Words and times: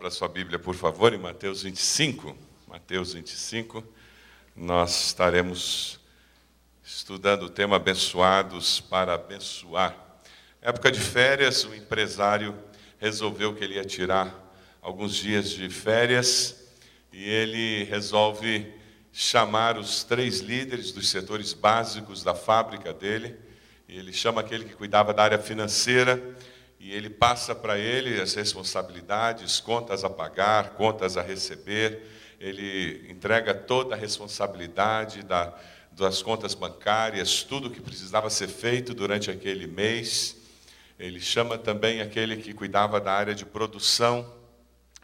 Abra 0.00 0.10
sua 0.10 0.28
Bíblia, 0.28 0.58
por 0.58 0.74
favor, 0.74 1.12
em 1.12 1.18
Mateus 1.18 1.62
25. 1.62 2.34
Mateus 2.66 3.12
25. 3.12 3.84
Nós 4.56 5.08
estaremos 5.08 6.00
estudando 6.82 7.42
o 7.42 7.50
tema 7.50 7.76
Abençoados 7.76 8.80
para 8.80 9.12
Abençoar. 9.12 9.94
Época 10.62 10.90
de 10.90 10.98
férias, 10.98 11.66
o 11.66 11.74
empresário 11.74 12.58
resolveu 12.98 13.54
que 13.54 13.62
ele 13.62 13.74
ia 13.74 13.84
tirar 13.84 14.34
alguns 14.80 15.16
dias 15.16 15.50
de 15.50 15.68
férias 15.68 16.66
e 17.12 17.22
ele 17.22 17.84
resolve 17.84 18.72
chamar 19.12 19.76
os 19.76 20.02
três 20.02 20.38
líderes 20.40 20.92
dos 20.92 21.10
setores 21.10 21.52
básicos 21.52 22.24
da 22.24 22.34
fábrica 22.34 22.94
dele. 22.94 23.38
Ele 23.86 24.14
chama 24.14 24.40
aquele 24.40 24.64
que 24.64 24.74
cuidava 24.74 25.12
da 25.12 25.24
área 25.24 25.38
financeira 25.38 26.18
e 26.80 26.94
ele 26.94 27.10
passa 27.10 27.54
para 27.54 27.78
ele 27.78 28.18
as 28.18 28.32
responsabilidades, 28.32 29.60
contas 29.60 30.02
a 30.02 30.08
pagar, 30.08 30.70
contas 30.70 31.18
a 31.18 31.22
receber, 31.22 32.02
ele 32.40 33.06
entrega 33.10 33.52
toda 33.52 33.94
a 33.94 33.98
responsabilidade 33.98 35.22
da, 35.22 35.54
das 35.92 36.22
contas 36.22 36.54
bancárias, 36.54 37.42
tudo 37.42 37.68
que 37.68 37.82
precisava 37.82 38.30
ser 38.30 38.48
feito 38.48 38.94
durante 38.94 39.30
aquele 39.30 39.66
mês. 39.66 40.38
Ele 40.98 41.20
chama 41.20 41.58
também 41.58 42.00
aquele 42.00 42.38
que 42.38 42.54
cuidava 42.54 42.98
da 42.98 43.12
área 43.12 43.34
de 43.34 43.44
produção, 43.44 44.32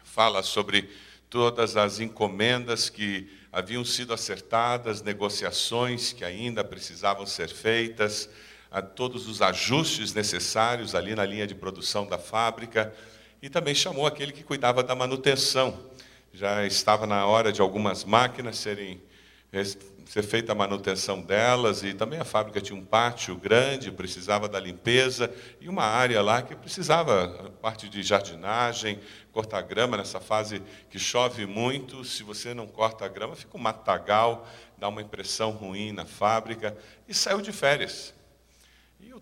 fala 0.03 0.41
sobre 0.41 0.89
todas 1.29 1.77
as 1.77 1.99
encomendas 1.99 2.89
que 2.89 3.29
haviam 3.51 3.85
sido 3.85 4.15
acertadas, 4.15 5.03
negociações 5.03 6.11
que 6.11 6.25
ainda 6.25 6.63
precisavam 6.63 7.27
ser 7.27 7.49
feitas 7.49 8.27
a 8.71 8.81
todos 8.81 9.27
os 9.27 9.41
ajustes 9.41 10.13
necessários 10.13 10.95
ali 10.95 11.15
na 11.15 11.25
linha 11.25 11.47
de 11.47 11.55
produção 11.55 12.05
da 12.05 12.17
fábrica 12.17 12.93
e 13.41 13.49
também 13.49 13.75
chamou 13.75 14.05
aquele 14.05 14.31
que 14.31 14.43
cuidava 14.43 14.83
da 14.83 14.95
manutenção. 14.95 15.77
Já 16.33 16.65
estava 16.65 17.07
na 17.07 17.25
hora 17.25 17.51
de 17.51 17.61
algumas 17.61 18.03
máquinas 18.03 18.57
serem 18.57 19.01
ser 20.05 20.23
feita 20.23 20.51
a 20.51 20.55
manutenção 20.55 21.21
delas 21.21 21.83
e 21.83 21.93
também 21.93 22.19
a 22.19 22.25
fábrica 22.25 22.61
tinha 22.61 22.77
um 22.77 22.85
pátio 22.85 23.35
grande, 23.35 23.91
precisava 23.91 24.47
da 24.47 24.59
limpeza 24.59 25.33
e 25.59 25.67
uma 25.67 25.83
área 25.83 26.21
lá 26.21 26.41
que 26.41 26.55
precisava 26.55 27.53
parte 27.61 27.89
de 27.89 28.03
jardinagem, 28.03 28.99
cortar 29.31 29.61
grama 29.61 29.97
nessa 29.97 30.19
fase 30.19 30.61
que 30.89 30.99
chove 30.99 31.45
muito, 31.45 32.03
se 32.03 32.23
você 32.23 32.53
não 32.53 32.67
corta 32.67 33.05
a 33.05 33.07
grama 33.07 33.35
fica 33.35 33.57
um 33.57 33.61
matagal, 33.61 34.47
dá 34.77 34.87
uma 34.87 35.01
impressão 35.01 35.51
ruim 35.51 35.91
na 35.91 36.05
fábrica 36.05 36.77
e 37.07 37.13
saiu 37.13 37.41
de 37.41 37.51
férias. 37.51 38.16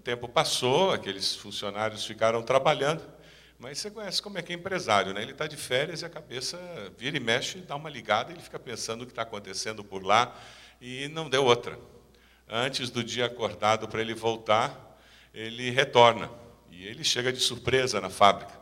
Tempo 0.05 0.29
passou, 0.29 0.91
aqueles 0.91 1.35
funcionários 1.35 2.05
ficaram 2.05 2.43
trabalhando, 2.43 3.03
mas 3.57 3.79
você 3.79 3.89
conhece 3.89 4.21
como 4.21 4.37
é 4.37 4.43
que 4.43 4.53
é 4.53 4.55
empresário, 4.55 5.15
né? 5.15 5.23
Ele 5.23 5.31
está 5.31 5.47
de 5.47 5.57
férias 5.57 6.03
e 6.03 6.05
a 6.05 6.09
cabeça 6.09 6.59
vira 6.95 7.17
e 7.17 7.19
mexe, 7.19 7.57
dá 7.57 7.75
uma 7.75 7.89
ligada, 7.89 8.31
ele 8.31 8.39
fica 8.39 8.59
pensando 8.59 9.01
o 9.01 9.05
que 9.07 9.11
está 9.11 9.23
acontecendo 9.23 9.83
por 9.83 10.03
lá 10.03 10.39
e 10.79 11.07
não 11.07 11.27
deu 11.27 11.43
outra. 11.43 11.79
Antes 12.47 12.91
do 12.91 13.03
dia 13.03 13.25
acordado 13.25 13.87
para 13.87 13.99
ele 13.99 14.13
voltar, 14.13 15.01
ele 15.33 15.71
retorna 15.71 16.29
e 16.69 16.85
ele 16.85 17.03
chega 17.03 17.33
de 17.33 17.39
surpresa 17.39 17.99
na 17.99 18.11
fábrica. 18.11 18.53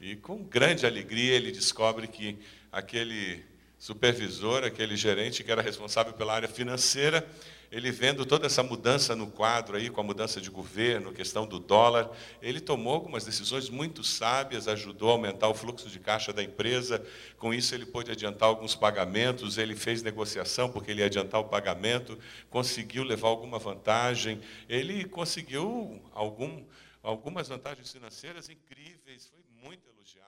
E 0.00 0.16
com 0.16 0.42
grande 0.42 0.84
alegria 0.84 1.34
ele 1.34 1.52
descobre 1.52 2.08
que 2.08 2.36
aquele 2.72 3.44
supervisor, 3.84 4.64
aquele 4.64 4.96
gerente 4.96 5.44
que 5.44 5.52
era 5.52 5.60
responsável 5.60 6.14
pela 6.14 6.32
área 6.32 6.48
financeira, 6.48 7.28
ele 7.70 7.90
vendo 7.90 8.24
toda 8.24 8.46
essa 8.46 8.62
mudança 8.62 9.14
no 9.14 9.26
quadro 9.26 9.76
aí, 9.76 9.90
com 9.90 10.00
a 10.00 10.04
mudança 10.04 10.40
de 10.40 10.48
governo, 10.48 11.12
questão 11.12 11.46
do 11.46 11.58
dólar, 11.58 12.10
ele 12.40 12.60
tomou 12.60 12.94
algumas 12.94 13.26
decisões 13.26 13.68
muito 13.68 14.02
sábias, 14.02 14.68
ajudou 14.68 15.10
a 15.10 15.12
aumentar 15.12 15.48
o 15.48 15.54
fluxo 15.54 15.90
de 15.90 16.00
caixa 16.00 16.32
da 16.32 16.42
empresa. 16.42 17.04
Com 17.36 17.52
isso, 17.52 17.74
ele 17.74 17.84
pôde 17.84 18.10
adiantar 18.10 18.48
alguns 18.48 18.74
pagamentos, 18.74 19.58
ele 19.58 19.76
fez 19.76 20.02
negociação 20.02 20.70
porque 20.70 20.90
ele 20.90 21.00
ia 21.00 21.06
adiantar 21.06 21.42
o 21.42 21.44
pagamento, 21.44 22.18
conseguiu 22.48 23.04
levar 23.04 23.28
alguma 23.28 23.58
vantagem, 23.58 24.40
ele 24.66 25.04
conseguiu 25.04 26.00
algum, 26.14 26.64
algumas 27.02 27.48
vantagens 27.48 27.92
financeiras 27.92 28.48
incríveis, 28.48 29.26
foi 29.26 29.44
muito 29.62 29.86
elogiado 29.90 30.23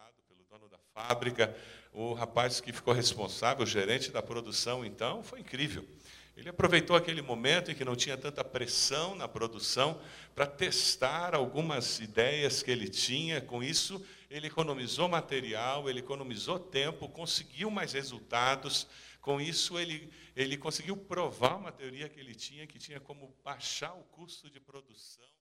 dono 0.56 0.68
da 0.70 0.78
fábrica. 0.94 1.54
O 1.92 2.14
rapaz 2.14 2.60
que 2.60 2.72
ficou 2.72 2.94
responsável, 2.94 3.64
o 3.64 3.66
gerente 3.66 4.10
da 4.10 4.22
produção, 4.22 4.84
então, 4.84 5.22
foi 5.22 5.40
incrível. 5.40 5.86
Ele 6.36 6.48
aproveitou 6.48 6.94
aquele 6.96 7.22
momento 7.22 7.70
em 7.70 7.74
que 7.74 7.84
não 7.84 7.96
tinha 7.96 8.16
tanta 8.16 8.44
pressão 8.44 9.14
na 9.14 9.26
produção 9.26 10.00
para 10.34 10.46
testar 10.46 11.34
algumas 11.34 11.98
ideias 11.98 12.62
que 12.62 12.70
ele 12.70 12.88
tinha. 12.88 13.40
Com 13.40 13.62
isso, 13.62 14.04
ele 14.30 14.46
economizou 14.46 15.08
material, 15.08 15.88
ele 15.88 16.00
economizou 16.00 16.58
tempo, 16.58 17.08
conseguiu 17.08 17.70
mais 17.70 17.92
resultados. 17.92 18.86
Com 19.20 19.40
isso, 19.40 19.78
ele, 19.78 20.10
ele 20.34 20.58
conseguiu 20.58 20.96
provar 20.96 21.56
uma 21.56 21.72
teoria 21.72 22.08
que 22.08 22.20
ele 22.20 22.34
tinha, 22.34 22.66
que 22.66 22.78
tinha 22.78 23.00
como 23.00 23.34
baixar 23.42 23.94
o 23.94 24.04
custo 24.04 24.50
de 24.50 24.60
produção. 24.60 25.35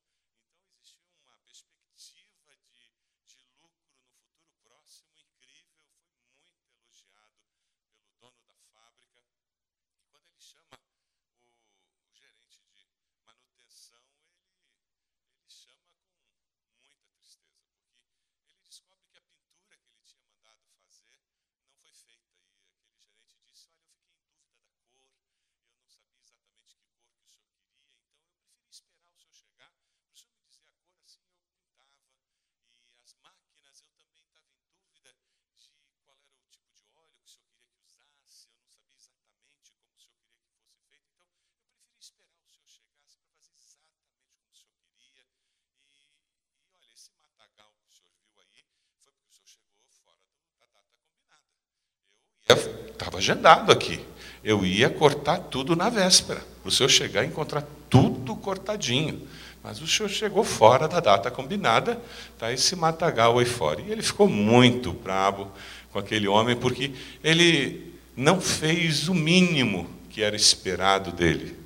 Estava 52.96 53.18
agendado 53.18 53.72
aqui. 53.72 54.00
Eu 54.44 54.66
ia 54.66 54.90
cortar 54.90 55.38
tudo 55.40 55.76
na 55.76 55.90
véspera, 55.90 56.42
para 56.62 56.70
o 56.70 56.72
senhor 56.72 56.90
chegar 56.90 57.24
e 57.24 57.28
encontrar 57.28 57.64
tudo 57.90 58.36
cortadinho. 58.36 59.28
Mas 59.64 59.82
o 59.82 59.88
senhor 59.88 60.10
chegou 60.10 60.44
fora 60.44 60.88
da 60.88 61.00
data 61.00 61.32
combinada, 61.32 62.00
tá 62.38 62.54
esse 62.54 62.76
matagal 62.76 63.40
aí 63.40 63.46
fora. 63.46 63.82
E 63.82 63.92
ele 63.92 64.04
ficou 64.04 64.30
muito 64.30 64.94
bravo 64.94 65.52
com 65.92 65.98
aquele 65.98 66.28
homem, 66.28 66.56
porque 66.56 66.92
ele 67.24 67.94
não 68.16 68.40
fez 68.40 69.08
o 69.08 69.16
mínimo 69.16 69.90
que 70.10 70.22
era 70.22 70.36
esperado 70.36 71.12
dele. 71.12 71.58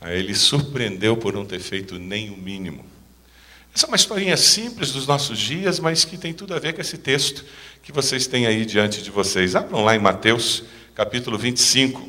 Aí 0.00 0.18
ele 0.18 0.34
surpreendeu 0.34 1.16
por 1.16 1.32
não 1.32 1.44
ter 1.44 1.60
feito 1.60 1.98
nem 1.98 2.30
o 2.30 2.36
mínimo. 2.36 2.84
Essa 3.78 3.86
é 3.86 3.90
uma 3.90 3.96
historinha 3.96 4.36
simples 4.36 4.90
dos 4.90 5.06
nossos 5.06 5.38
dias, 5.38 5.78
mas 5.78 6.04
que 6.04 6.18
tem 6.18 6.34
tudo 6.34 6.52
a 6.52 6.58
ver 6.58 6.72
com 6.72 6.80
esse 6.80 6.98
texto 6.98 7.44
que 7.80 7.92
vocês 7.92 8.26
têm 8.26 8.44
aí 8.44 8.66
diante 8.66 9.00
de 9.00 9.08
vocês. 9.08 9.54
Abram 9.54 9.84
lá 9.84 9.94
em 9.94 10.00
Mateus, 10.00 10.64
capítulo 10.96 11.38
25. 11.38 12.00
O 12.00 12.08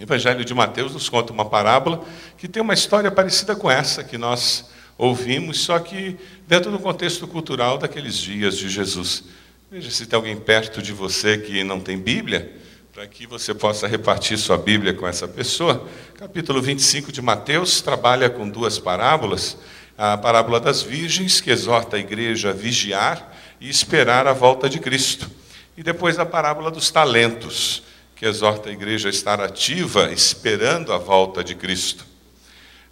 Evangelho 0.00 0.44
de 0.44 0.54
Mateus 0.54 0.92
nos 0.92 1.08
conta 1.08 1.32
uma 1.32 1.44
parábola 1.44 2.04
que 2.38 2.46
tem 2.46 2.62
uma 2.62 2.72
história 2.72 3.10
parecida 3.10 3.56
com 3.56 3.68
essa 3.68 4.04
que 4.04 4.16
nós 4.16 4.66
ouvimos, 4.96 5.58
só 5.58 5.76
que 5.80 6.16
dentro 6.46 6.70
do 6.70 6.78
contexto 6.78 7.26
cultural 7.26 7.78
daqueles 7.78 8.14
dias 8.16 8.56
de 8.56 8.68
Jesus. 8.68 9.24
Veja 9.68 9.90
se 9.90 10.06
tem 10.06 10.16
alguém 10.16 10.36
perto 10.36 10.80
de 10.80 10.92
você 10.92 11.36
que 11.36 11.64
não 11.64 11.80
tem 11.80 11.98
Bíblia, 11.98 12.52
para 12.92 13.08
que 13.08 13.26
você 13.26 13.52
possa 13.52 13.88
repartir 13.88 14.38
sua 14.38 14.56
Bíblia 14.56 14.94
com 14.94 15.04
essa 15.04 15.26
pessoa. 15.26 15.88
Capítulo 16.14 16.62
25 16.62 17.10
de 17.10 17.20
Mateus 17.20 17.80
trabalha 17.80 18.30
com 18.30 18.48
duas 18.48 18.78
parábolas 18.78 19.58
a 19.96 20.16
parábola 20.16 20.60
das 20.60 20.82
virgens, 20.82 21.40
que 21.40 21.50
exorta 21.50 21.96
a 21.96 22.00
igreja 22.00 22.50
a 22.50 22.52
vigiar 22.52 23.34
e 23.60 23.68
esperar 23.68 24.26
a 24.26 24.32
volta 24.32 24.68
de 24.68 24.78
Cristo. 24.78 25.30
E 25.76 25.82
depois 25.82 26.18
a 26.18 26.26
parábola 26.26 26.70
dos 26.70 26.90
talentos, 26.90 27.82
que 28.14 28.26
exorta 28.26 28.68
a 28.68 28.72
igreja 28.72 29.08
a 29.08 29.10
estar 29.10 29.40
ativa, 29.40 30.12
esperando 30.12 30.92
a 30.92 30.98
volta 30.98 31.44
de 31.44 31.54
Cristo. 31.54 32.04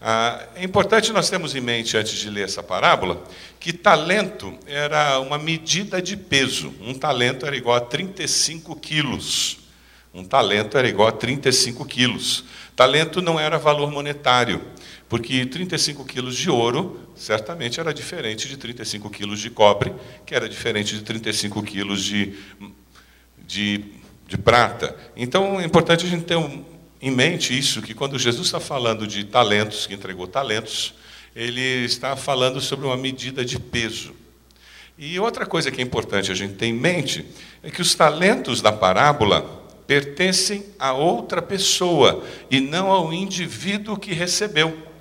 Ah, 0.00 0.46
é 0.54 0.62
importante 0.62 1.12
nós 1.12 1.30
termos 1.30 1.54
em 1.54 1.62
mente, 1.62 1.96
antes 1.96 2.12
de 2.12 2.28
ler 2.28 2.44
essa 2.44 2.62
parábola, 2.62 3.24
que 3.58 3.72
talento 3.72 4.52
era 4.66 5.18
uma 5.18 5.38
medida 5.38 6.02
de 6.02 6.14
peso. 6.14 6.74
Um 6.80 6.92
talento 6.92 7.46
era 7.46 7.56
igual 7.56 7.76
a 7.76 7.80
35 7.80 8.76
quilos. 8.76 9.58
Um 10.12 10.22
talento 10.22 10.76
era 10.76 10.86
igual 10.86 11.08
a 11.08 11.12
35 11.12 11.86
quilos. 11.86 12.44
Talento 12.76 13.22
não 13.22 13.40
era 13.40 13.56
valor 13.56 13.90
monetário, 13.90 14.62
porque 15.08 15.44
35 15.46 16.04
quilos 16.04 16.36
de 16.36 16.50
ouro 16.50 17.00
certamente 17.14 17.78
era 17.78 17.92
diferente 17.92 18.48
de 18.48 18.56
35 18.56 19.08
quilos 19.10 19.40
de 19.40 19.50
cobre, 19.50 19.92
que 20.26 20.34
era 20.34 20.48
diferente 20.48 20.94
de 20.94 21.02
35 21.02 21.62
quilos 21.62 22.02
de, 22.02 22.34
de, 23.46 23.84
de 24.26 24.38
prata. 24.38 24.96
Então 25.16 25.60
é 25.60 25.64
importante 25.64 26.06
a 26.06 26.08
gente 26.08 26.24
ter 26.24 26.36
um, 26.36 26.64
em 27.00 27.10
mente 27.10 27.56
isso, 27.56 27.82
que 27.82 27.94
quando 27.94 28.18
Jesus 28.18 28.46
está 28.46 28.58
falando 28.58 29.06
de 29.06 29.24
talentos, 29.24 29.86
que 29.86 29.94
entregou 29.94 30.26
talentos, 30.26 30.94
ele 31.36 31.84
está 31.84 32.16
falando 32.16 32.60
sobre 32.60 32.86
uma 32.86 32.96
medida 32.96 33.44
de 33.44 33.58
peso. 33.58 34.14
E 34.96 35.18
outra 35.18 35.44
coisa 35.44 35.70
que 35.70 35.80
é 35.80 35.84
importante 35.84 36.30
a 36.30 36.34
gente 36.34 36.54
ter 36.54 36.66
em 36.66 36.72
mente 36.72 37.26
é 37.62 37.70
que 37.70 37.82
os 37.82 37.94
talentos 37.94 38.62
da 38.62 38.72
parábola 38.72 39.42
pertencem 39.86 40.64
a 40.78 40.92
outra 40.92 41.42
pessoa 41.42 42.24
e 42.50 42.60
não 42.60 42.90
ao 42.90 43.12
indivíduo 43.12 43.98
que 43.98 44.12
recebeu. 44.12 44.93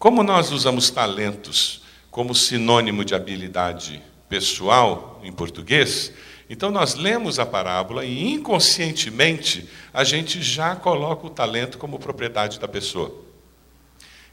Como 0.00 0.22
nós 0.22 0.50
usamos 0.50 0.88
talentos 0.88 1.82
como 2.10 2.34
sinônimo 2.34 3.04
de 3.04 3.14
habilidade 3.14 4.02
pessoal 4.30 5.20
em 5.22 5.30
português, 5.30 6.10
então 6.48 6.70
nós 6.70 6.94
lemos 6.94 7.38
a 7.38 7.44
parábola 7.44 8.02
e 8.02 8.32
inconscientemente 8.32 9.68
a 9.92 10.02
gente 10.02 10.40
já 10.40 10.74
coloca 10.74 11.26
o 11.26 11.30
talento 11.30 11.76
como 11.76 11.98
propriedade 11.98 12.58
da 12.58 12.66
pessoa. 12.66 13.14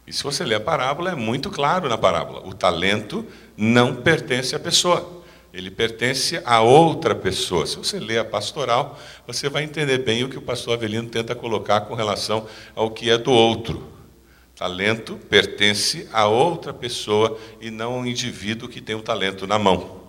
E 0.07 0.13
se 0.13 0.23
você 0.23 0.45
ler 0.45 0.55
a 0.55 0.61
parábola, 0.61 1.11
é 1.11 1.15
muito 1.15 1.49
claro 1.49 1.89
na 1.89 1.97
parábola: 1.97 2.47
o 2.47 2.53
talento 2.53 3.27
não 3.57 3.93
pertence 3.93 4.55
à 4.55 4.59
pessoa, 4.59 5.21
ele 5.53 5.69
pertence 5.69 6.41
a 6.45 6.61
outra 6.61 7.13
pessoa. 7.13 7.67
Se 7.67 7.75
você 7.75 7.99
ler 7.99 8.19
a 8.19 8.25
pastoral, 8.25 8.97
você 9.27 9.49
vai 9.49 9.63
entender 9.63 9.97
bem 9.97 10.23
o 10.23 10.29
que 10.29 10.37
o 10.37 10.41
pastor 10.41 10.75
Avelino 10.75 11.09
tenta 11.09 11.35
colocar 11.35 11.81
com 11.81 11.93
relação 11.93 12.47
ao 12.73 12.89
que 12.89 13.09
é 13.09 13.17
do 13.17 13.33
outro. 13.33 13.96
Talento 14.57 15.17
pertence 15.29 16.09
a 16.11 16.25
outra 16.25 16.73
pessoa 16.73 17.37
e 17.61 17.69
não 17.69 17.93
ao 17.93 18.07
indivíduo 18.07 18.67
que 18.67 18.81
tem 18.81 18.95
o 18.95 19.03
talento 19.03 19.45
na 19.45 19.59
mão. 19.59 20.01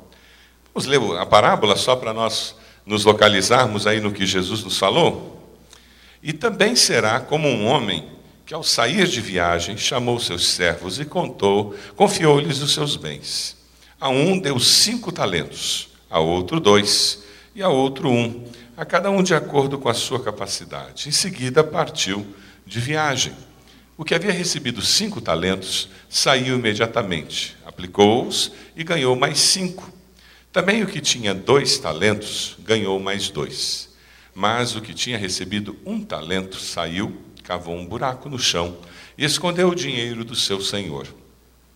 Vamos 0.72 0.86
ler 0.88 0.98
a 1.18 1.26
parábola 1.26 1.76
só 1.76 1.94
para 1.94 2.14
nós 2.14 2.54
nos 2.86 3.04
localizarmos 3.04 3.86
aí 3.86 4.00
no 4.00 4.10
que 4.10 4.24
Jesus 4.24 4.64
nos 4.64 4.78
falou? 4.78 5.54
E 6.22 6.32
também 6.32 6.74
será 6.74 7.20
como 7.20 7.46
um 7.46 7.66
homem 7.66 8.08
que, 8.46 8.54
ao 8.54 8.62
sair 8.62 9.06
de 9.06 9.20
viagem, 9.20 9.76
chamou 9.76 10.18
seus 10.18 10.48
servos 10.48 10.98
e 10.98 11.04
contou, 11.04 11.76
confiou-lhes 11.94 12.62
os 12.62 12.72
seus 12.72 12.96
bens. 12.96 13.54
A 14.00 14.08
um 14.08 14.38
deu 14.38 14.58
cinco 14.58 15.12
talentos, 15.12 15.90
a 16.08 16.20
outro 16.20 16.58
dois, 16.58 17.22
e 17.54 17.62
a 17.62 17.68
outro 17.68 18.08
um, 18.08 18.44
a 18.76 18.86
cada 18.86 19.10
um 19.10 19.22
de 19.22 19.34
acordo 19.34 19.78
com 19.78 19.90
a 19.90 19.94
sua 19.94 20.22
capacidade. 20.22 21.06
Em 21.06 21.12
seguida, 21.12 21.62
partiu 21.62 22.26
de 22.64 22.80
viagem. 22.80 23.34
O 23.98 24.04
que 24.04 24.14
havia 24.14 24.30
recebido 24.30 24.80
cinco 24.80 25.20
talentos 25.20 25.88
saiu 26.08 26.54
imediatamente, 26.54 27.56
aplicou-os 27.66 28.52
e 28.76 28.84
ganhou 28.84 29.16
mais 29.16 29.40
cinco. 29.40 29.92
Também 30.52 30.84
o 30.84 30.86
que 30.86 31.00
tinha 31.00 31.34
dois 31.34 31.78
talentos 31.78 32.56
ganhou 32.60 33.00
mais 33.00 33.28
dois. 33.28 33.88
Mas 34.32 34.76
o 34.76 34.80
que 34.80 34.94
tinha 34.94 35.18
recebido 35.18 35.76
um 35.84 36.00
talento 36.00 36.60
saiu, 36.60 37.20
cavou 37.42 37.74
um 37.74 37.84
buraco 37.84 38.28
no 38.28 38.38
chão 38.38 38.78
e 39.18 39.24
escondeu 39.24 39.68
o 39.70 39.74
dinheiro 39.74 40.24
do 40.24 40.36
seu 40.36 40.60
senhor. 40.60 41.08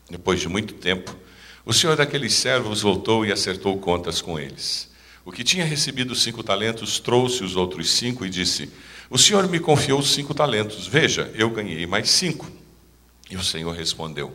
Depois 0.08 0.38
de 0.38 0.48
muito 0.48 0.74
tempo, 0.74 1.16
o 1.64 1.72
senhor 1.72 1.96
daqueles 1.96 2.34
servos 2.34 2.82
voltou 2.82 3.26
e 3.26 3.32
acertou 3.32 3.76
contas 3.78 4.22
com 4.22 4.38
eles. 4.38 4.88
O 5.24 5.32
que 5.32 5.42
tinha 5.42 5.64
recebido 5.64 6.14
cinco 6.14 6.44
talentos 6.44 7.00
trouxe 7.00 7.42
os 7.42 7.56
outros 7.56 7.90
cinco 7.90 8.24
e 8.24 8.30
disse: 8.30 8.70
o 9.12 9.18
Senhor 9.18 9.46
me 9.46 9.60
confiou 9.60 10.02
cinco 10.02 10.32
talentos. 10.32 10.86
Veja, 10.86 11.30
eu 11.34 11.50
ganhei 11.50 11.86
mais 11.86 12.08
cinco. 12.08 12.50
E 13.30 13.36
o 13.36 13.44
Senhor 13.44 13.76
respondeu: 13.76 14.32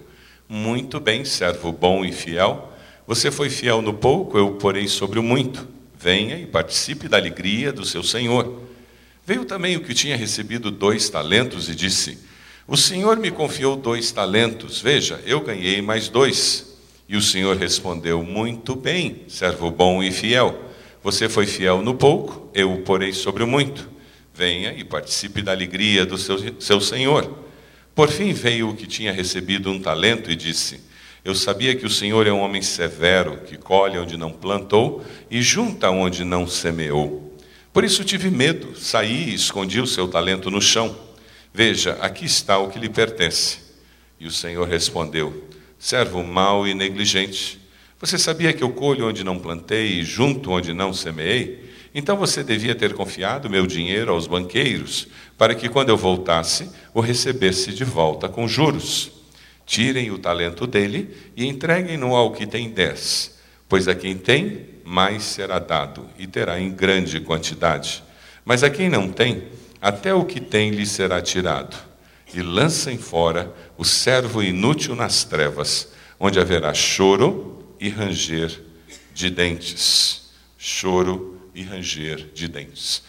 Muito 0.47 0.99
bem, 0.99 1.25
servo 1.25 1.71
bom 1.71 2.05
e 2.05 2.11
fiel. 2.11 2.71
Você 3.07 3.31
foi 3.31 3.49
fiel 3.49 3.81
no 3.81 3.91
pouco, 3.91 4.37
eu 4.37 4.51
porei 4.51 4.87
sobre 4.87 5.17
o 5.17 5.23
muito. 5.23 5.67
Venha 5.99 6.37
e 6.37 6.45
participe 6.45 7.07
da 7.07 7.17
alegria 7.17 7.73
do 7.73 7.83
seu 7.83 8.03
Senhor. 8.03 8.61
Veio 9.25 9.45
também 9.45 9.75
o 9.75 9.83
que 9.83 9.95
tinha 9.95 10.15
recebido 10.15 10.69
dois 10.69 11.09
talentos 11.09 11.69
e 11.69 11.73
disse: 11.73 12.19
O 12.67 12.77
Senhor 12.77 13.17
me 13.17 13.31
confiou 13.31 13.75
dois 13.75 14.11
talentos. 14.11 14.79
Veja, 14.79 15.19
eu 15.25 15.41
ganhei 15.41 15.81
mais 15.81 16.07
dois. 16.07 16.77
E 17.09 17.17
o 17.17 17.21
Senhor 17.21 17.57
respondeu: 17.57 18.21
Muito 18.21 18.75
bem, 18.75 19.23
servo 19.27 19.71
bom 19.71 20.03
e 20.03 20.11
fiel. 20.11 20.65
Você 21.01 21.27
foi 21.27 21.47
fiel 21.47 21.81
no 21.81 21.95
pouco, 21.95 22.51
eu 22.53 22.71
o 22.71 22.83
porei 22.83 23.11
sobre 23.11 23.41
o 23.41 23.47
muito. 23.47 23.96
Venha 24.37 24.71
e 24.77 24.83
participe 24.83 25.41
da 25.41 25.51
alegria 25.51 26.05
do 26.05 26.15
seu, 26.15 26.37
seu 26.61 26.79
senhor. 26.79 27.39
Por 27.95 28.07
fim 28.07 28.33
veio 28.33 28.69
o 28.69 28.75
que 28.75 28.85
tinha 28.85 29.11
recebido 29.11 29.71
um 29.71 29.81
talento 29.81 30.29
e 30.29 30.35
disse: 30.35 30.79
Eu 31.25 31.33
sabia 31.33 31.75
que 31.75 31.87
o 31.87 31.89
Senhor 31.89 32.27
é 32.27 32.31
um 32.31 32.41
homem 32.41 32.61
severo, 32.61 33.37
que 33.47 33.57
colhe 33.57 33.97
onde 33.97 34.15
não 34.15 34.31
plantou 34.31 35.03
e 35.31 35.41
junta 35.41 35.89
onde 35.89 36.23
não 36.23 36.45
semeou. 36.45 37.35
Por 37.73 37.83
isso 37.83 38.03
tive 38.03 38.29
medo, 38.29 38.79
saí 38.79 39.31
e 39.31 39.33
escondi 39.33 39.81
o 39.81 39.87
seu 39.87 40.07
talento 40.07 40.51
no 40.51 40.61
chão. 40.61 40.95
Veja, 41.51 41.93
aqui 41.99 42.25
está 42.25 42.59
o 42.59 42.69
que 42.69 42.77
lhe 42.77 42.89
pertence. 42.89 43.57
E 44.19 44.27
o 44.27 44.31
Senhor 44.31 44.67
respondeu: 44.67 45.49
Servo 45.79 46.23
mau 46.23 46.67
e 46.67 46.75
negligente, 46.75 47.59
você 47.99 48.19
sabia 48.19 48.53
que 48.53 48.63
eu 48.63 48.69
colho 48.69 49.07
onde 49.07 49.23
não 49.23 49.39
plantei 49.39 49.99
e 49.99 50.03
junto 50.03 50.51
onde 50.51 50.75
não 50.75 50.93
semeei? 50.93 51.66
Então 51.97 52.15
você 52.15 52.43
devia 52.43 52.75
ter 52.75 52.93
confiado 52.93 53.49
meu 53.49 53.65
dinheiro 53.65 54.11
aos 54.11 54.27
banqueiros, 54.27 55.07
para 55.35 55.55
que 55.55 55.67
quando 55.67 55.89
eu 55.89 55.97
voltasse, 55.97 56.69
o 56.93 56.99
recebesse 56.99 57.73
de 57.73 57.83
volta 57.83 58.29
com 58.29 58.47
juros. 58.47 59.11
Tirem 59.65 60.11
o 60.11 60.19
talento 60.19 60.67
dele 60.67 61.09
e 61.35 61.47
entreguem-no 61.47 62.15
ao 62.15 62.33
que 62.33 62.45
tem 62.45 62.69
dez, 62.69 63.39
pois 63.67 63.87
a 63.87 63.95
quem 63.95 64.15
tem, 64.15 64.69
mais 64.85 65.23
será 65.23 65.57
dado, 65.57 66.07
e 66.19 66.27
terá 66.27 66.59
em 66.59 66.69
grande 66.69 67.19
quantidade. 67.19 68.03
Mas 68.45 68.61
a 68.61 68.69
quem 68.69 68.89
não 68.89 69.09
tem, 69.09 69.45
até 69.81 70.13
o 70.13 70.23
que 70.23 70.39
tem 70.39 70.69
lhe 70.69 70.85
será 70.85 71.19
tirado. 71.19 71.75
E 72.31 72.43
lancem 72.43 72.99
fora 72.99 73.51
o 73.75 73.83
servo 73.83 74.43
inútil 74.43 74.95
nas 74.95 75.23
trevas, 75.23 75.91
onde 76.19 76.39
haverá 76.39 76.75
choro 76.75 77.73
e 77.79 77.89
ranger 77.89 78.55
de 79.15 79.31
dentes. 79.31 80.29
Choro 80.59 81.33
e 81.33 81.36
ranger 81.63 82.29
de 82.33 82.47
dentes. 82.47 83.03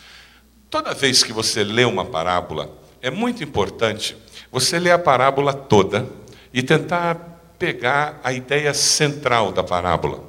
Toda 0.71 0.95
vez 0.95 1.23
que 1.23 1.33
você 1.33 1.65
lê 1.65 1.85
uma 1.85 2.05
parábola, 2.05 2.77
é 3.01 3.11
muito 3.11 3.43
importante 3.43 4.17
você 4.51 4.79
ler 4.79 4.91
a 4.91 4.99
parábola 4.99 5.53
toda 5.53 6.09
e 6.53 6.63
tentar 6.63 7.15
pegar 7.59 8.21
a 8.23 8.33
ideia 8.33 8.73
central 8.75 9.53
da 9.53 9.63
parábola. 9.63 10.25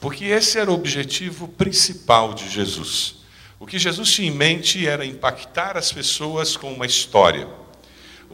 Porque 0.00 0.24
esse 0.24 0.58
era 0.58 0.70
o 0.70 0.74
objetivo 0.74 1.46
principal 1.46 2.34
de 2.34 2.48
Jesus. 2.48 3.16
O 3.58 3.66
que 3.66 3.78
Jesus 3.78 4.10
tinha 4.10 4.28
em 4.28 4.34
mente 4.34 4.86
era 4.86 5.06
impactar 5.06 5.76
as 5.76 5.92
pessoas 5.92 6.56
com 6.56 6.72
uma 6.72 6.86
história. 6.86 7.46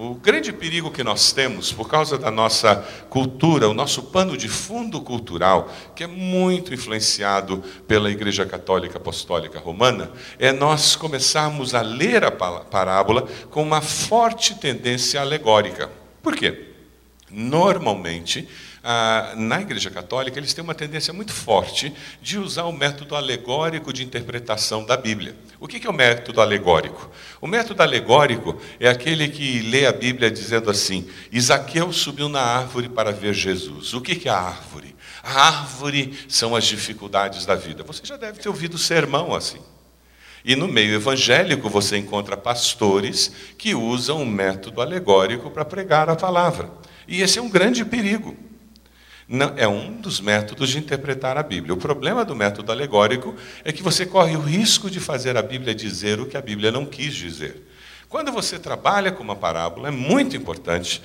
O 0.00 0.14
grande 0.14 0.52
perigo 0.52 0.92
que 0.92 1.02
nós 1.02 1.32
temos, 1.32 1.72
por 1.72 1.88
causa 1.88 2.16
da 2.16 2.30
nossa 2.30 2.76
cultura, 3.10 3.68
o 3.68 3.74
nosso 3.74 4.00
pano 4.00 4.36
de 4.36 4.48
fundo 4.48 5.00
cultural, 5.00 5.74
que 5.92 6.04
é 6.04 6.06
muito 6.06 6.72
influenciado 6.72 7.64
pela 7.88 8.08
Igreja 8.08 8.46
Católica 8.46 8.98
Apostólica 8.98 9.58
Romana, 9.58 10.12
é 10.38 10.52
nós 10.52 10.94
começarmos 10.94 11.74
a 11.74 11.82
ler 11.82 12.22
a 12.22 12.30
parábola 12.30 13.26
com 13.50 13.60
uma 13.60 13.80
forte 13.80 14.54
tendência 14.54 15.20
alegórica. 15.20 15.90
Por 16.22 16.36
quê? 16.36 16.68
Normalmente, 17.28 18.48
ah, 18.82 19.32
na 19.36 19.60
Igreja 19.60 19.90
Católica, 19.90 20.38
eles 20.38 20.54
têm 20.54 20.62
uma 20.62 20.74
tendência 20.74 21.12
muito 21.12 21.32
forte 21.32 21.92
de 22.22 22.38
usar 22.38 22.64
o 22.64 22.72
método 22.72 23.16
alegórico 23.16 23.92
de 23.92 24.04
interpretação 24.04 24.84
da 24.84 24.96
Bíblia. 24.96 25.34
O 25.60 25.66
que 25.66 25.86
é 25.86 25.90
o 25.90 25.92
método 25.92 26.40
alegórico? 26.40 27.10
O 27.40 27.46
método 27.46 27.82
alegórico 27.82 28.60
é 28.78 28.88
aquele 28.88 29.28
que 29.28 29.60
lê 29.62 29.86
a 29.86 29.92
Bíblia 29.92 30.30
dizendo 30.30 30.70
assim: 30.70 31.08
Isaqueu 31.32 31.92
subiu 31.92 32.28
na 32.28 32.40
árvore 32.40 32.88
para 32.88 33.10
ver 33.10 33.34
Jesus. 33.34 33.94
O 33.94 34.00
que 34.00 34.28
é 34.28 34.32
a 34.32 34.38
árvore? 34.38 34.94
A 35.22 35.48
árvore 35.48 36.16
são 36.28 36.54
as 36.54 36.64
dificuldades 36.64 37.44
da 37.44 37.54
vida. 37.54 37.82
Você 37.82 38.02
já 38.04 38.16
deve 38.16 38.38
ter 38.38 38.48
ouvido 38.48 38.78
sermão 38.78 39.34
assim. 39.34 39.60
E 40.44 40.54
no 40.54 40.68
meio 40.68 40.94
evangélico 40.94 41.68
você 41.68 41.96
encontra 41.96 42.36
pastores 42.36 43.32
que 43.58 43.74
usam 43.74 44.22
o 44.22 44.26
método 44.26 44.80
alegórico 44.80 45.50
para 45.50 45.64
pregar 45.64 46.08
a 46.08 46.16
palavra. 46.16 46.70
E 47.06 47.20
esse 47.20 47.38
é 47.38 47.42
um 47.42 47.50
grande 47.50 47.84
perigo. 47.84 48.36
Não, 49.28 49.52
é 49.58 49.68
um 49.68 49.92
dos 50.00 50.20
métodos 50.20 50.70
de 50.70 50.78
interpretar 50.78 51.36
a 51.36 51.42
Bíblia. 51.42 51.74
O 51.74 51.76
problema 51.76 52.24
do 52.24 52.34
método 52.34 52.72
alegórico 52.72 53.36
é 53.62 53.70
que 53.70 53.82
você 53.82 54.06
corre 54.06 54.34
o 54.34 54.40
risco 54.40 54.90
de 54.90 55.00
fazer 55.00 55.36
a 55.36 55.42
Bíblia 55.42 55.74
dizer 55.74 56.18
o 56.18 56.24
que 56.24 56.36
a 56.36 56.40
Bíblia 56.40 56.72
não 56.72 56.86
quis 56.86 57.14
dizer. 57.14 57.62
Quando 58.08 58.32
você 58.32 58.58
trabalha 58.58 59.12
com 59.12 59.22
uma 59.22 59.36
parábola, 59.36 59.88
é 59.88 59.90
muito 59.90 60.34
importante, 60.34 61.02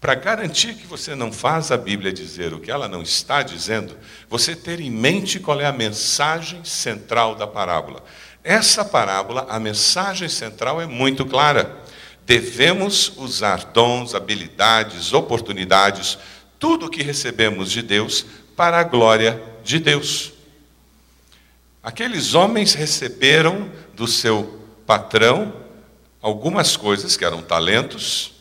para 0.00 0.14
garantir 0.14 0.72
que 0.72 0.86
você 0.86 1.14
não 1.14 1.30
faz 1.30 1.70
a 1.70 1.76
Bíblia 1.76 2.10
dizer 2.10 2.54
o 2.54 2.60
que 2.60 2.70
ela 2.70 2.88
não 2.88 3.02
está 3.02 3.42
dizendo, 3.42 3.94
você 4.30 4.56
ter 4.56 4.80
em 4.80 4.90
mente 4.90 5.38
qual 5.38 5.60
é 5.60 5.66
a 5.66 5.72
mensagem 5.72 6.64
central 6.64 7.34
da 7.34 7.46
parábola. 7.46 8.02
Essa 8.42 8.82
parábola, 8.82 9.46
a 9.50 9.60
mensagem 9.60 10.30
central 10.30 10.80
é 10.80 10.86
muito 10.86 11.26
clara. 11.26 11.76
Devemos 12.24 13.12
usar 13.18 13.66
dons, 13.74 14.14
habilidades, 14.14 15.12
oportunidades, 15.12 16.16
tudo 16.60 16.86
o 16.86 16.90
que 16.90 17.02
recebemos 17.02 17.72
de 17.72 17.82
Deus 17.82 18.26
para 18.54 18.78
a 18.78 18.84
glória 18.84 19.42
de 19.64 19.80
Deus. 19.80 20.34
Aqueles 21.82 22.34
homens 22.34 22.74
receberam 22.74 23.72
do 23.94 24.06
seu 24.06 24.60
patrão 24.86 25.54
algumas 26.20 26.76
coisas 26.76 27.16
que 27.16 27.24
eram 27.24 27.40
talentos, 27.40 28.32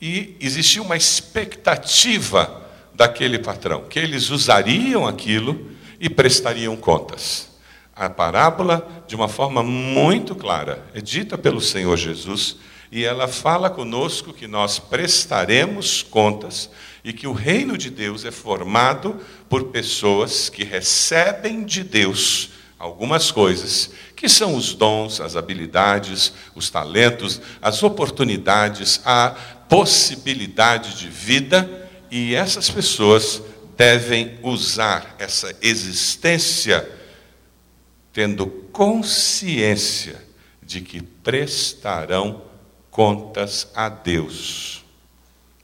e 0.00 0.36
existia 0.40 0.80
uma 0.80 0.96
expectativa 0.96 2.62
daquele 2.94 3.38
patrão, 3.38 3.84
que 3.84 3.98
eles 3.98 4.30
usariam 4.30 5.06
aquilo 5.06 5.72
e 5.98 6.08
prestariam 6.08 6.76
contas. 6.76 7.50
A 7.94 8.08
parábola, 8.08 9.04
de 9.06 9.16
uma 9.16 9.28
forma 9.28 9.62
muito 9.62 10.34
clara, 10.34 10.84
é 10.94 11.00
dita 11.00 11.36
pelo 11.36 11.60
Senhor 11.60 11.96
Jesus 11.96 12.56
e 12.90 13.04
ela 13.04 13.26
fala 13.26 13.70
conosco 13.70 14.32
que 14.32 14.46
nós 14.46 14.78
prestaremos 14.78 16.02
contas 16.02 16.70
e 17.04 17.12
que 17.12 17.26
o 17.26 17.32
reino 17.32 17.76
de 17.76 17.90
Deus 17.90 18.24
é 18.24 18.30
formado 18.30 19.20
por 19.48 19.64
pessoas 19.64 20.48
que 20.48 20.64
recebem 20.64 21.64
de 21.64 21.82
Deus 21.82 22.50
algumas 22.78 23.30
coisas, 23.30 23.90
que 24.16 24.28
são 24.28 24.56
os 24.56 24.74
dons, 24.74 25.20
as 25.20 25.36
habilidades, 25.36 26.32
os 26.54 26.68
talentos, 26.68 27.40
as 27.60 27.82
oportunidades, 27.82 29.00
a 29.04 29.30
possibilidade 29.68 30.98
de 30.98 31.08
vida, 31.08 31.88
e 32.10 32.34
essas 32.34 32.68
pessoas 32.68 33.40
devem 33.76 34.38
usar 34.42 35.16
essa 35.18 35.56
existência 35.62 36.88
tendo 38.12 38.46
consciência 38.46 40.22
de 40.62 40.80
que 40.80 41.00
prestarão 41.00 42.42
contas 42.90 43.68
a 43.74 43.88
Deus. 43.88 44.81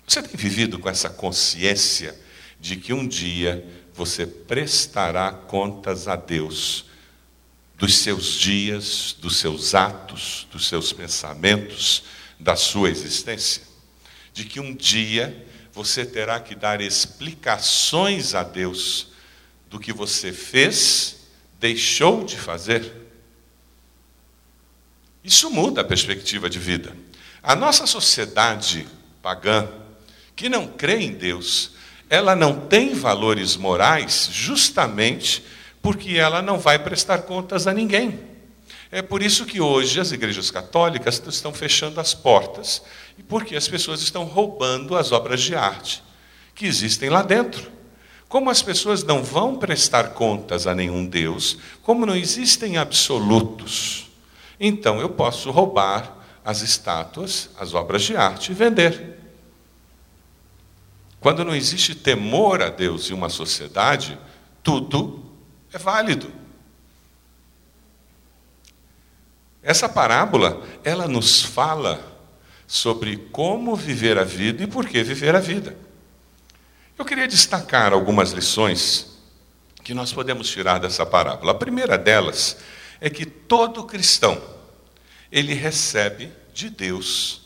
Você 0.09 0.23
tem 0.23 0.37
vivido 0.37 0.79
com 0.79 0.89
essa 0.89 1.11
consciência 1.11 2.19
de 2.59 2.77
que 2.77 2.95
um 2.95 3.07
dia 3.07 3.63
você 3.93 4.27
prestará 4.27 5.31
contas 5.31 6.09
a 6.09 6.17
Deus 6.17 6.87
dos 7.77 7.99
seus 7.99 8.33
dias, 8.33 9.15
dos 9.21 9.37
seus 9.37 9.75
atos, 9.75 10.49
dos 10.51 10.67
seus 10.67 10.95
pensamentos, 10.95 12.05
da 12.41 12.57
sua 12.57 12.89
existência? 12.89 13.63
De 14.33 14.47
que 14.47 14.59
um 14.59 14.75
dia 14.75 15.47
você 15.75 16.07
terá 16.07 16.41
que 16.41 16.55
dar 16.55 16.81
explicações 16.81 18.35
a 18.35 18.43
Deus 18.43 19.09
do 19.69 19.79
que 19.79 19.93
você 19.93 20.33
fez, 20.33 21.17
deixou 21.61 22.25
de 22.25 22.39
fazer? 22.39 22.91
Isso 25.23 25.51
muda 25.51 25.83
a 25.83 25.85
perspectiva 25.85 26.49
de 26.49 26.59
vida. 26.59 26.97
A 27.43 27.55
nossa 27.55 27.87
sociedade 27.87 28.89
pagã, 29.21 29.69
que 30.39 30.49
não 30.49 30.69
crê 30.69 31.01
em 31.01 31.15
Deus, 31.15 31.73
ela 32.09 32.37
não 32.37 32.61
tem 32.61 32.95
valores 32.95 33.57
morais 33.57 34.29
justamente 34.31 35.43
porque 35.83 36.13
ela 36.13 36.41
não 36.41 36.61
vai 36.61 36.79
prestar 36.79 37.23
contas 37.23 37.67
a 37.67 37.75
ninguém. 37.75 38.21
É 38.89 39.03
por 39.03 39.21
isso 39.21 39.45
que 39.45 39.61
hoje 39.61 39.99
as 39.99 40.13
igrejas 40.13 40.49
católicas 40.49 41.21
estão 41.27 41.53
fechando 41.53 42.01
as 42.01 42.15
portas 42.15 42.81
e 43.19 43.23
porque 43.25 43.57
as 43.57 43.67
pessoas 43.67 44.01
estão 44.01 44.23
roubando 44.23 44.97
as 44.97 45.11
obras 45.11 45.41
de 45.43 45.57
arte 45.57 46.05
que 46.55 46.67
existem 46.67 47.11
lá 47.11 47.23
dentro. 47.23 47.73
Como 48.29 48.49
as 48.49 48.63
pessoas 48.63 49.03
não 49.03 49.25
vão 49.25 49.57
prestar 49.57 50.11
contas 50.11 50.69
a 50.69 50.75
nenhum 50.75 51.05
Deus, 51.05 51.59
como 51.83 52.07
não 52.07 52.15
existem 52.15 52.77
absolutos, 52.77 54.09
então 54.61 55.01
eu 55.01 55.09
posso 55.09 55.51
roubar 55.51 56.17
as 56.45 56.63
estátuas, 56.63 57.51
as 57.59 57.75
obras 57.75 58.05
de 58.05 58.17
arte 58.17 58.53
e 58.53 58.55
vender. 58.55 59.19
Quando 61.29 61.45
não 61.45 61.55
existe 61.55 61.95
temor 61.95 62.63
a 62.63 62.71
Deus 62.71 63.11
em 63.11 63.13
uma 63.13 63.29
sociedade, 63.29 64.19
tudo 64.63 65.31
é 65.71 65.77
válido. 65.77 66.33
Essa 69.63 69.91
parábola, 69.91 70.67
ela 70.83 71.07
nos 71.07 71.43
fala 71.43 72.19
sobre 72.67 73.19
como 73.31 73.77
viver 73.77 74.17
a 74.17 74.25
vida 74.25 74.63
e 74.63 74.67
por 74.67 74.89
que 74.89 75.03
viver 75.03 75.37
a 75.37 75.39
vida. 75.39 75.77
Eu 76.97 77.05
queria 77.05 77.29
destacar 77.29 77.93
algumas 77.93 78.31
lições 78.31 79.19
que 79.85 79.93
nós 79.93 80.11
podemos 80.11 80.49
tirar 80.49 80.81
dessa 80.81 81.05
parábola. 81.05 81.53
A 81.53 81.57
primeira 81.57 81.99
delas 81.99 82.57
é 83.03 83.11
que 83.11 83.27
todo 83.27 83.85
cristão, 83.85 84.41
ele 85.31 85.53
recebe 85.53 86.33
de 86.55 86.71
Deus 86.71 87.43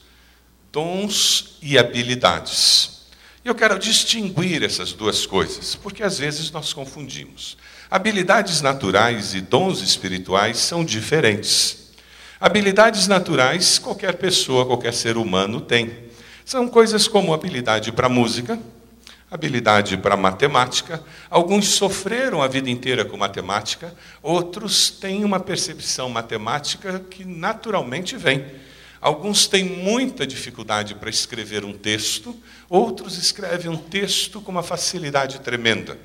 dons 0.70 1.58
e 1.60 1.76
habilidades. 1.76 3.01
Eu 3.44 3.56
quero 3.56 3.76
distinguir 3.76 4.62
essas 4.62 4.92
duas 4.92 5.26
coisas, 5.26 5.74
porque 5.74 6.04
às 6.04 6.16
vezes 6.16 6.52
nós 6.52 6.72
confundimos. 6.72 7.56
Habilidades 7.90 8.60
naturais 8.60 9.34
e 9.34 9.40
dons 9.40 9.82
espirituais 9.82 10.58
são 10.58 10.84
diferentes. 10.84 11.90
Habilidades 12.40 13.08
naturais 13.08 13.80
qualquer 13.80 14.14
pessoa, 14.14 14.64
qualquer 14.64 14.94
ser 14.94 15.16
humano 15.16 15.60
tem. 15.60 15.92
São 16.44 16.68
coisas 16.68 17.08
como 17.08 17.34
habilidade 17.34 17.90
para 17.90 18.08
música, 18.08 18.56
habilidade 19.28 19.96
para 19.96 20.16
matemática. 20.16 21.02
Alguns 21.28 21.66
sofreram 21.66 22.42
a 22.42 22.46
vida 22.46 22.70
inteira 22.70 23.04
com 23.04 23.16
matemática, 23.16 23.92
outros 24.22 24.88
têm 24.88 25.24
uma 25.24 25.40
percepção 25.40 26.08
matemática 26.08 27.00
que 27.10 27.24
naturalmente 27.24 28.16
vem. 28.16 28.44
Alguns 29.02 29.48
têm 29.48 29.64
muita 29.64 30.24
dificuldade 30.24 30.94
para 30.94 31.10
escrever 31.10 31.64
um 31.64 31.72
texto, 31.72 32.40
outros 32.68 33.18
escrevem 33.18 33.68
um 33.68 33.76
texto 33.76 34.40
com 34.40 34.52
uma 34.52 34.62
facilidade 34.62 35.40
tremenda. 35.40 35.98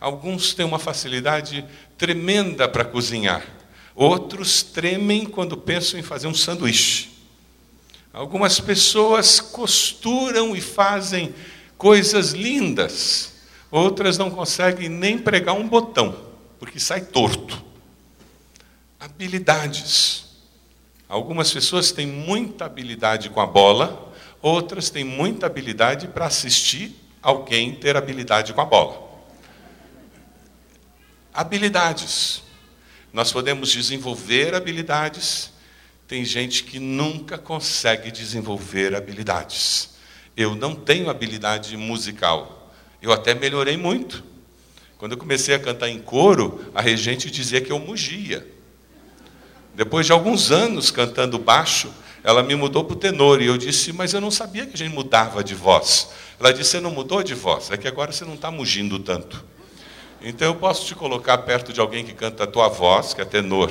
Alguns 0.00 0.52
têm 0.52 0.66
uma 0.66 0.80
facilidade 0.80 1.64
tremenda 1.96 2.68
para 2.68 2.84
cozinhar, 2.84 3.46
outros 3.94 4.60
tremem 4.60 5.24
quando 5.24 5.56
pensam 5.56 6.00
em 6.00 6.02
fazer 6.02 6.26
um 6.26 6.34
sanduíche. 6.34 7.10
Algumas 8.12 8.58
pessoas 8.58 9.38
costuram 9.38 10.56
e 10.56 10.60
fazem 10.60 11.32
coisas 11.78 12.32
lindas, 12.32 13.34
outras 13.70 14.18
não 14.18 14.32
conseguem 14.32 14.88
nem 14.88 15.16
pregar 15.16 15.54
um 15.54 15.68
botão, 15.68 16.18
porque 16.58 16.80
sai 16.80 17.02
torto. 17.02 17.64
Habilidades. 18.98 20.31
Algumas 21.12 21.52
pessoas 21.52 21.92
têm 21.92 22.06
muita 22.06 22.64
habilidade 22.64 23.28
com 23.28 23.38
a 23.38 23.44
bola, 23.46 24.10
outras 24.40 24.88
têm 24.88 25.04
muita 25.04 25.44
habilidade 25.44 26.08
para 26.08 26.24
assistir 26.24 26.96
alguém 27.20 27.74
ter 27.74 27.98
habilidade 27.98 28.54
com 28.54 28.62
a 28.62 28.64
bola. 28.64 29.10
Habilidades. 31.34 32.42
Nós 33.12 33.30
podemos 33.30 33.70
desenvolver 33.70 34.54
habilidades, 34.54 35.52
tem 36.08 36.24
gente 36.24 36.64
que 36.64 36.78
nunca 36.78 37.36
consegue 37.36 38.10
desenvolver 38.10 38.94
habilidades. 38.94 39.90
Eu 40.34 40.54
não 40.54 40.74
tenho 40.74 41.10
habilidade 41.10 41.76
musical. 41.76 42.72
Eu 43.02 43.12
até 43.12 43.34
melhorei 43.34 43.76
muito. 43.76 44.24
Quando 44.96 45.12
eu 45.12 45.18
comecei 45.18 45.54
a 45.54 45.58
cantar 45.58 45.90
em 45.90 46.00
coro, 46.00 46.72
a 46.74 46.80
regente 46.80 47.30
dizia 47.30 47.60
que 47.60 47.70
eu 47.70 47.78
mugia. 47.78 48.50
Depois 49.74 50.06
de 50.06 50.12
alguns 50.12 50.50
anos 50.50 50.90
cantando 50.90 51.38
baixo, 51.38 51.92
ela 52.22 52.42
me 52.42 52.54
mudou 52.54 52.84
para 52.84 52.94
o 52.94 52.98
tenor. 52.98 53.40
E 53.40 53.46
eu 53.46 53.56
disse, 53.58 53.92
mas 53.92 54.12
eu 54.14 54.20
não 54.20 54.30
sabia 54.30 54.66
que 54.66 54.74
a 54.74 54.76
gente 54.76 54.92
mudava 54.92 55.42
de 55.42 55.54
voz. 55.54 56.10
Ela 56.38 56.52
disse, 56.52 56.70
você 56.70 56.80
não 56.80 56.90
mudou 56.90 57.22
de 57.22 57.34
voz, 57.34 57.70
é 57.70 57.76
que 57.76 57.88
agora 57.88 58.12
você 58.12 58.24
não 58.24 58.34
está 58.34 58.50
mugindo 58.50 58.98
tanto. 58.98 59.44
Então 60.20 60.46
eu 60.48 60.54
posso 60.54 60.86
te 60.86 60.94
colocar 60.94 61.38
perto 61.38 61.72
de 61.72 61.80
alguém 61.80 62.04
que 62.04 62.12
canta 62.12 62.44
a 62.44 62.46
tua 62.46 62.68
voz, 62.68 63.12
que 63.12 63.20
é 63.20 63.24
tenor, 63.24 63.70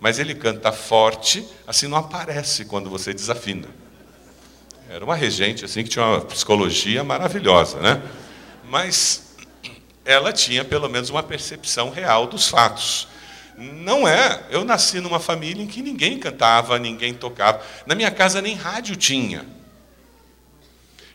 mas 0.00 0.18
ele 0.18 0.34
canta 0.34 0.72
forte, 0.72 1.46
assim 1.66 1.86
não 1.86 1.96
aparece 1.96 2.64
quando 2.64 2.90
você 2.90 3.14
desafina. 3.14 3.68
Era 4.90 5.04
uma 5.04 5.14
regente 5.14 5.64
assim 5.64 5.84
que 5.84 5.88
tinha 5.88 6.04
uma 6.04 6.20
psicologia 6.22 7.04
maravilhosa, 7.04 7.78
né? 7.78 8.02
Mas 8.68 9.36
ela 10.04 10.32
tinha 10.32 10.64
pelo 10.64 10.88
menos 10.88 11.08
uma 11.08 11.22
percepção 11.22 11.90
real 11.90 12.26
dos 12.26 12.48
fatos. 12.48 13.06
Não 13.56 14.06
é. 14.06 14.42
Eu 14.50 14.64
nasci 14.64 15.00
numa 15.00 15.20
família 15.20 15.62
em 15.62 15.66
que 15.66 15.82
ninguém 15.82 16.18
cantava, 16.18 16.78
ninguém 16.78 17.14
tocava. 17.14 17.62
Na 17.86 17.94
minha 17.94 18.10
casa 18.10 18.40
nem 18.40 18.54
rádio 18.54 18.96
tinha. 18.96 19.44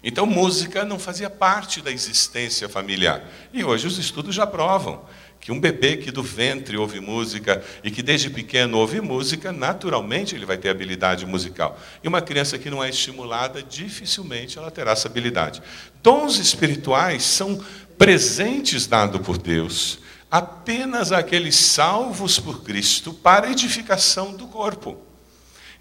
Então, 0.04 0.26
música 0.26 0.86
não 0.86 1.00
fazia 1.00 1.30
parte 1.30 1.82
da 1.82 1.92
existência 1.92 2.70
familiar. 2.70 3.22
E 3.52 3.64
hoje 3.64 3.88
os 3.88 3.98
estudos 3.98 4.36
já 4.36 4.46
provam 4.46 5.04
que 5.40 5.52
um 5.52 5.60
bebê 5.60 5.98
que 5.98 6.12
do 6.12 6.24
ventre 6.24 6.78
ouve 6.78 7.00
música 7.00 7.64
e 7.84 7.92
que 7.92 8.02
desde 8.02 8.30
pequeno 8.30 8.78
ouve 8.78 9.02
música, 9.02 9.52
naturalmente 9.52 10.36
ele 10.36 10.46
vai 10.46 10.58
ter 10.58 10.70
habilidade 10.70 11.26
musical. 11.26 11.80
E 12.04 12.08
uma 12.08 12.22
criança 12.22 12.58
que 12.58 12.70
não 12.70 12.84
é 12.84 12.90
estimulada, 12.90 13.62
dificilmente 13.64 14.58
ela 14.58 14.72
terá 14.72 14.92
essa 14.92 15.08
habilidade. 15.08 15.62
Dons 16.04 16.38
espirituais 16.38 17.24
são 17.24 17.64
presentes 17.98 18.88
dados 18.88 19.22
por 19.22 19.38
Deus. 19.38 20.00
Apenas 20.30 21.12
àqueles 21.12 21.56
salvos 21.56 22.40
por 22.40 22.64
Cristo 22.64 23.14
para 23.14 23.52
edificação 23.52 24.34
do 24.34 24.48
corpo. 24.48 24.98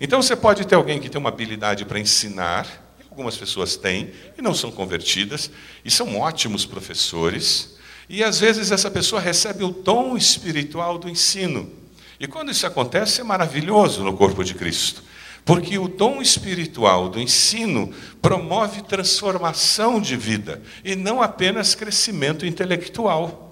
Então 0.01 0.23
você 0.23 0.37
pode 0.37 0.67
ter 0.67 0.75
alguém 0.75 1.01
que 1.01 1.09
tem 1.09 1.19
uma 1.19 1.31
habilidade 1.31 1.85
para 1.85 1.99
ensinar, 1.99 2.67
algumas 3.11 3.37
pessoas 3.37 3.77
têm 3.77 4.13
e 4.37 4.43
não 4.43 4.55
são 4.55 4.71
convertidas, 4.71 5.51
e 5.85 5.91
são 5.91 6.19
ótimos 6.19 6.67
professores, 6.67 7.77
e 8.09 8.23
às 8.23 8.39
vezes 8.39 8.71
essa 8.71 8.91
pessoa 8.91 9.21
recebe 9.21 9.65
o 9.65 9.71
dom 9.71 10.17
espiritual 10.17 10.99
do 10.99 11.09
ensino. 11.09 11.71
E 12.21 12.27
quando 12.27 12.51
isso 12.51 12.67
acontece, 12.67 13.21
é 13.21 13.25
maravilhoso 13.25 14.05
no 14.05 14.17
corpo 14.17 14.45
de 14.45 14.55
Cristo. 14.55 15.03
Porque 15.45 15.79
o 15.79 15.87
dom 15.87 16.21
espiritual 16.21 17.09
do 17.09 17.21
ensino 17.21 17.93
promove 18.21 18.83
transformação 18.83 20.01
de 20.01 20.17
vida 20.17 20.61
e 20.85 20.97
não 20.97 21.23
apenas 21.23 21.75
crescimento 21.75 22.45
intelectual. 22.45 23.46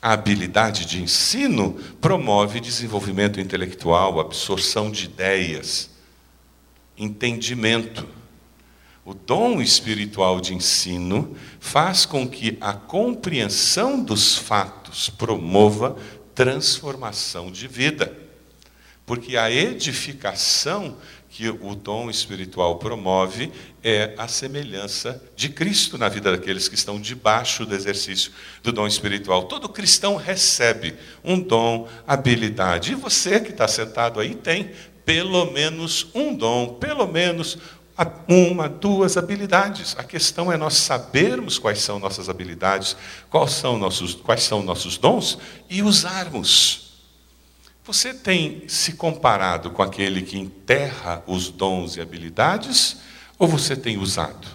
A 0.00 0.12
habilidade 0.12 0.84
de 0.84 1.02
ensino 1.02 1.72
promove 2.00 2.60
desenvolvimento 2.60 3.40
intelectual, 3.40 4.20
absorção 4.20 4.90
de 4.90 5.06
ideias, 5.06 5.90
entendimento. 6.96 8.06
O 9.04 9.14
dom 9.14 9.60
espiritual 9.60 10.40
de 10.40 10.54
ensino 10.54 11.36
faz 11.60 12.04
com 12.04 12.28
que 12.28 12.58
a 12.60 12.72
compreensão 12.72 14.02
dos 14.02 14.36
fatos 14.36 15.08
promova 15.08 15.96
transformação 16.34 17.50
de 17.50 17.66
vida. 17.66 18.16
Porque 19.06 19.36
a 19.36 19.50
edificação 19.50 20.96
que 21.36 21.50
o 21.50 21.74
dom 21.74 22.08
espiritual 22.08 22.76
promove 22.76 23.52
é 23.84 24.14
a 24.16 24.26
semelhança 24.26 25.22
de 25.36 25.50
Cristo 25.50 25.98
na 25.98 26.08
vida 26.08 26.32
daqueles 26.32 26.66
que 26.66 26.74
estão 26.74 26.98
debaixo 26.98 27.66
do 27.66 27.74
exercício 27.74 28.32
do 28.62 28.72
dom 28.72 28.86
espiritual. 28.86 29.42
Todo 29.42 29.68
cristão 29.68 30.16
recebe 30.16 30.94
um 31.22 31.38
dom, 31.38 31.86
habilidade. 32.06 32.92
E 32.92 32.94
você 32.94 33.38
que 33.38 33.50
está 33.50 33.68
sentado 33.68 34.18
aí 34.18 34.34
tem 34.34 34.70
pelo 35.04 35.52
menos 35.52 36.06
um 36.14 36.34
dom, 36.34 36.68
pelo 36.80 37.06
menos 37.06 37.58
uma, 38.26 38.66
duas 38.66 39.18
habilidades. 39.18 39.94
A 39.98 40.04
questão 40.04 40.50
é 40.50 40.56
nós 40.56 40.72
sabermos 40.72 41.58
quais 41.58 41.80
são 41.80 41.98
nossas 41.98 42.30
habilidades, 42.30 42.96
quais 43.28 43.50
são 43.50 43.76
nossos, 43.76 44.14
quais 44.14 44.42
são 44.42 44.62
nossos 44.62 44.96
dons 44.96 45.38
e 45.68 45.82
usarmos. 45.82 46.85
Você 47.86 48.12
tem 48.12 48.64
se 48.66 48.94
comparado 48.94 49.70
com 49.70 49.80
aquele 49.80 50.20
que 50.20 50.36
enterra 50.36 51.22
os 51.24 51.50
dons 51.50 51.94
e 51.94 52.00
habilidades 52.00 52.96
ou 53.38 53.46
você 53.46 53.76
tem 53.76 53.96
usado? 53.96 54.48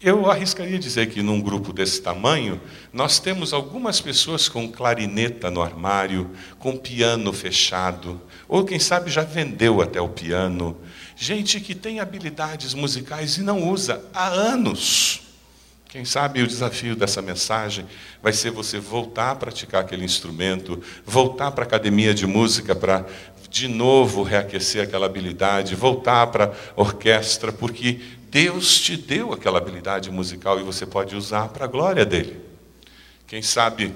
Eu 0.00 0.30
arriscaria 0.30 0.78
dizer 0.78 1.10
que 1.10 1.20
num 1.20 1.40
grupo 1.40 1.72
desse 1.72 2.00
tamanho, 2.00 2.60
nós 2.92 3.18
temos 3.18 3.52
algumas 3.52 4.00
pessoas 4.00 4.48
com 4.48 4.70
clarineta 4.70 5.50
no 5.50 5.60
armário, 5.60 6.30
com 6.60 6.76
piano 6.76 7.32
fechado, 7.32 8.20
ou 8.48 8.64
quem 8.64 8.78
sabe 8.78 9.10
já 9.10 9.24
vendeu 9.24 9.82
até 9.82 10.00
o 10.00 10.08
piano. 10.08 10.80
Gente 11.16 11.60
que 11.60 11.74
tem 11.74 11.98
habilidades 11.98 12.72
musicais 12.72 13.36
e 13.36 13.42
não 13.42 13.68
usa 13.68 14.02
há 14.14 14.28
anos. 14.28 15.29
Quem 15.90 16.04
sabe 16.04 16.40
o 16.40 16.46
desafio 16.46 16.94
dessa 16.94 17.20
mensagem 17.20 17.84
vai 18.22 18.32
ser 18.32 18.52
você 18.52 18.78
voltar 18.78 19.32
a 19.32 19.34
praticar 19.34 19.80
aquele 19.80 20.04
instrumento, 20.04 20.80
voltar 21.04 21.50
para 21.50 21.64
a 21.64 21.66
academia 21.66 22.14
de 22.14 22.28
música 22.28 22.76
para 22.76 23.04
de 23.48 23.66
novo 23.66 24.22
reaquecer 24.22 24.84
aquela 24.84 25.06
habilidade, 25.06 25.74
voltar 25.74 26.28
para 26.28 26.44
a 26.44 26.80
orquestra, 26.80 27.50
porque 27.50 27.98
Deus 28.30 28.78
te 28.78 28.96
deu 28.96 29.32
aquela 29.32 29.58
habilidade 29.58 30.12
musical 30.12 30.60
e 30.60 30.62
você 30.62 30.86
pode 30.86 31.16
usar 31.16 31.48
para 31.48 31.64
a 31.64 31.68
glória 31.68 32.06
dele. 32.06 32.40
Quem 33.26 33.42
sabe 33.42 33.92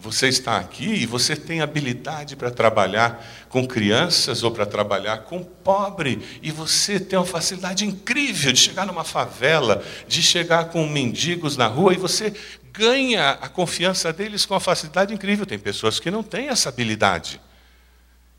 você 0.00 0.28
está 0.28 0.58
aqui 0.58 0.84
e 0.84 1.06
você 1.06 1.34
tem 1.34 1.60
habilidade 1.60 2.36
para 2.36 2.52
trabalhar 2.52 3.26
com 3.48 3.66
crianças 3.66 4.44
ou 4.44 4.52
para 4.52 4.64
trabalhar 4.64 5.18
com 5.24 5.42
pobre, 5.42 6.38
e 6.40 6.52
você 6.52 7.00
tem 7.00 7.18
uma 7.18 7.24
facilidade 7.24 7.84
incrível 7.84 8.52
de 8.52 8.60
chegar 8.60 8.86
numa 8.86 9.02
favela, 9.02 9.84
de 10.06 10.22
chegar 10.22 10.66
com 10.66 10.86
mendigos 10.86 11.56
na 11.56 11.66
rua, 11.66 11.92
e 11.92 11.96
você 11.96 12.32
ganha 12.72 13.30
a 13.30 13.48
confiança 13.48 14.12
deles 14.12 14.46
com 14.46 14.54
uma 14.54 14.60
facilidade 14.60 15.12
incrível. 15.12 15.44
Tem 15.44 15.58
pessoas 15.58 15.98
que 15.98 16.12
não 16.12 16.22
têm 16.22 16.48
essa 16.48 16.68
habilidade, 16.68 17.40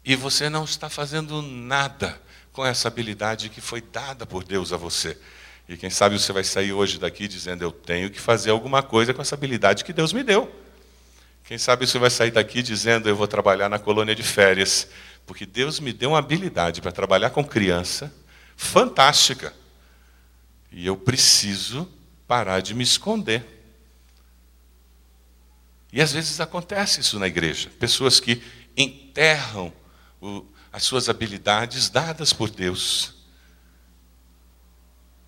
e 0.05 0.15
você 0.15 0.49
não 0.49 0.63
está 0.63 0.89
fazendo 0.89 1.41
nada 1.41 2.17
com 2.53 2.65
essa 2.65 2.87
habilidade 2.87 3.49
que 3.49 3.59
foi 3.59 3.81
dada 3.81 4.25
por 4.25 4.45
Deus 4.45 4.71
a 4.71 4.77
você. 4.77 5.17
E 5.67 5.75
quem 5.75 5.89
sabe 5.89 6.17
você 6.17 6.31
vai 6.31 6.45
sair 6.45 6.71
hoje 6.71 6.97
daqui 6.97 7.27
dizendo: 7.27 7.63
Eu 7.63 7.71
tenho 7.71 8.09
que 8.09 8.19
fazer 8.19 8.49
alguma 8.49 8.81
coisa 8.81 9.13
com 9.13 9.21
essa 9.21 9.35
habilidade 9.35 9.83
que 9.83 9.91
Deus 9.91 10.13
me 10.13 10.23
deu. 10.23 10.49
Quem 11.49 11.57
sabe 11.57 11.87
você 11.87 11.97
vai 11.97 12.11
sair 12.11 12.29
daqui 12.29 12.61
dizendo: 12.61 13.09
Eu 13.09 13.15
vou 13.15 13.27
trabalhar 13.27 13.67
na 13.67 13.79
colônia 13.79 14.13
de 14.13 14.21
férias, 14.21 14.87
porque 15.25 15.47
Deus 15.47 15.79
me 15.79 15.91
deu 15.91 16.11
uma 16.11 16.19
habilidade 16.19 16.79
para 16.79 16.91
trabalhar 16.91 17.31
com 17.31 17.43
criança 17.43 18.13
fantástica. 18.55 19.51
E 20.71 20.85
eu 20.85 20.95
preciso 20.95 21.91
parar 22.27 22.59
de 22.59 22.75
me 22.75 22.83
esconder. 22.83 23.43
E 25.91 25.99
às 25.99 26.13
vezes 26.13 26.39
acontece 26.39 27.01
isso 27.01 27.17
na 27.17 27.25
igreja. 27.25 27.71
Pessoas 27.79 28.19
que 28.19 28.43
enterram 28.77 29.73
o, 30.21 30.45
as 30.71 30.83
suas 30.83 31.09
habilidades 31.09 31.89
dadas 31.89 32.31
por 32.31 32.51
Deus 32.51 33.15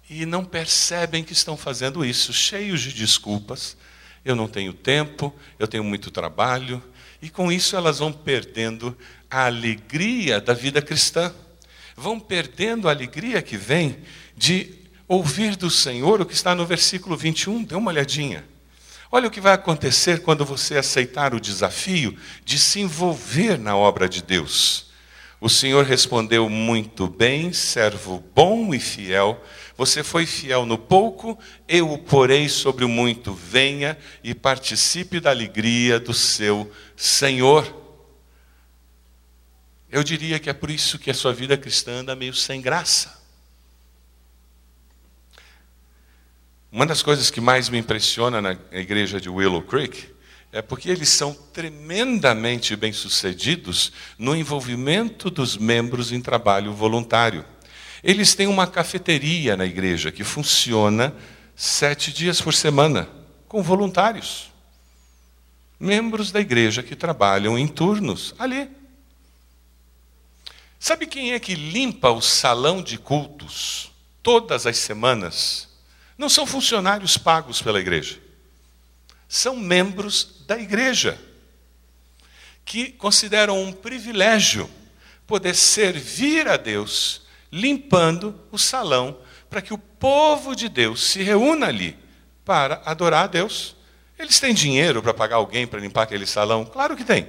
e 0.08 0.24
não 0.28 0.46
percebem 0.46 1.24
que 1.24 1.34
estão 1.34 1.58
fazendo 1.58 2.06
isso, 2.06 2.32
cheios 2.32 2.82
de 2.82 2.94
desculpas, 2.94 3.76
eu 4.24 4.36
não 4.36 4.48
tenho 4.48 4.74
tempo, 4.74 5.34
eu 5.58 5.68
tenho 5.68 5.84
muito 5.84 6.12
trabalho, 6.12 6.82
e 7.22 7.30
com 7.30 7.52
isso 7.52 7.76
elas 7.76 8.00
vão 8.00 8.12
perdendo 8.12 8.98
a 9.30 9.46
alegria 9.46 10.42
da 10.42 10.54
vida 10.54 10.82
cristã, 10.82 11.34
vão 11.96 12.20
perdendo 12.20 12.88
a 12.88 12.92
alegria 12.92 13.42
que 13.42 13.58
vem 13.58 13.98
de 14.36 14.74
ouvir 15.08 15.56
do 15.56 15.70
Senhor 15.70 16.22
o 16.22 16.26
que 16.26 16.34
está 16.34 16.56
no 16.56 16.66
versículo 16.66 17.16
21, 17.18 17.64
dê 17.64 17.76
uma 17.76 17.92
olhadinha. 17.92 18.46
Olha 19.12 19.28
o 19.28 19.32
que 19.32 19.42
vai 19.42 19.54
acontecer 19.54 20.22
quando 20.22 20.46
você 20.46 20.78
aceitar 20.78 21.34
o 21.34 21.40
desafio 21.40 22.18
de 22.46 22.58
se 22.58 22.80
envolver 22.80 23.58
na 23.58 23.76
obra 23.76 24.08
de 24.08 24.22
Deus. 24.22 24.90
O 25.42 25.50
Senhor 25.50 25.84
respondeu 25.84 26.48
muito 26.48 27.08
bem, 27.08 27.52
servo 27.52 28.24
bom 28.34 28.74
e 28.74 28.80
fiel. 28.80 29.44
Você 29.82 30.04
foi 30.04 30.28
fiel 30.28 30.64
no 30.64 30.78
pouco, 30.78 31.40
eu 31.68 31.92
o 31.92 31.98
porei 31.98 32.48
sobre 32.48 32.86
o 32.86 32.88
muito. 32.88 33.34
Venha 33.34 33.98
e 34.24 34.36
participe 34.36 35.20
da 35.20 35.32
alegria 35.32 36.00
do 36.00 36.14
seu 36.14 36.72
Senhor. 36.96 37.66
Eu 39.90 40.04
diria 40.04 40.38
que 40.38 40.52
é 40.52 40.54
por 40.54 40.70
isso 40.70 41.00
que 41.00 41.10
a 41.10 41.16
sua 41.16 41.34
vida 41.34 41.58
cristã 41.58 41.94
anda 41.94 42.16
meio 42.16 42.36
sem 42.36 42.62
graça. 42.62 43.20
Uma 46.72 46.86
das 46.86 47.02
coisas 47.02 47.32
que 47.32 47.42
mais 47.42 47.68
me 47.68 47.80
impressiona 47.80 48.40
na 48.40 48.56
igreja 48.72 49.20
de 49.20 49.30
Willow 49.30 49.64
Creek 49.64 50.14
é 50.52 50.62
porque 50.62 50.92
eles 50.92 51.10
são 51.10 51.34
tremendamente 51.34 52.76
bem-sucedidos 52.76 53.92
no 54.16 54.36
envolvimento 54.36 55.32
dos 55.32 55.58
membros 55.58 56.12
em 56.12 56.22
trabalho 56.22 56.72
voluntário. 56.72 57.44
Eles 58.04 58.34
têm 58.34 58.48
uma 58.48 58.66
cafeteria 58.66 59.56
na 59.56 59.66
igreja 59.66 60.12
que 60.12 60.24
funciona 60.24 61.16
sete 61.56 62.12
dias 62.12 62.42
por 62.42 62.54
semana, 62.54 63.08
com 63.48 63.62
voluntários. 63.62 64.52
Membros 65.80 66.32
da 66.32 66.40
igreja 66.40 66.82
que 66.82 66.96
trabalham 66.96 67.58
em 67.58 67.68
turnos 67.68 68.34
ali. 68.40 68.70
Sabe 70.80 71.06
quem 71.06 71.34
é 71.34 71.40
que 71.40 71.54
limpa 71.54 72.10
o 72.10 72.22
salão 72.22 72.82
de 72.82 72.98
cultos 72.98 73.92
todas 74.24 74.66
as 74.66 74.78
semanas? 74.78 75.70
Não 76.18 76.30
são 76.30 76.46
funcionários 76.46 77.18
pagos 77.18 77.62
pela 77.62 77.80
igreja. 77.80 78.20
São 79.28 79.56
membros 79.56 80.44
da 80.48 80.58
igreja 80.58 81.20
que 82.66 82.92
consideram 82.92 83.62
um 83.62 83.72
privilégio 83.72 84.70
poder 85.28 85.56
servir 85.56 86.48
a 86.48 86.58
Deus 86.58 87.21
limpando 87.52 88.40
o 88.52 88.58
salão 88.58 89.18
para 89.50 89.62
que 89.62 89.74
o 89.74 89.78
povo 89.78 90.56
de 90.56 90.70
Deus 90.70 91.04
se 91.10 91.22
reúna 91.22 91.68
ali 91.68 91.98
para 92.46 92.82
adorar 92.86 93.26
a 93.26 93.28
Deus. 93.28 93.76
Eles 94.18 94.40
têm 94.40 94.54
dinheiro 94.54 95.02
para 95.02 95.14
pagar 95.14 95.36
alguém 95.36 95.68
para 95.68 95.80
limpar 95.80 96.04
aquele 96.04 96.26
salão? 96.26 96.64
Claro 96.64 96.96
que 96.96 97.04
tem. 97.04 97.28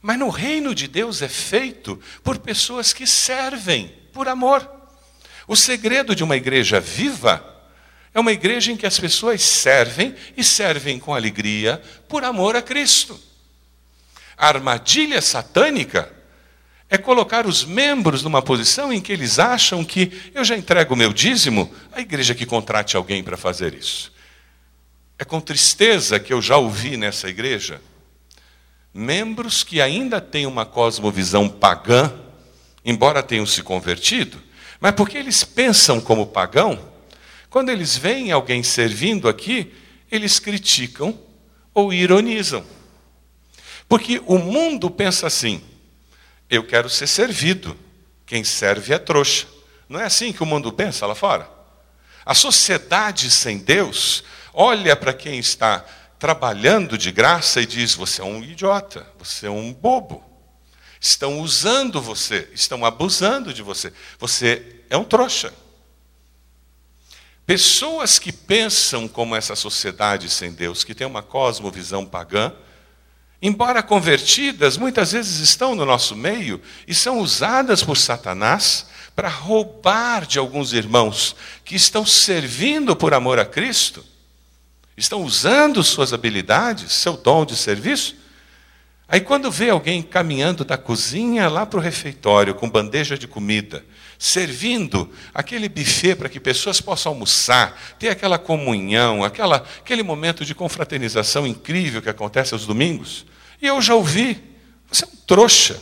Mas 0.00 0.18
no 0.18 0.28
reino 0.28 0.74
de 0.74 0.86
Deus 0.86 1.20
é 1.20 1.28
feito 1.28 2.00
por 2.22 2.38
pessoas 2.38 2.92
que 2.92 3.06
servem 3.06 3.92
por 4.12 4.28
amor. 4.28 4.70
O 5.48 5.56
segredo 5.56 6.14
de 6.14 6.22
uma 6.22 6.36
igreja 6.36 6.78
viva 6.78 7.44
é 8.14 8.20
uma 8.20 8.32
igreja 8.32 8.72
em 8.72 8.76
que 8.76 8.86
as 8.86 8.98
pessoas 8.98 9.42
servem 9.42 10.14
e 10.36 10.44
servem 10.44 10.98
com 10.98 11.14
alegria 11.14 11.82
por 12.08 12.24
amor 12.24 12.56
a 12.56 12.62
Cristo. 12.62 13.20
A 14.36 14.48
armadilha 14.48 15.20
satânica 15.20 16.15
é 16.88 16.96
colocar 16.96 17.46
os 17.46 17.64
membros 17.64 18.22
numa 18.22 18.40
posição 18.40 18.92
em 18.92 19.00
que 19.00 19.12
eles 19.12 19.38
acham 19.38 19.84
que 19.84 20.12
eu 20.34 20.44
já 20.44 20.56
entrego 20.56 20.94
o 20.94 20.96
meu 20.96 21.12
dízimo, 21.12 21.72
a 21.92 22.00
igreja 22.00 22.34
que 22.34 22.46
contrate 22.46 22.96
alguém 22.96 23.22
para 23.22 23.36
fazer 23.36 23.74
isso. 23.74 24.12
É 25.18 25.24
com 25.24 25.40
tristeza 25.40 26.20
que 26.20 26.32
eu 26.32 26.40
já 26.40 26.56
ouvi 26.56 26.96
nessa 26.96 27.28
igreja 27.28 27.80
membros 28.96 29.62
que 29.62 29.80
ainda 29.80 30.22
têm 30.22 30.46
uma 30.46 30.64
cosmovisão 30.64 31.48
pagã, 31.48 32.10
embora 32.82 33.22
tenham 33.22 33.44
se 33.44 33.62
convertido, 33.62 34.42
mas 34.80 34.92
porque 34.92 35.18
eles 35.18 35.44
pensam 35.44 36.00
como 36.00 36.26
pagão, 36.26 36.78
quando 37.50 37.68
eles 37.68 37.96
veem 37.96 38.32
alguém 38.32 38.62
servindo 38.62 39.28
aqui, 39.28 39.72
eles 40.10 40.38
criticam 40.38 41.18
ou 41.74 41.92
ironizam. 41.92 42.64
Porque 43.86 44.20
o 44.26 44.38
mundo 44.38 44.90
pensa 44.90 45.26
assim: 45.26 45.60
eu 46.48 46.66
quero 46.66 46.88
ser 46.88 47.06
servido, 47.06 47.76
quem 48.24 48.44
serve 48.44 48.92
é 48.92 48.98
trouxa. 48.98 49.46
Não 49.88 50.00
é 50.00 50.04
assim 50.04 50.32
que 50.32 50.42
o 50.42 50.46
mundo 50.46 50.72
pensa 50.72 51.06
lá 51.06 51.14
fora? 51.14 51.48
A 52.24 52.34
sociedade 52.34 53.30
sem 53.30 53.58
Deus 53.58 54.24
olha 54.52 54.96
para 54.96 55.12
quem 55.12 55.38
está 55.38 55.84
trabalhando 56.18 56.98
de 56.98 57.12
graça 57.12 57.60
e 57.60 57.66
diz: 57.66 57.94
você 57.94 58.20
é 58.20 58.24
um 58.24 58.42
idiota, 58.42 59.06
você 59.18 59.46
é 59.46 59.50
um 59.50 59.72
bobo. 59.72 60.24
Estão 61.00 61.40
usando 61.40 62.00
você, 62.00 62.48
estão 62.52 62.84
abusando 62.84 63.52
de 63.52 63.62
você. 63.62 63.92
Você 64.18 64.82
é 64.90 64.96
um 64.96 65.04
trouxa. 65.04 65.52
Pessoas 67.44 68.18
que 68.18 68.32
pensam 68.32 69.06
como 69.06 69.36
essa 69.36 69.54
sociedade 69.54 70.28
sem 70.28 70.50
Deus, 70.52 70.82
que 70.82 70.94
tem 70.94 71.06
uma 71.06 71.22
cosmovisão 71.22 72.04
pagã, 72.04 72.52
embora 73.40 73.82
convertidas, 73.82 74.76
muitas 74.76 75.12
vezes 75.12 75.40
estão 75.40 75.74
no 75.74 75.84
nosso 75.84 76.16
meio 76.16 76.60
e 76.86 76.94
são 76.94 77.20
usadas 77.20 77.82
por 77.82 77.96
Satanás 77.96 78.86
para 79.14 79.28
roubar 79.28 80.26
de 80.26 80.38
alguns 80.38 80.72
irmãos 80.72 81.34
que 81.64 81.74
estão 81.74 82.04
servindo 82.04 82.94
por 82.94 83.14
amor 83.14 83.38
a 83.38 83.46
Cristo, 83.46 84.04
estão 84.96 85.22
usando 85.22 85.82
suas 85.82 86.12
habilidades, 86.12 86.92
seu 86.92 87.16
dom 87.16 87.44
de 87.44 87.56
serviço. 87.56 88.14
Aí, 89.08 89.20
quando 89.20 89.50
vê 89.50 89.70
alguém 89.70 90.02
caminhando 90.02 90.64
da 90.64 90.76
cozinha 90.76 91.48
lá 91.48 91.64
para 91.64 91.78
o 91.78 91.82
refeitório 91.82 92.54
com 92.54 92.68
bandeja 92.68 93.16
de 93.16 93.28
comida, 93.28 93.84
servindo 94.18 95.12
aquele 95.32 95.68
buffet 95.68 96.16
para 96.16 96.28
que 96.28 96.40
pessoas 96.40 96.80
possam 96.80 97.12
almoçar, 97.12 97.80
ter 98.00 98.08
aquela 98.08 98.36
comunhão, 98.36 99.22
aquela, 99.22 99.58
aquele 99.78 100.02
momento 100.02 100.44
de 100.44 100.54
confraternização 100.54 101.46
incrível 101.46 102.02
que 102.02 102.10
acontece 102.10 102.52
aos 102.52 102.66
domingos. 102.66 103.24
E 103.62 103.66
eu 103.66 103.80
já 103.80 103.94
ouvi, 103.94 104.42
você 104.90 105.04
é 105.04 105.08
um 105.08 105.16
trouxa. 105.24 105.80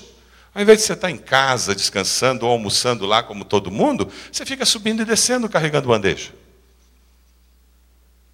Ao 0.54 0.60
invés 0.60 0.78
de 0.78 0.84
você 0.84 0.92
estar 0.92 1.10
em 1.10 1.16
casa, 1.16 1.74
descansando 1.74 2.46
ou 2.46 2.52
almoçando 2.52 3.06
lá 3.06 3.22
como 3.22 3.44
todo 3.44 3.70
mundo, 3.70 4.08
você 4.30 4.44
fica 4.44 4.66
subindo 4.66 5.00
e 5.00 5.04
descendo 5.04 5.48
carregando 5.48 5.88
bandeja. 5.88 6.30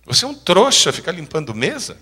Você 0.04 0.24
é 0.24 0.28
um 0.28 0.34
trouxa, 0.34 0.92
fica 0.92 1.12
limpando 1.12 1.54
mesa. 1.54 1.96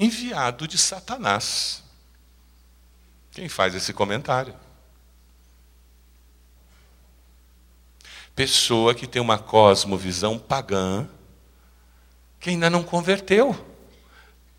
Enviado 0.00 0.66
de 0.66 0.78
Satanás. 0.78 1.82
Quem 3.32 3.50
faz 3.50 3.74
esse 3.74 3.92
comentário? 3.92 4.56
Pessoa 8.34 8.94
que 8.94 9.06
tem 9.06 9.20
uma 9.20 9.38
cosmovisão 9.38 10.38
pagã, 10.38 11.06
que 12.40 12.48
ainda 12.48 12.70
não 12.70 12.82
converteu. 12.82 13.54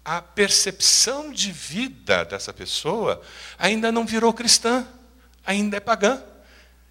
A 0.06 0.22
percepção 0.22 1.32
de 1.34 1.52
vida 1.52 2.24
dessa 2.24 2.54
pessoa 2.54 3.20
ainda 3.58 3.92
não 3.92 4.06
virou 4.06 4.32
cristã, 4.32 4.88
ainda 5.44 5.78
é 5.78 5.80
pagã. 5.80 6.22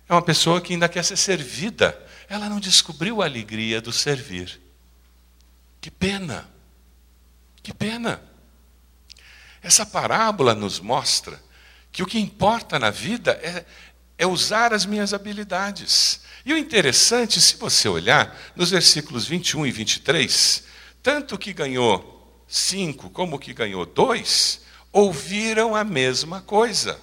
É 0.09 0.13
uma 0.13 0.23
pessoa 0.23 0.61
que 0.61 0.73
ainda 0.73 0.89
quer 0.89 1.05
ser 1.05 1.17
servida. 1.17 1.97
Ela 2.29 2.49
não 2.49 2.59
descobriu 2.59 3.23
a 3.23 3.27
alegria 3.27 3.81
do 3.81 3.93
servir. 3.93 4.61
Que 5.81 5.89
pena. 5.89 6.49
Que 7.63 7.73
pena. 7.73 8.30
Essa 9.63 9.85
parábola 9.85 10.55
nos 10.55 10.81
mostra 10.81 11.41
que 11.93 12.03
o 12.03 12.07
que 12.07 12.19
importa 12.19 12.79
na 12.79 12.91
vida 12.91 13.33
é, 13.43 13.65
é 14.17 14.27
usar 14.27 14.73
as 14.73 14.87
minhas 14.87 15.13
habilidades. 15.13 16.21
E 16.45 16.53
o 16.53 16.59
interessante, 16.59 17.41
se 17.41 17.57
você 17.57 17.89
olhar 17.89 18.39
nos 18.57 18.71
versículos 18.71 19.27
21 19.27 19.67
e 19.67 19.73
23, 19.73 20.65
tanto 21.03 21.37
que 21.37 21.53
ganhou 21.53 22.45
cinco 22.49 23.11
como 23.11 23.39
que 23.39 23.53
ganhou 23.53 23.85
dois, 23.87 24.63
ouviram 24.93 25.75
a 25.77 25.85
mesma 25.85 26.41
coisa. 26.41 26.99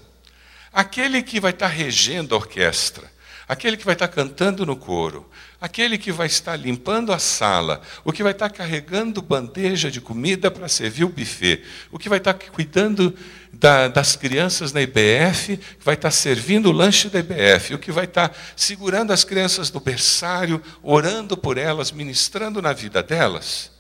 Aquele 0.72 1.24
que 1.24 1.40
vai 1.40 1.52
estar 1.52 1.68
regendo 1.68 2.36
a 2.36 2.38
orquestra, 2.38 3.12
aquele 3.48 3.78
que 3.78 3.86
vai 3.86 3.94
estar 3.94 4.10
cantando 4.10 4.66
no 4.66 4.76
coro, 4.76 5.30
aquele 5.60 5.98
que 5.98 6.12
vai 6.12 6.28
estar 6.28 6.56
limpando 6.58 7.14
a 7.14 7.20
sala, 7.20 7.82
o 8.04 8.12
que 8.12 8.22
vai 8.22 8.34
estar 8.34 8.50
carregando 8.50 9.22
bandeja 9.22 9.90
de 9.90 10.02
comida 10.02 10.52
para 10.52 10.68
servir 10.68 11.06
o 11.06 11.10
buffet, 11.10 11.64
o 11.90 11.98
que 11.98 12.10
vai 12.10 12.18
estar 12.18 12.34
cuidando 12.34 13.16
da, 13.54 13.88
das 13.88 14.16
crianças 14.16 14.74
na 14.74 14.82
IBF, 14.82 15.60
vai 15.80 15.96
estar 15.96 16.12
servindo 16.12 16.70
o 16.70 16.74
lanche 16.74 17.10
da 17.10 17.20
IBF, 17.20 17.74
o 17.74 17.80
que 17.80 17.92
vai 17.92 18.06
estar 18.06 18.36
segurando 18.56 19.14
as 19.14 19.24
crianças 19.24 19.70
do 19.70 19.80
berçário, 19.80 20.62
orando 20.84 21.38
por 21.38 21.58
elas, 21.58 21.92
ministrando 21.92 22.62
na 22.62 22.74
vida 22.74 23.02
delas. 23.02 23.72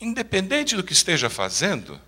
Independente 0.00 0.76
do 0.76 0.84
que 0.84 0.92
esteja 0.92 1.30
fazendo, 1.30 1.98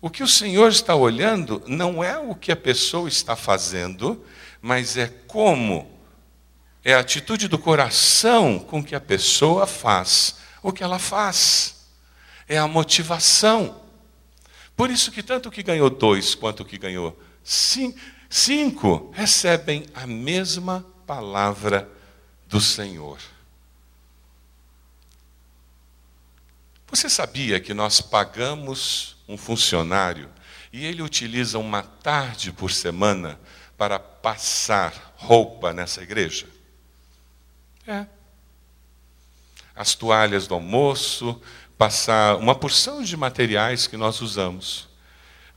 o 0.00 0.10
que 0.10 0.22
o 0.22 0.28
Senhor 0.28 0.68
está 0.68 0.94
olhando 0.94 1.62
não 1.66 2.02
é 2.02 2.18
o 2.18 2.34
que 2.34 2.52
a 2.52 2.56
pessoa 2.56 3.08
está 3.08 3.34
fazendo, 3.34 4.24
mas 4.60 4.96
é 4.96 5.08
como, 5.26 5.90
é 6.84 6.94
a 6.94 7.00
atitude 7.00 7.48
do 7.48 7.58
coração 7.58 8.58
com 8.58 8.82
que 8.82 8.94
a 8.94 9.00
pessoa 9.00 9.66
faz 9.66 10.36
o 10.62 10.72
que 10.72 10.82
ela 10.82 10.98
faz, 10.98 11.86
é 12.48 12.58
a 12.58 12.66
motivação. 12.66 13.82
Por 14.76 14.90
isso 14.90 15.12
que 15.12 15.22
tanto 15.22 15.50
que 15.50 15.62
ganhou 15.62 15.88
dois 15.88 16.34
quanto 16.34 16.64
que 16.64 16.76
ganhou 16.76 17.16
cinco 18.28 19.10
recebem 19.14 19.86
a 19.94 20.06
mesma 20.06 20.84
palavra 21.06 21.88
do 22.48 22.60
Senhor. 22.60 23.18
Você 26.96 27.10
sabia 27.10 27.60
que 27.60 27.74
nós 27.74 28.00
pagamos 28.00 29.18
um 29.28 29.36
funcionário 29.36 30.30
e 30.72 30.86
ele 30.86 31.02
utiliza 31.02 31.58
uma 31.58 31.82
tarde 31.82 32.50
por 32.50 32.72
semana 32.72 33.38
para 33.76 33.98
passar 33.98 35.12
roupa 35.14 35.74
nessa 35.74 36.02
igreja? 36.02 36.46
É. 37.86 38.06
As 39.74 39.94
toalhas 39.94 40.46
do 40.46 40.54
almoço, 40.54 41.38
passar 41.76 42.36
uma 42.36 42.54
porção 42.54 43.02
de 43.02 43.14
materiais 43.14 43.86
que 43.86 43.98
nós 43.98 44.22
usamos. 44.22 44.88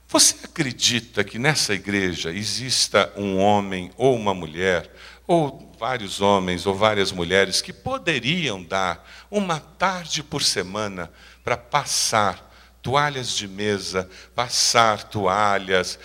Você 0.08 0.44
acredita 0.44 1.24
que 1.24 1.38
nessa 1.38 1.72
igreja 1.72 2.30
exista 2.30 3.10
um 3.16 3.38
homem 3.38 3.90
ou 3.96 4.14
uma 4.14 4.34
mulher, 4.34 4.94
ou 5.26 5.72
vários 5.78 6.20
homens 6.20 6.66
ou 6.66 6.74
várias 6.74 7.10
mulheres 7.10 7.62
que 7.62 7.72
poderiam 7.72 8.62
dar 8.62 9.08
uma 9.30 9.58
tarde 9.58 10.22
por 10.22 10.42
semana 10.42 11.10
para 11.44 11.56
passar 11.56 12.50
toalhas 12.82 13.36
de 13.36 13.46
mesa, 13.48 14.08
passar 14.34 15.04
toalhas? 15.04 15.98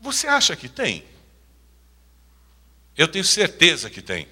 Você 0.00 0.26
acha 0.26 0.56
que 0.56 0.68
tem? 0.68 1.04
Eu 2.96 3.06
tenho 3.08 3.24
certeza 3.24 3.88
que 3.88 4.02
tem. 4.02 4.28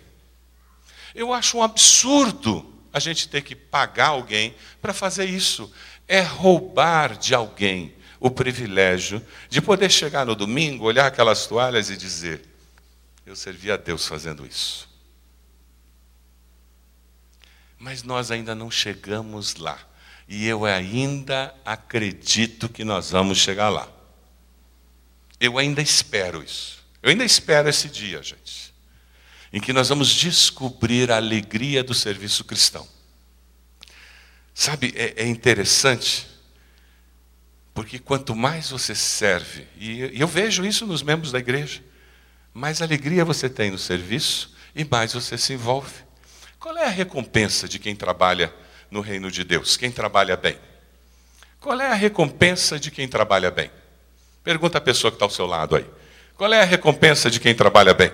Eu 1.14 1.32
acho 1.32 1.58
um 1.58 1.62
absurdo 1.62 2.74
a 2.92 2.98
gente 2.98 3.28
ter 3.28 3.42
que 3.42 3.54
pagar 3.54 4.08
alguém 4.08 4.54
para 4.82 4.92
fazer 4.92 5.26
isso. 5.26 5.72
É 6.08 6.20
roubar 6.20 7.16
de 7.16 7.34
alguém 7.34 7.94
o 8.18 8.30
privilégio 8.30 9.24
de 9.48 9.60
poder 9.60 9.90
chegar 9.90 10.24
no 10.26 10.34
domingo, 10.34 10.84
olhar 10.84 11.06
aquelas 11.06 11.46
toalhas 11.46 11.90
e 11.90 11.96
dizer: 11.96 12.42
Eu 13.24 13.36
servi 13.36 13.70
a 13.70 13.76
Deus 13.76 14.06
fazendo 14.06 14.46
isso. 14.46 14.88
Mas 17.78 18.02
nós 18.02 18.30
ainda 18.30 18.54
não 18.54 18.70
chegamos 18.70 19.56
lá. 19.56 19.78
E 20.28 20.46
eu 20.46 20.64
ainda 20.64 21.54
acredito 21.64 22.68
que 22.68 22.84
nós 22.84 23.10
vamos 23.10 23.38
chegar 23.38 23.68
lá. 23.68 23.88
Eu 25.38 25.58
ainda 25.58 25.80
espero 25.80 26.42
isso. 26.42 26.84
Eu 27.02 27.10
ainda 27.10 27.24
espero 27.24 27.68
esse 27.68 27.88
dia, 27.88 28.22
gente 28.22 28.66
em 29.52 29.60
que 29.60 29.72
nós 29.72 29.88
vamos 29.88 30.08
descobrir 30.08 31.10
a 31.10 31.16
alegria 31.16 31.82
do 31.82 31.94
serviço 31.94 32.44
cristão. 32.44 32.86
Sabe, 34.54 34.92
é, 34.94 35.22
é 35.22 35.26
interessante, 35.26 36.26
porque 37.72 37.98
quanto 37.98 38.34
mais 38.34 38.70
você 38.70 38.94
serve, 38.94 39.66
e 39.78 40.20
eu 40.20 40.26
vejo 40.26 40.64
isso 40.64 40.86
nos 40.86 41.02
membros 41.02 41.32
da 41.32 41.38
igreja, 41.38 41.82
mais 42.52 42.80
alegria 42.82 43.24
você 43.24 43.48
tem 43.48 43.70
no 43.70 43.78
serviço 43.78 44.54
e 44.74 44.84
mais 44.84 45.14
você 45.14 45.38
se 45.38 45.52
envolve. 45.52 46.04
Qual 46.58 46.76
é 46.76 46.84
a 46.84 46.90
recompensa 46.90 47.66
de 47.66 47.78
quem 47.78 47.96
trabalha 47.96 48.52
no 48.90 49.00
reino 49.00 49.30
de 49.30 49.44
Deus? 49.44 49.76
Quem 49.76 49.90
trabalha 49.90 50.36
bem? 50.36 50.58
Qual 51.60 51.80
é 51.80 51.88
a 51.88 51.94
recompensa 51.94 52.78
de 52.78 52.90
quem 52.90 53.08
trabalha 53.08 53.50
bem? 53.50 53.70
Pergunta 54.44 54.78
a 54.78 54.80
pessoa 54.80 55.10
que 55.10 55.16
está 55.16 55.24
ao 55.24 55.30
seu 55.30 55.46
lado 55.46 55.74
aí. 55.74 55.86
Qual 56.36 56.52
é 56.52 56.60
a 56.60 56.64
recompensa 56.64 57.30
de 57.30 57.40
quem 57.40 57.54
trabalha 57.54 57.94
bem? 57.94 58.12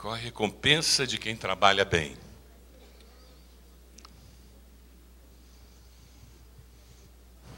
Qual 0.00 0.14
a 0.14 0.16
recompensa 0.40 1.06
de 1.06 1.18
quem 1.18 1.36
trabalha 1.36 1.84
bem? 1.84 2.16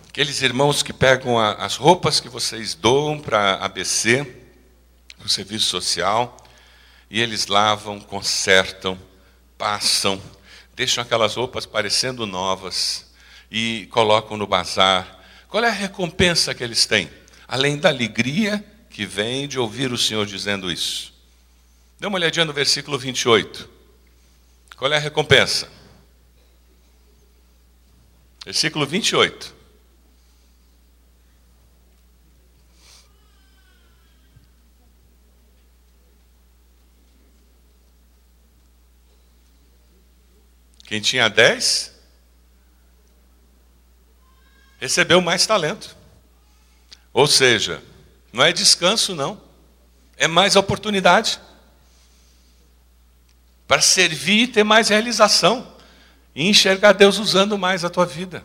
Aqueles 0.09 0.43
irmãos 0.43 0.83
que 0.83 0.93
pegam 0.93 1.39
a, 1.39 1.53
as 1.65 1.77
roupas 1.77 2.19
que 2.19 2.29
vocês 2.29 2.75
doam 2.75 3.21
para 3.21 3.55
ABC, 3.65 4.25
para 5.17 5.27
o 5.27 5.29
serviço 5.29 5.67
social, 5.67 6.37
e 7.09 7.21
eles 7.21 7.47
lavam, 7.47 8.01
consertam, 8.01 8.99
passam, 9.57 10.21
deixam 10.75 11.05
aquelas 11.05 11.37
roupas 11.37 11.65
parecendo 11.65 12.27
novas 12.27 13.15
e 13.49 13.87
colocam 13.93 14.37
no 14.37 14.47
bazar. 14.47 15.21
Qual 15.47 15.63
é 15.63 15.69
a 15.69 15.73
recompensa 15.73 16.53
que 16.53 16.65
eles 16.65 16.85
têm? 16.85 17.09
Além 17.47 17.79
da 17.79 17.91
alegria 17.91 18.65
que 18.91 19.07
vem 19.07 19.47
de 19.47 19.57
ouvir 19.57 19.93
o 19.93 19.99
Senhor 19.99 20.27
dizendo 20.27 20.69
isso. 20.69 21.12
Dê 22.03 22.09
uma 22.09 22.19
olhadinha 22.19 22.45
no 22.45 22.53
versículo 22.53 22.99
28. 22.99 23.71
Qual 24.77 24.93
é 24.93 24.97
a 24.97 24.99
recompensa? 24.99 25.71
Versículo 28.45 28.85
28. 28.85 29.55
Quem 40.87 41.01
tinha 41.01 41.29
dez, 41.29 41.95
recebeu 44.81 45.21
mais 45.21 45.47
talento. 45.47 45.97
Ou 47.13 47.29
seja, 47.29 47.81
não 48.33 48.43
é 48.43 48.53
descanso, 48.53 49.15
não. 49.15 49.41
É 50.17 50.27
mais 50.27 50.57
oportunidade. 50.57 51.39
Para 53.73 53.81
servir 53.81 54.43
e 54.43 54.47
ter 54.49 54.65
mais 54.65 54.91
realização. 54.91 55.67
E 56.35 56.47
enxergar 56.47 56.93
Deus 56.93 57.17
usando 57.19 57.57
mais 57.57 57.87
a 57.87 57.89
tua 57.89 58.05
vida. 58.05 58.45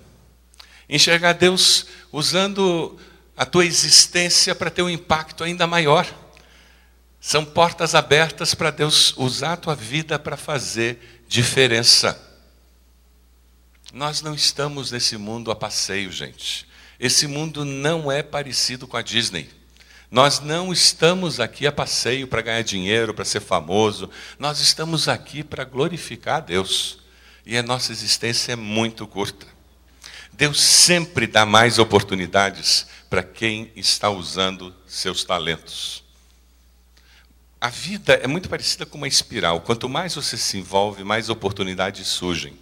Enxergar 0.88 1.34
Deus 1.34 1.86
usando 2.14 2.98
a 3.36 3.46
tua 3.46 3.66
existência 3.66 4.56
para 4.56 4.72
ter 4.72 4.84
um 4.84 4.90
impacto 4.90 5.44
ainda 5.44 5.68
maior. 5.68 6.08
São 7.20 7.44
portas 7.44 7.94
abertas 7.94 8.56
para 8.56 8.72
Deus 8.72 9.14
usar 9.18 9.52
a 9.52 9.58
tua 9.58 9.76
vida 9.76 10.18
para 10.18 10.38
fazer 10.38 11.26
diferença. 11.28 12.18
Nós 13.92 14.22
não 14.22 14.34
estamos 14.34 14.92
nesse 14.92 15.18
mundo 15.18 15.52
a 15.52 15.56
passeio, 15.58 16.10
gente. 16.10 16.66
Esse 16.98 17.28
mundo 17.28 17.66
não 17.66 18.10
é 18.10 18.24
parecido 18.24 18.88
com 18.88 18.96
a 18.96 19.02
Disney. 19.02 19.50
Nós 20.10 20.40
não 20.40 20.72
estamos 20.72 21.40
aqui 21.40 21.68
a 21.68 21.72
passeio 21.72 22.28
para 22.28 22.42
ganhar 22.42 22.62
dinheiro, 22.62 23.14
para 23.14 23.26
ser 23.26 23.42
famoso. 23.42 24.10
Nós 24.40 24.60
estamos 24.60 25.10
aqui 25.10 25.44
para 25.44 25.66
glorificar 25.66 26.38
a 26.38 26.40
Deus. 26.40 27.00
E 27.46 27.58
a 27.58 27.64
nossa 27.64 27.92
existência 27.92 28.54
é 28.54 28.56
muito 28.56 29.06
curta. 29.06 29.46
Deus 30.32 30.62
sempre 30.62 31.28
dá 31.28 31.46
mais 31.46 31.80
oportunidades 31.80 32.88
para 33.10 33.24
quem 33.24 33.72
está 33.76 34.10
usando 34.10 34.74
seus 34.86 35.24
talentos. 35.24 36.04
A 37.60 37.70
vida 37.70 38.14
é 38.14 38.28
muito 38.28 38.48
parecida 38.48 38.86
com 38.86 38.98
uma 38.98 39.08
espiral. 39.08 39.62
Quanto 39.62 39.90
mais 39.90 40.16
você 40.16 40.38
se 40.38 40.58
envolve, 40.58 41.04
mais 41.04 41.30
oportunidades 41.30 42.08
surgem 42.08 42.58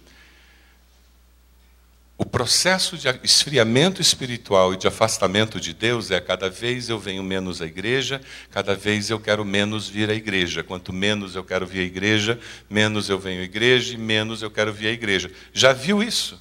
o 2.18 2.24
processo 2.24 2.96
de 2.96 3.08
esfriamento 3.22 4.00
espiritual 4.00 4.72
e 4.72 4.76
de 4.78 4.88
afastamento 4.88 5.60
de 5.60 5.74
Deus 5.74 6.10
é 6.10 6.18
cada 6.18 6.48
vez 6.48 6.88
eu 6.88 6.98
venho 6.98 7.22
menos 7.22 7.60
à 7.60 7.66
igreja, 7.66 8.22
cada 8.50 8.74
vez 8.74 9.10
eu 9.10 9.20
quero 9.20 9.44
menos 9.44 9.86
vir 9.86 10.08
à 10.08 10.14
igreja. 10.14 10.64
Quanto 10.64 10.94
menos 10.94 11.34
eu 11.34 11.44
quero 11.44 11.66
vir 11.66 11.80
à 11.80 11.84
igreja, 11.84 12.38
menos 12.70 13.10
eu 13.10 13.18
venho 13.18 13.42
à 13.42 13.44
igreja 13.44 13.92
e 13.92 13.98
menos 13.98 14.40
eu 14.40 14.50
quero 14.50 14.72
vir 14.72 14.88
à 14.88 14.92
igreja. 14.92 15.30
Já 15.52 15.74
viu 15.74 16.02
isso? 16.02 16.40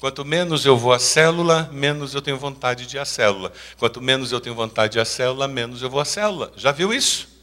Quanto 0.00 0.24
menos 0.24 0.64
eu 0.64 0.76
vou 0.76 0.92
à 0.92 0.98
célula, 0.98 1.68
menos 1.70 2.14
eu 2.14 2.22
tenho 2.22 2.38
vontade 2.38 2.86
de 2.86 2.96
ir 2.96 3.00
à 3.00 3.04
célula. 3.04 3.52
Quanto 3.78 4.00
menos 4.00 4.32
eu 4.32 4.40
tenho 4.40 4.54
vontade 4.54 4.92
de 4.92 4.98
ir 4.98 5.02
à 5.02 5.04
célula, 5.04 5.46
menos 5.46 5.82
eu 5.82 5.90
vou 5.90 6.00
à 6.00 6.04
célula. 6.06 6.50
Já 6.56 6.72
viu 6.72 6.94
isso? 6.94 7.37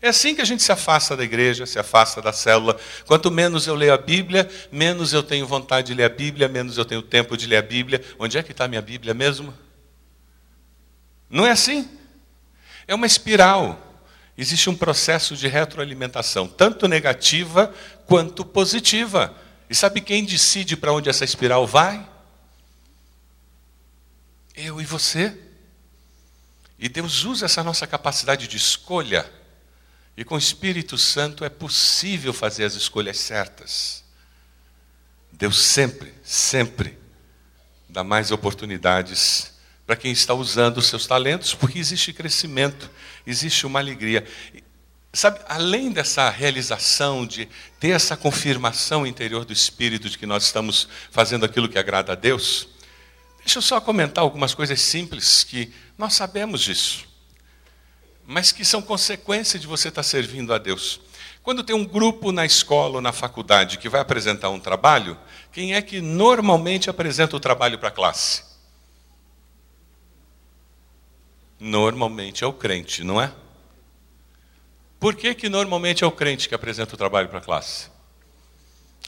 É 0.00 0.08
assim 0.08 0.34
que 0.34 0.42
a 0.42 0.44
gente 0.44 0.62
se 0.62 0.70
afasta 0.70 1.16
da 1.16 1.24
igreja, 1.24 1.64
se 1.64 1.78
afasta 1.78 2.20
da 2.20 2.32
célula. 2.32 2.78
Quanto 3.06 3.30
menos 3.30 3.66
eu 3.66 3.74
leio 3.74 3.94
a 3.94 3.98
Bíblia, 3.98 4.48
menos 4.70 5.12
eu 5.12 5.22
tenho 5.22 5.46
vontade 5.46 5.88
de 5.88 5.94
ler 5.94 6.04
a 6.04 6.08
Bíblia, 6.08 6.48
menos 6.48 6.76
eu 6.76 6.84
tenho 6.84 7.02
tempo 7.02 7.36
de 7.36 7.46
ler 7.46 7.56
a 7.56 7.62
Bíblia. 7.62 8.04
Onde 8.18 8.36
é 8.36 8.42
que 8.42 8.52
está 8.52 8.64
a 8.64 8.68
minha 8.68 8.82
Bíblia 8.82 9.14
mesmo? 9.14 9.54
Não 11.30 11.46
é 11.46 11.50
assim? 11.50 11.88
É 12.86 12.94
uma 12.94 13.06
espiral. 13.06 13.82
Existe 14.36 14.68
um 14.68 14.76
processo 14.76 15.34
de 15.34 15.48
retroalimentação, 15.48 16.46
tanto 16.46 16.86
negativa 16.86 17.72
quanto 18.04 18.44
positiva. 18.44 19.34
E 19.68 19.74
sabe 19.74 20.02
quem 20.02 20.24
decide 20.24 20.76
para 20.76 20.92
onde 20.92 21.08
essa 21.08 21.24
espiral 21.24 21.66
vai? 21.66 22.06
Eu 24.54 24.78
e 24.80 24.84
você. 24.84 25.36
E 26.78 26.86
Deus 26.88 27.24
usa 27.24 27.46
essa 27.46 27.64
nossa 27.64 27.86
capacidade 27.86 28.46
de 28.46 28.58
escolha 28.58 29.24
e 30.16 30.24
com 30.24 30.34
o 30.34 30.38
Espírito 30.38 30.96
Santo 30.96 31.44
é 31.44 31.48
possível 31.48 32.32
fazer 32.32 32.64
as 32.64 32.74
escolhas 32.74 33.18
certas. 33.18 34.02
Deus 35.30 35.60
sempre, 35.60 36.14
sempre 36.24 36.98
dá 37.88 38.02
mais 38.02 38.30
oportunidades 38.30 39.52
para 39.86 39.94
quem 39.94 40.10
está 40.10 40.32
usando 40.32 40.78
os 40.78 40.86
seus 40.86 41.06
talentos, 41.06 41.54
porque 41.54 41.78
existe 41.78 42.12
crescimento, 42.12 42.90
existe 43.26 43.66
uma 43.66 43.78
alegria. 43.78 44.26
Sabe, 45.12 45.40
além 45.48 45.92
dessa 45.92 46.30
realização 46.30 47.26
de 47.26 47.46
ter 47.78 47.90
essa 47.90 48.16
confirmação 48.16 49.06
interior 49.06 49.44
do 49.44 49.52
Espírito 49.52 50.08
de 50.08 50.18
que 50.18 50.26
nós 50.26 50.44
estamos 50.44 50.88
fazendo 51.10 51.44
aquilo 51.44 51.68
que 51.68 51.78
agrada 51.78 52.12
a 52.12 52.16
Deus, 52.16 52.68
deixa 53.38 53.58
eu 53.58 53.62
só 53.62 53.80
comentar 53.80 54.24
algumas 54.24 54.54
coisas 54.54 54.80
simples 54.80 55.44
que 55.44 55.72
nós 55.98 56.14
sabemos 56.14 56.62
disso 56.62 57.15
mas 58.26 58.50
que 58.50 58.64
são 58.64 58.82
consequência 58.82 59.58
de 59.58 59.66
você 59.66 59.88
estar 59.88 60.02
servindo 60.02 60.52
a 60.52 60.58
Deus. 60.58 61.00
Quando 61.42 61.62
tem 61.62 61.76
um 61.76 61.84
grupo 61.84 62.32
na 62.32 62.44
escola 62.44 62.96
ou 62.96 63.00
na 63.00 63.12
faculdade 63.12 63.78
que 63.78 63.88
vai 63.88 64.00
apresentar 64.00 64.50
um 64.50 64.58
trabalho, 64.58 65.16
quem 65.52 65.74
é 65.74 65.80
que 65.80 66.00
normalmente 66.00 66.90
apresenta 66.90 67.36
o 67.36 67.40
trabalho 67.40 67.78
para 67.78 67.88
a 67.88 67.92
classe? 67.92 68.42
Normalmente 71.58 72.42
é 72.42 72.46
o 72.46 72.52
crente, 72.52 73.04
não 73.04 73.22
é? 73.22 73.32
Por 74.98 75.14
que, 75.14 75.34
que 75.34 75.48
normalmente 75.48 76.02
é 76.02 76.06
o 76.06 76.10
crente 76.10 76.48
que 76.48 76.54
apresenta 76.54 76.94
o 76.94 76.98
trabalho 76.98 77.28
para 77.28 77.38
a 77.38 77.42
classe? 77.42 77.88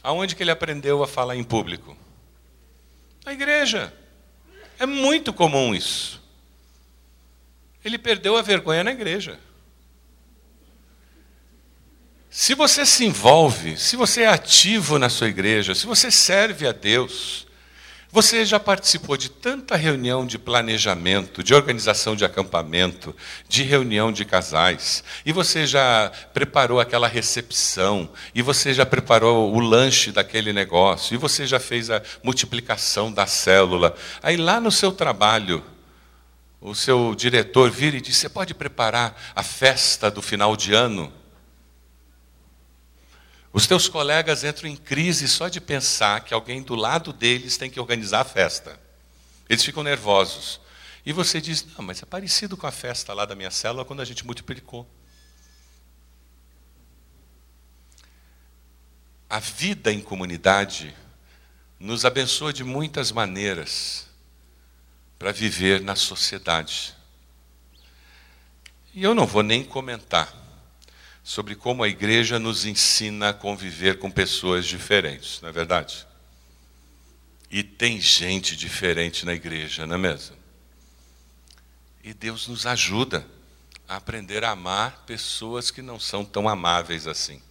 Aonde 0.00 0.36
que 0.36 0.42
ele 0.44 0.52
aprendeu 0.52 1.02
a 1.02 1.08
falar 1.08 1.34
em 1.34 1.42
público? 1.42 1.96
Na 3.24 3.32
igreja. 3.32 3.92
É 4.78 4.86
muito 4.86 5.32
comum 5.32 5.74
isso. 5.74 6.17
Ele 7.88 7.96
perdeu 7.96 8.36
a 8.36 8.42
vergonha 8.42 8.84
na 8.84 8.92
igreja. 8.92 9.38
Se 12.28 12.54
você 12.54 12.84
se 12.84 13.06
envolve, 13.06 13.78
se 13.78 13.96
você 13.96 14.24
é 14.24 14.28
ativo 14.28 14.98
na 14.98 15.08
sua 15.08 15.28
igreja, 15.28 15.74
se 15.74 15.86
você 15.86 16.10
serve 16.10 16.66
a 16.66 16.72
Deus, 16.72 17.46
você 18.12 18.44
já 18.44 18.60
participou 18.60 19.16
de 19.16 19.30
tanta 19.30 19.74
reunião 19.74 20.26
de 20.26 20.38
planejamento, 20.38 21.42
de 21.42 21.54
organização 21.54 22.14
de 22.14 22.26
acampamento, 22.26 23.16
de 23.48 23.62
reunião 23.62 24.12
de 24.12 24.26
casais, 24.26 25.02
e 25.24 25.32
você 25.32 25.66
já 25.66 26.12
preparou 26.34 26.80
aquela 26.80 27.08
recepção, 27.08 28.06
e 28.34 28.42
você 28.42 28.74
já 28.74 28.84
preparou 28.84 29.54
o 29.54 29.60
lanche 29.60 30.12
daquele 30.12 30.52
negócio, 30.52 31.14
e 31.14 31.16
você 31.16 31.46
já 31.46 31.58
fez 31.58 31.88
a 31.88 32.02
multiplicação 32.22 33.10
da 33.10 33.26
célula. 33.26 33.96
Aí 34.22 34.36
lá 34.36 34.60
no 34.60 34.70
seu 34.70 34.92
trabalho, 34.92 35.64
o 36.60 36.74
seu 36.74 37.14
diretor 37.14 37.70
vira 37.70 37.96
e 37.96 38.00
diz: 38.00 38.16
Você 38.16 38.28
pode 38.28 38.54
preparar 38.54 39.20
a 39.34 39.42
festa 39.42 40.10
do 40.10 40.20
final 40.20 40.56
de 40.56 40.74
ano? 40.74 41.12
Os 43.52 43.66
teus 43.66 43.88
colegas 43.88 44.44
entram 44.44 44.68
em 44.68 44.76
crise 44.76 45.26
só 45.26 45.48
de 45.48 45.60
pensar 45.60 46.20
que 46.22 46.34
alguém 46.34 46.62
do 46.62 46.74
lado 46.74 47.12
deles 47.12 47.56
tem 47.56 47.70
que 47.70 47.80
organizar 47.80 48.20
a 48.20 48.24
festa. 48.24 48.78
Eles 49.48 49.64
ficam 49.64 49.82
nervosos. 49.82 50.60
E 51.06 51.12
você 51.12 51.40
diz: 51.40 51.64
Não, 51.76 51.84
mas 51.84 52.02
é 52.02 52.06
parecido 52.06 52.56
com 52.56 52.66
a 52.66 52.72
festa 52.72 53.14
lá 53.14 53.24
da 53.24 53.36
minha 53.36 53.50
célula 53.50 53.84
quando 53.84 54.00
a 54.00 54.04
gente 54.04 54.26
multiplicou. 54.26 54.88
A 59.30 59.38
vida 59.38 59.92
em 59.92 60.00
comunidade 60.00 60.94
nos 61.78 62.04
abençoa 62.04 62.52
de 62.52 62.64
muitas 62.64 63.12
maneiras 63.12 64.07
para 65.18 65.32
viver 65.32 65.80
na 65.80 65.96
sociedade. 65.96 66.94
E 68.94 69.02
eu 69.02 69.14
não 69.14 69.26
vou 69.26 69.42
nem 69.42 69.64
comentar 69.64 70.32
sobre 71.24 71.54
como 71.54 71.82
a 71.82 71.88
igreja 71.88 72.38
nos 72.38 72.64
ensina 72.64 73.30
a 73.30 73.34
conviver 73.34 73.98
com 73.98 74.10
pessoas 74.10 74.66
diferentes, 74.66 75.40
não 75.42 75.48
é 75.48 75.52
verdade? 75.52 76.06
E 77.50 77.62
tem 77.62 78.00
gente 78.00 78.56
diferente 78.56 79.26
na 79.26 79.34
igreja, 79.34 79.86
não 79.86 79.96
é 79.96 79.98
mesmo? 79.98 80.36
E 82.02 82.14
Deus 82.14 82.46
nos 82.46 82.66
ajuda 82.66 83.26
aprender 83.88 84.44
a 84.44 84.50
amar 84.50 85.04
pessoas 85.06 85.70
que 85.70 85.80
não 85.80 85.98
são 85.98 86.24
tão 86.24 86.48
amáveis 86.48 87.06
assim. 87.06 87.42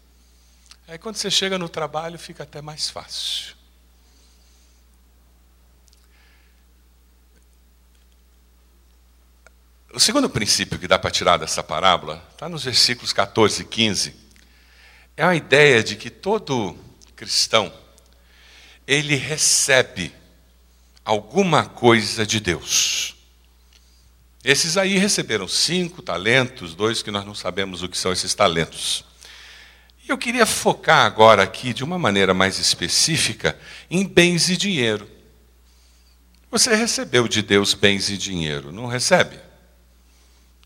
Aí 0.88 0.98
quando 0.98 1.18
você 1.18 1.30
chega 1.30 1.58
no 1.58 1.68
trabalho 1.68 2.18
fica 2.18 2.44
até 2.44 2.62
mais 2.62 2.90
fácil. 2.90 3.57
O 9.94 10.00
segundo 10.00 10.30
princípio 10.30 10.78
que 10.78 10.88
dá 10.88 11.00
para 11.00 11.10
tirar 11.10 11.38
dessa 11.38 11.64
parábola 11.64 12.22
está 12.34 12.50
nos 12.50 12.66
versículos 12.66 13.14
14 13.14 13.62
e 13.62 13.66
15. 13.66 14.16
É 15.16 15.24
a 15.24 15.34
ideia 15.34 15.84
de 15.84 15.96
que 15.96 16.10
todo 16.10 16.78
cristão 17.16 17.74
ele 18.86 19.16
recebe 19.16 20.14
alguma 21.04 21.66
coisa 21.66 22.26
de 22.26 22.40
Deus. 22.40 23.16
Esses 24.44 24.78
aí 24.78 24.98
receberam 24.98 25.48
cinco 25.48 26.02
talentos, 26.02 26.76
dois 26.76 27.02
que 27.02 27.12
nós 27.12 27.26
não 27.26 27.34
sabemos 27.34 27.82
o 27.82 27.90
que 27.90 27.98
são 27.98 28.12
esses 28.12 28.34
talentos. 28.34 29.04
E 30.06 30.10
eu 30.10 30.18
queria 30.18 30.46
focar 30.46 31.06
agora 31.06 31.44
aqui, 31.44 31.74
de 31.74 31.84
uma 31.84 31.98
maneira 31.98 32.34
mais 32.34 32.60
específica, 32.60 33.58
em 33.90 34.06
bens 34.06 34.50
e 34.50 34.56
dinheiro. 34.56 35.10
Você 36.52 36.76
recebeu 36.76 37.28
de 37.28 37.42
Deus 37.42 37.74
bens 37.74 38.10
e 38.10 38.18
dinheiro, 38.18 38.72
não 38.72 38.86
recebe? 38.86 39.47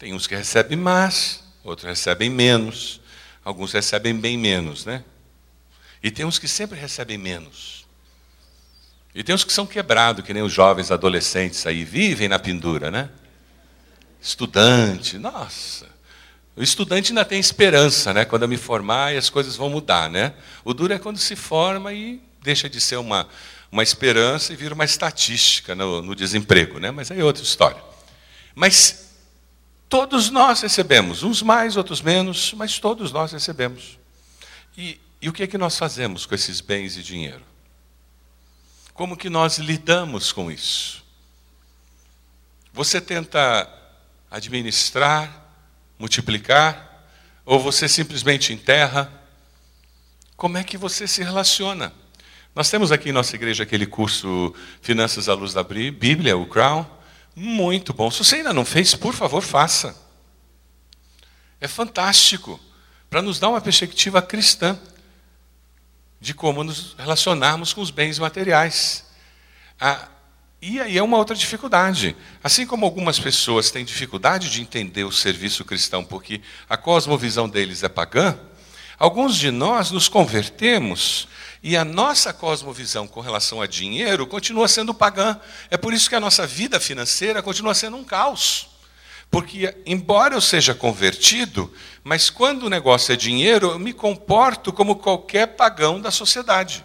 Tem 0.01 0.15
uns 0.15 0.25
que 0.25 0.35
recebem 0.35 0.75
mais, 0.75 1.43
outros 1.63 1.87
recebem 1.87 2.27
menos, 2.27 2.99
alguns 3.45 3.71
recebem 3.71 4.15
bem 4.15 4.35
menos, 4.35 4.83
né? 4.83 5.03
E 6.01 6.09
tem 6.09 6.25
uns 6.25 6.39
que 6.39 6.47
sempre 6.47 6.75
recebem 6.75 7.19
menos. 7.19 7.85
E 9.13 9.23
tem 9.23 9.35
uns 9.35 9.43
que 9.43 9.53
são 9.53 9.67
quebrados, 9.67 10.25
que 10.25 10.33
nem 10.33 10.41
os 10.41 10.51
jovens 10.51 10.89
adolescentes 10.89 11.67
aí, 11.67 11.85
vivem 11.85 12.27
na 12.27 12.39
pendura, 12.39 12.89
né? 12.89 13.11
Estudante, 14.19 15.19
nossa. 15.19 15.85
O 16.55 16.63
estudante 16.63 17.11
ainda 17.11 17.23
tem 17.23 17.39
esperança, 17.39 18.11
né? 18.11 18.25
Quando 18.25 18.41
eu 18.41 18.47
me 18.47 18.57
formar, 18.57 19.15
as 19.15 19.29
coisas 19.29 19.55
vão 19.55 19.69
mudar, 19.69 20.09
né? 20.09 20.33
O 20.65 20.73
duro 20.73 20.93
é 20.93 20.97
quando 20.97 21.19
se 21.19 21.35
forma 21.35 21.93
e 21.93 22.19
deixa 22.41 22.67
de 22.67 22.81
ser 22.81 22.95
uma, 22.95 23.29
uma 23.71 23.83
esperança 23.83 24.51
e 24.51 24.55
vira 24.55 24.73
uma 24.73 24.83
estatística 24.83 25.75
no, 25.75 26.01
no 26.01 26.15
desemprego, 26.15 26.79
né? 26.79 26.89
Mas 26.89 27.11
aí 27.11 27.19
é 27.19 27.23
outra 27.23 27.43
história. 27.43 27.83
Mas 28.55 29.10
Todos 29.91 30.29
nós 30.29 30.61
recebemos, 30.61 31.21
uns 31.21 31.41
mais, 31.41 31.75
outros 31.75 32.01
menos, 32.01 32.53
mas 32.53 32.79
todos 32.79 33.11
nós 33.11 33.33
recebemos. 33.33 33.99
E, 34.77 34.97
e 35.21 35.27
o 35.27 35.33
que 35.33 35.43
é 35.43 35.47
que 35.47 35.57
nós 35.57 35.77
fazemos 35.77 36.25
com 36.25 36.33
esses 36.33 36.61
bens 36.61 36.95
e 36.95 37.03
dinheiro? 37.03 37.41
Como 38.93 39.17
que 39.17 39.29
nós 39.29 39.57
lidamos 39.57 40.31
com 40.31 40.49
isso? 40.49 41.03
Você 42.71 43.01
tenta 43.01 43.67
administrar, 44.31 45.45
multiplicar, 45.99 47.05
ou 47.45 47.59
você 47.59 47.89
simplesmente 47.89 48.53
enterra? 48.53 49.11
Como 50.37 50.57
é 50.57 50.63
que 50.63 50.77
você 50.77 51.05
se 51.05 51.21
relaciona? 51.21 51.91
Nós 52.55 52.69
temos 52.69 52.93
aqui 52.93 53.09
em 53.09 53.11
nossa 53.11 53.35
igreja 53.35 53.63
aquele 53.63 53.85
curso 53.85 54.55
Finanças 54.81 55.27
à 55.27 55.33
Luz 55.33 55.51
da 55.51 55.65
Bíblia, 55.65 56.37
o 56.37 56.45
Crown. 56.45 57.00
Muito 57.35 57.93
bom. 57.93 58.11
Se 58.11 58.19
você 58.23 58.37
ainda 58.37 58.53
não 58.53 58.65
fez, 58.65 58.93
por 58.95 59.13
favor, 59.13 59.41
faça. 59.41 59.95
É 61.59 61.67
fantástico 61.67 62.59
para 63.09 63.21
nos 63.21 63.39
dar 63.39 63.49
uma 63.49 63.61
perspectiva 63.61 64.21
cristã 64.21 64.79
de 66.19 66.33
como 66.33 66.63
nos 66.63 66.93
relacionarmos 66.97 67.73
com 67.73 67.81
os 67.81 67.91
bens 67.91 68.19
materiais. 68.19 69.05
Ah, 69.79 70.07
e 70.61 70.79
aí 70.79 70.97
é 70.97 71.01
uma 71.01 71.17
outra 71.17 71.35
dificuldade. 71.35 72.15
Assim 72.43 72.67
como 72.67 72.85
algumas 72.85 73.17
pessoas 73.17 73.71
têm 73.71 73.83
dificuldade 73.83 74.49
de 74.49 74.61
entender 74.61 75.03
o 75.03 75.11
serviço 75.11 75.65
cristão 75.65 76.03
porque 76.03 76.41
a 76.69 76.77
cosmovisão 76.77 77.49
deles 77.49 77.81
é 77.81 77.89
pagã, 77.89 78.37
alguns 78.99 79.35
de 79.35 79.49
nós 79.49 79.89
nos 79.89 80.07
convertemos 80.07 81.27
e 81.63 81.77
a 81.77 81.85
nossa 81.85 82.33
cosmovisão 82.33 83.07
com 83.07 83.21
relação 83.21 83.61
a 83.61 83.67
dinheiro 83.67 84.25
continua 84.25 84.67
sendo 84.67 84.93
pagã. 84.93 85.39
É 85.69 85.77
por 85.77 85.93
isso 85.93 86.09
que 86.09 86.15
a 86.15 86.19
nossa 86.19 86.47
vida 86.47 86.79
financeira 86.79 87.41
continua 87.41 87.75
sendo 87.75 87.97
um 87.97 88.03
caos. 88.03 88.67
Porque, 89.29 89.73
embora 89.85 90.35
eu 90.35 90.41
seja 90.41 90.73
convertido, 90.73 91.71
mas 92.03 92.29
quando 92.29 92.63
o 92.63 92.69
negócio 92.69 93.13
é 93.13 93.15
dinheiro, 93.15 93.71
eu 93.71 93.79
me 93.79 93.93
comporto 93.93 94.73
como 94.73 94.97
qualquer 94.97 95.55
pagão 95.55 96.01
da 96.01 96.11
sociedade. 96.11 96.83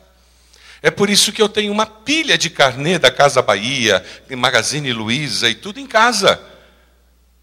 É 0.82 0.90
por 0.90 1.08
isso 1.08 1.32
que 1.32 1.40
eu 1.40 1.48
tenho 1.48 1.72
uma 1.72 1.86
pilha 1.86 2.36
de 2.36 2.50
carnê 2.50 2.98
da 2.98 3.10
Casa 3.10 3.42
Bahia, 3.42 4.04
Magazine 4.30 4.92
Luiza 4.92 5.48
e 5.48 5.54
tudo 5.54 5.80
em 5.80 5.86
casa. 5.86 6.40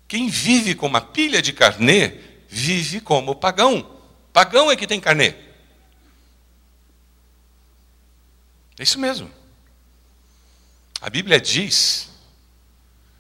Quem 0.07 0.29
vive 0.29 0.75
com 0.75 0.85
uma 0.85 1.01
pilha 1.01 1.41
de 1.41 1.51
carnê, 1.51 2.13
vive 2.47 3.01
como 3.01 3.35
pagão. 3.35 3.85
Pagão 4.31 4.71
é 4.71 4.75
que 4.75 4.87
tem 4.87 4.99
carnê. 4.99 5.33
É 8.77 8.83
isso 8.83 8.99
mesmo. 8.99 9.31
A 10.99 11.09
Bíblia 11.09 11.39
diz, 11.39 12.09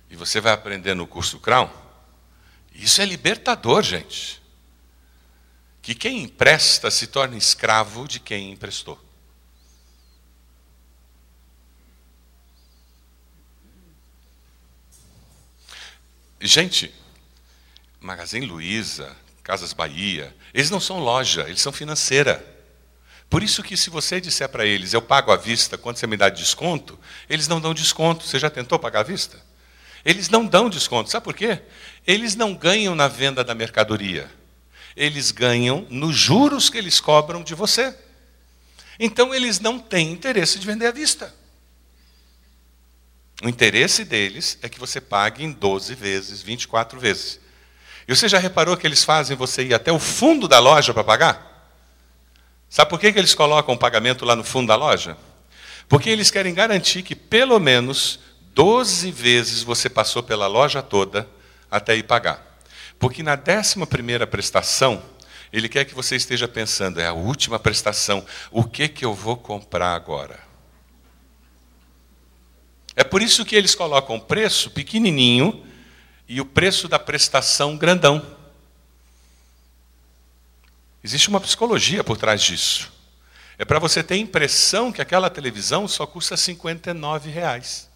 e 0.09 0.15
você 0.15 0.39
vai 0.39 0.53
aprender 0.53 0.93
no 0.93 1.05
curso 1.05 1.39
Crown, 1.39 1.69
isso 2.73 3.01
é 3.01 3.05
libertador, 3.05 3.83
gente. 3.83 4.41
Que 5.81 5.93
quem 5.93 6.23
empresta 6.23 6.89
se 6.89 7.07
torna 7.07 7.35
escravo 7.35 8.07
de 8.07 8.19
quem 8.19 8.51
emprestou. 8.51 8.99
Gente, 16.39 16.93
Magazine 17.99 18.45
Luiza, 18.45 19.15
Casas 19.43 19.71
Bahia, 19.71 20.35
eles 20.53 20.69
não 20.69 20.79
são 20.79 20.99
loja, 20.99 21.43
eles 21.47 21.61
são 21.61 21.71
financeira. 21.71 22.52
Por 23.33 23.41
isso 23.41 23.63
que 23.63 23.75
se 23.75 23.89
você 23.89 24.21
disser 24.21 24.47
para 24.47 24.63
eles, 24.63 24.93
eu 24.93 25.01
pago 25.01 25.31
à 25.31 25.35
vista, 25.35 25.75
quando 25.75 25.97
você 25.97 26.05
me 26.05 26.15
dá 26.15 26.29
desconto, 26.29 26.99
eles 27.27 27.47
não 27.47 27.59
dão 27.59 27.73
desconto. 27.73 28.27
Você 28.27 28.37
já 28.37 28.47
tentou 28.47 28.77
pagar 28.77 28.99
à 28.99 29.03
vista? 29.03 29.41
Eles 30.05 30.29
não 30.29 30.45
dão 30.45 30.69
desconto. 30.69 31.09
Sabe 31.09 31.23
por 31.23 31.33
quê? 31.33 31.59
Eles 32.05 32.35
não 32.35 32.53
ganham 32.53 32.93
na 32.93 33.07
venda 33.07 33.43
da 33.43 33.55
mercadoria. 33.55 34.29
Eles 34.95 35.31
ganham 35.31 35.87
nos 35.89 36.15
juros 36.15 36.69
que 36.69 36.77
eles 36.77 36.99
cobram 36.99 37.41
de 37.41 37.55
você. 37.55 37.97
Então 38.99 39.33
eles 39.33 39.59
não 39.59 39.79
têm 39.79 40.11
interesse 40.11 40.59
de 40.59 40.67
vender 40.67 40.85
à 40.85 40.91
vista. 40.91 41.33
O 43.41 43.49
interesse 43.49 44.05
deles 44.05 44.59
é 44.61 44.69
que 44.69 44.79
você 44.79 45.01
pague 45.01 45.43
em 45.43 45.51
12 45.51 45.95
vezes, 45.95 46.43
24 46.43 46.99
vezes. 46.99 47.39
E 48.07 48.15
você 48.15 48.29
já 48.29 48.37
reparou 48.37 48.77
que 48.77 48.85
eles 48.85 49.03
fazem 49.03 49.35
você 49.35 49.63
ir 49.63 49.73
até 49.73 49.91
o 49.91 49.97
fundo 49.97 50.47
da 50.47 50.59
loja 50.59 50.93
para 50.93 51.03
pagar? 51.03 51.52
Sabe 52.73 52.89
por 52.89 52.99
que, 52.99 53.13
que 53.13 53.19
eles 53.19 53.35
colocam 53.35 53.75
o 53.75 53.77
pagamento 53.77 54.25
lá 54.25 54.35
no 54.35 54.43
fundo 54.43 54.69
da 54.69 54.75
loja? 54.75 55.15
Porque 55.87 56.09
eles 56.09 56.31
querem 56.31 56.55
garantir 56.55 57.03
que 57.03 57.13
pelo 57.13 57.59
menos 57.59 58.19
12 58.55 59.11
vezes 59.11 59.61
você 59.61 59.87
passou 59.87 60.23
pela 60.23 60.47
loja 60.47 60.81
toda 60.81 61.29
até 61.69 61.95
ir 61.95 62.01
pagar. 62.01 62.43
Porque 62.97 63.21
na 63.21 63.35
décima 63.35 63.85
primeira 63.85 64.25
prestação, 64.25 65.03
ele 65.51 65.69
quer 65.69 65.85
que 65.85 65.93
você 65.93 66.15
esteja 66.15 66.47
pensando, 66.47 66.99
é 66.99 67.05
a 67.05 67.13
última 67.13 67.59
prestação, 67.59 68.25
o 68.49 68.63
que, 68.63 68.87
que 68.87 69.05
eu 69.05 69.13
vou 69.13 69.37
comprar 69.37 69.93
agora? 69.93 70.39
É 72.95 73.03
por 73.03 73.21
isso 73.21 73.45
que 73.45 73.55
eles 73.55 73.75
colocam 73.75 74.15
o 74.15 74.21
preço 74.21 74.71
pequenininho 74.71 75.63
e 76.27 76.41
o 76.41 76.45
preço 76.45 76.87
da 76.87 76.97
prestação 76.97 77.77
grandão. 77.77 78.41
Existe 81.03 81.27
uma 81.27 81.41
psicologia 81.41 82.03
por 82.03 82.17
trás 82.17 82.41
disso. 82.41 82.91
É 83.57 83.65
para 83.65 83.79
você 83.79 84.01
ter 84.01 84.15
a 84.15 84.17
impressão 84.17 84.91
que 84.91 85.01
aquela 85.01 85.29
televisão 85.29 85.87
só 85.87 86.07
custa 86.07 86.37
59 86.37 87.29
reais. 87.29 87.89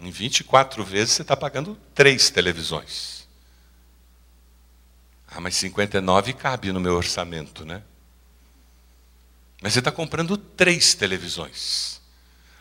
Em 0.00 0.10
24 0.10 0.84
vezes 0.84 1.14
você 1.14 1.22
está 1.22 1.36
pagando 1.36 1.76
três 1.94 2.30
televisões. 2.30 3.26
Ah, 5.26 5.40
mas 5.40 5.56
59 5.56 6.32
cabe 6.34 6.72
no 6.72 6.80
meu 6.80 6.94
orçamento, 6.94 7.64
né? 7.64 7.82
Mas 9.60 9.72
você 9.72 9.80
está 9.80 9.90
comprando 9.90 10.36
três 10.36 10.94
televisões. 10.94 12.00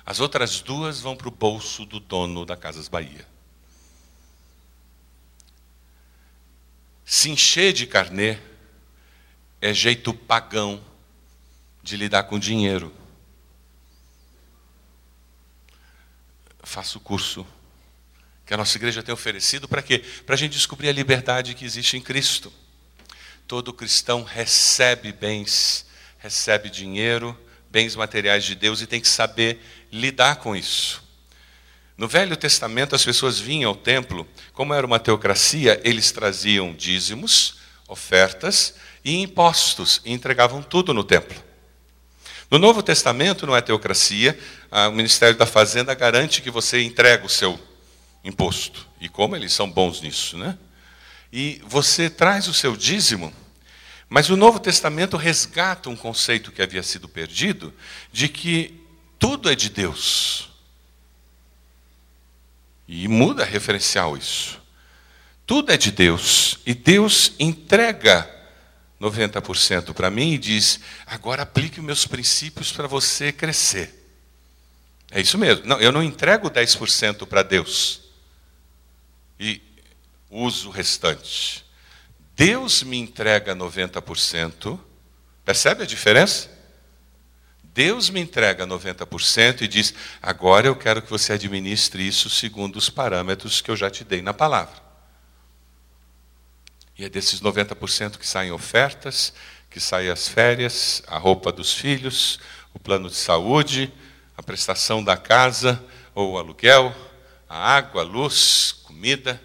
As 0.06 0.20
outras 0.20 0.62
duas 0.62 1.00
vão 1.00 1.16
para 1.16 1.28
o 1.28 1.32
bolso 1.32 1.86
do 1.86 2.00
dono 2.00 2.46
da 2.46 2.58
Casas 2.58 2.88
Bahia. 2.88 3.28
Se 7.06 7.30
encher 7.30 7.72
de 7.72 7.86
carnê 7.86 8.40
é 9.68 9.74
jeito 9.74 10.14
pagão 10.14 10.84
de 11.84 11.98
lidar 11.98 12.24
com 12.24 12.40
dinheiro. 12.40 12.94
Faça 16.64 16.98
o 16.98 17.02
curso 17.02 17.46
que 18.46 18.54
a 18.54 18.58
nossa 18.58 18.78
igreja 18.78 19.04
tem 19.04 19.14
oferecido 19.14 19.68
para 19.68 19.82
quê? 19.82 20.00
Para 20.26 20.36
a 20.36 20.38
gente 20.38 20.54
descobrir 20.54 20.88
a 20.88 20.94
liberdade 20.94 21.54
que 21.54 21.66
existe 21.66 21.98
em 21.98 22.02
Cristo. 22.02 22.52
Todo 23.46 23.74
cristão 23.74 24.24
recebe 24.24 25.12
bens, 25.12 25.86
recebe 26.18 26.70
dinheiro, 26.70 27.38
bens 27.70 27.96
materiais 27.96 28.46
de 28.46 28.56
Deus 28.56 28.82
e 28.82 28.88
tem 28.88 29.02
que 29.02 29.08
saber 29.08 29.62
lidar 29.92 30.38
com 30.38 30.56
isso. 30.56 31.04
No 31.98 32.08
Velho 32.08 32.38
Testamento, 32.38 32.96
as 32.96 33.04
pessoas 33.04 33.40
vinham 33.40 33.70
ao 33.70 33.76
templo, 33.76 34.28
como 34.54 34.74
era 34.74 34.86
uma 34.86 35.00
teocracia, 35.00 35.82
eles 35.84 36.12
traziam 36.12 36.74
dízimos, 36.74 37.58
ofertas 37.88 38.76
e 39.08 39.22
impostos, 39.22 40.02
e 40.04 40.12
entregavam 40.12 40.62
tudo 40.62 40.94
no 40.94 41.02
templo. 41.02 41.42
No 42.52 42.60
Novo 42.60 42.84
Testamento, 42.84 43.48
não 43.48 43.56
é 43.56 43.62
teocracia, 43.62 44.38
o 44.70 44.92
Ministério 44.92 45.38
da 45.38 45.46
Fazenda 45.46 45.96
garante 45.96 46.42
que 46.42 46.52
você 46.52 46.84
entrega 46.84 47.26
o 47.26 47.30
seu 47.30 47.58
imposto. 48.22 48.86
E 49.00 49.08
como 49.08 49.34
eles 49.34 49.54
são 49.54 49.72
bons 49.72 50.02
nisso, 50.02 50.38
né? 50.38 50.58
E 51.32 51.62
você 51.66 52.10
traz 52.10 52.50
o 52.50 52.54
seu 52.54 52.76
dízimo, 52.76 53.34
mas 54.10 54.30
o 54.30 54.36
Novo 54.36 54.60
Testamento 54.60 55.16
resgata 55.16 55.90
um 55.90 55.96
conceito 55.96 56.52
que 56.52 56.62
havia 56.62 56.84
sido 56.84 57.08
perdido, 57.08 57.74
de 58.12 58.28
que 58.28 58.78
tudo 59.18 59.50
é 59.50 59.56
de 59.56 59.70
Deus. 59.70 60.50
E 62.86 63.08
muda 63.08 63.46
referencial 63.46 64.18
isso. 64.18 64.62
Tudo 65.46 65.72
é 65.72 65.78
de 65.78 65.92
Deus. 65.92 66.60
E 66.66 66.74
Deus 66.74 67.32
entrega 67.40 68.37
90% 69.00 69.94
para 69.94 70.10
mim 70.10 70.34
e 70.34 70.38
diz: 70.38 70.80
agora 71.06 71.44
aplique 71.44 71.82
meus 71.82 72.06
princípios 72.06 72.72
para 72.72 72.88
você 72.88 73.32
crescer. 73.32 73.94
É 75.12 75.22
isso 75.22 75.38
mesmo. 75.38 75.66
Não, 75.66 75.80
eu 75.80 75.92
não 75.92 76.04
entrego 76.04 76.50
10% 76.50 77.26
para 77.26 77.44
Deus 77.44 78.02
e 79.40 79.62
uso 80.30 80.70
o 80.70 80.72
restante. 80.72 81.66
Deus 82.36 82.84
me 82.84 82.98
entrega 82.98 83.56
90%. 83.56 84.80
Percebe 85.46 85.84
a 85.84 85.86
diferença? 85.86 86.56
Deus 87.64 88.10
me 88.10 88.20
entrega 88.20 88.66
90% 88.66 89.62
e 89.62 89.68
diz: 89.68 89.94
agora 90.22 90.68
eu 90.68 90.76
quero 90.76 91.02
que 91.02 91.10
você 91.10 91.34
administre 91.34 92.06
isso 92.06 92.30
segundo 92.30 92.76
os 92.76 92.90
parâmetros 92.90 93.62
que 93.62 93.70
eu 93.70 93.76
já 93.76 93.90
te 93.90 94.04
dei 94.04 94.22
na 94.22 94.34
palavra. 94.34 94.87
E 96.98 97.06
é 97.06 97.10
desses 97.10 97.42
90% 97.42 98.18
que 98.18 98.28
saem 98.28 98.52
ofertas, 98.52 99.34
que 99.70 99.80
saem 99.80 100.10
as 100.10 100.28
férias, 100.28 101.04
a 101.08 101.18
roupa 101.18 101.52
dos 101.52 101.74
filhos, 101.74 102.40
o 102.74 102.80
plano 102.80 103.10
de 103.10 103.16
saúde, 103.16 103.94
a 104.36 104.42
prestação 104.42 105.04
da 105.04 105.16
casa 105.16 105.84
ou 106.16 106.34
o 106.34 106.38
aluguel, 106.38 106.96
a 107.48 107.76
água, 107.76 108.02
a 108.02 108.06
luz, 108.06 108.72
comida. 108.84 109.42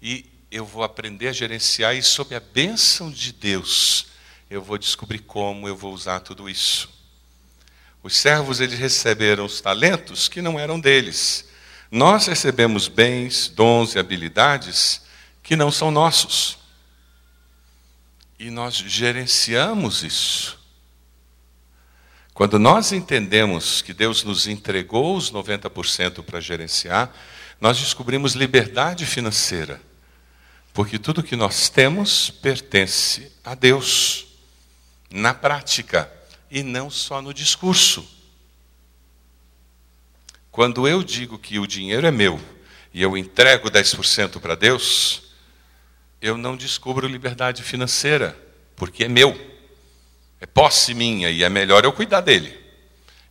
E 0.00 0.24
eu 0.50 0.64
vou 0.64 0.82
aprender 0.82 1.28
a 1.28 1.32
gerenciar 1.32 1.94
e 1.94 2.02
sob 2.02 2.34
a 2.34 2.40
bênção 2.40 3.10
de 3.10 3.32
Deus, 3.32 4.06
eu 4.50 4.62
vou 4.62 4.78
descobrir 4.78 5.18
como 5.20 5.68
eu 5.68 5.76
vou 5.76 5.92
usar 5.92 6.20
tudo 6.20 6.48
isso. 6.48 6.88
Os 8.02 8.16
servos 8.16 8.60
eles 8.60 8.78
receberam 8.78 9.44
os 9.44 9.60
talentos 9.60 10.28
que 10.28 10.40
não 10.40 10.58
eram 10.58 10.80
deles. 10.80 11.44
Nós 11.90 12.26
recebemos 12.26 12.88
bens, 12.88 13.48
dons 13.48 13.94
e 13.94 13.98
habilidades 13.98 15.02
que 15.42 15.56
não 15.56 15.70
são 15.70 15.90
nossos. 15.90 16.57
E 18.38 18.50
nós 18.50 18.74
gerenciamos 18.74 20.02
isso. 20.02 20.58
Quando 22.32 22.56
nós 22.56 22.92
entendemos 22.92 23.82
que 23.82 23.92
Deus 23.92 24.22
nos 24.22 24.46
entregou 24.46 25.16
os 25.16 25.32
90% 25.32 26.22
para 26.22 26.40
gerenciar, 26.40 27.12
nós 27.60 27.80
descobrimos 27.80 28.34
liberdade 28.34 29.04
financeira. 29.04 29.80
Porque 30.72 31.00
tudo 31.00 31.22
que 31.22 31.34
nós 31.34 31.68
temos 31.68 32.30
pertence 32.30 33.32
a 33.44 33.56
Deus, 33.56 34.26
na 35.10 35.34
prática 35.34 36.08
e 36.48 36.62
não 36.62 36.88
só 36.88 37.20
no 37.20 37.34
discurso. 37.34 38.08
Quando 40.52 40.86
eu 40.86 41.02
digo 41.02 41.38
que 41.38 41.58
o 41.58 41.66
dinheiro 41.66 42.06
é 42.06 42.10
meu 42.12 42.40
e 42.94 43.02
eu 43.02 43.16
entrego 43.16 43.68
10% 43.68 44.40
para 44.40 44.54
Deus, 44.54 45.27
eu 46.20 46.36
não 46.36 46.56
descubro 46.56 47.06
liberdade 47.06 47.62
financeira, 47.62 48.36
porque 48.74 49.04
é 49.04 49.08
meu. 49.08 49.38
É 50.40 50.46
posse 50.46 50.94
minha 50.94 51.30
e 51.30 51.42
é 51.42 51.48
melhor 51.48 51.84
eu 51.84 51.92
cuidar 51.92 52.20
dele. 52.20 52.56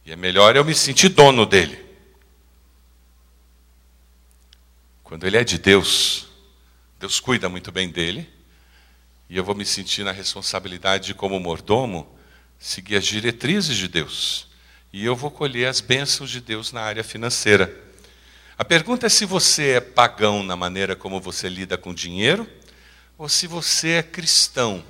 E 0.05 0.11
é 0.11 0.15
melhor 0.15 0.55
eu 0.55 0.63
me 0.63 0.73
sentir 0.73 1.09
dono 1.09 1.45
dele. 1.45 1.85
Quando 5.03 5.25
ele 5.25 5.37
é 5.37 5.43
de 5.43 5.57
Deus, 5.57 6.27
Deus 6.99 7.19
cuida 7.19 7.47
muito 7.47 7.71
bem 7.71 7.89
dele, 7.89 8.29
e 9.29 9.37
eu 9.37 9.43
vou 9.43 9.55
me 9.55 9.65
sentir 9.65 10.03
na 10.03 10.11
responsabilidade 10.11 11.07
de 11.07 11.13
como 11.13 11.39
mordomo 11.39 12.07
seguir 12.59 12.95
as 12.95 13.05
diretrizes 13.05 13.75
de 13.75 13.87
Deus. 13.87 14.47
E 14.91 15.05
eu 15.05 15.15
vou 15.15 15.29
colher 15.29 15.67
as 15.67 15.79
bênçãos 15.79 16.29
de 16.29 16.41
Deus 16.41 16.71
na 16.71 16.81
área 16.81 17.03
financeira. 17.03 17.73
A 18.57 18.65
pergunta 18.65 19.05
é 19.05 19.09
se 19.09 19.25
você 19.25 19.71
é 19.71 19.81
pagão 19.81 20.43
na 20.43 20.55
maneira 20.55 20.95
como 20.95 21.21
você 21.21 21.47
lida 21.47 21.77
com 21.77 21.93
dinheiro, 21.93 22.49
ou 23.17 23.27
se 23.27 23.47
você 23.47 23.93
é 23.93 24.03
cristão 24.03 24.83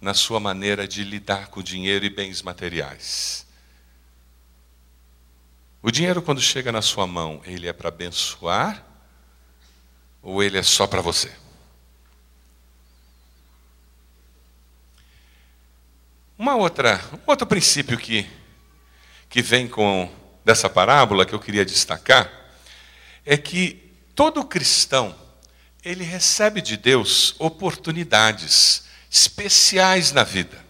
na 0.00 0.14
sua 0.14 0.40
maneira 0.40 0.86
de 0.86 1.04
lidar 1.04 1.46
com 1.46 1.62
dinheiro 1.62 2.04
e 2.04 2.10
bens 2.10 2.42
materiais. 2.42 3.46
O 5.80 5.90
dinheiro, 5.90 6.20
quando 6.20 6.40
chega 6.40 6.72
na 6.72 6.82
sua 6.82 7.06
mão, 7.06 7.40
ele 7.44 7.68
é 7.68 7.72
para 7.72 7.88
abençoar 7.88 8.84
ou 10.20 10.42
ele 10.42 10.58
é 10.58 10.62
só 10.62 10.86
para 10.86 11.00
você? 11.00 11.32
Uma 16.36 16.56
outra, 16.56 17.00
um 17.12 17.30
outro 17.30 17.46
princípio 17.46 17.96
que, 17.96 18.28
que 19.28 19.40
vem 19.40 19.68
com 19.68 20.12
dessa 20.44 20.68
parábola 20.68 21.24
que 21.24 21.32
eu 21.32 21.38
queria 21.38 21.64
destacar 21.64 22.30
é 23.24 23.36
que 23.36 23.92
todo 24.16 24.44
cristão 24.44 25.14
ele 25.84 26.04
recebe 26.04 26.60
de 26.60 26.76
Deus 26.76 27.34
oportunidades 27.38 28.84
especiais 29.10 30.12
na 30.12 30.22
vida. 30.22 30.62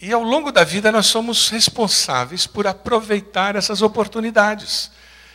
E 0.00 0.12
ao 0.12 0.22
longo 0.22 0.52
da 0.52 0.62
vida 0.62 0.92
nós 0.92 1.06
somos 1.06 1.48
responsáveis 1.48 2.46
por 2.46 2.66
aproveitar 2.66 3.56
essas 3.56 3.82
oportunidades, 3.82 4.90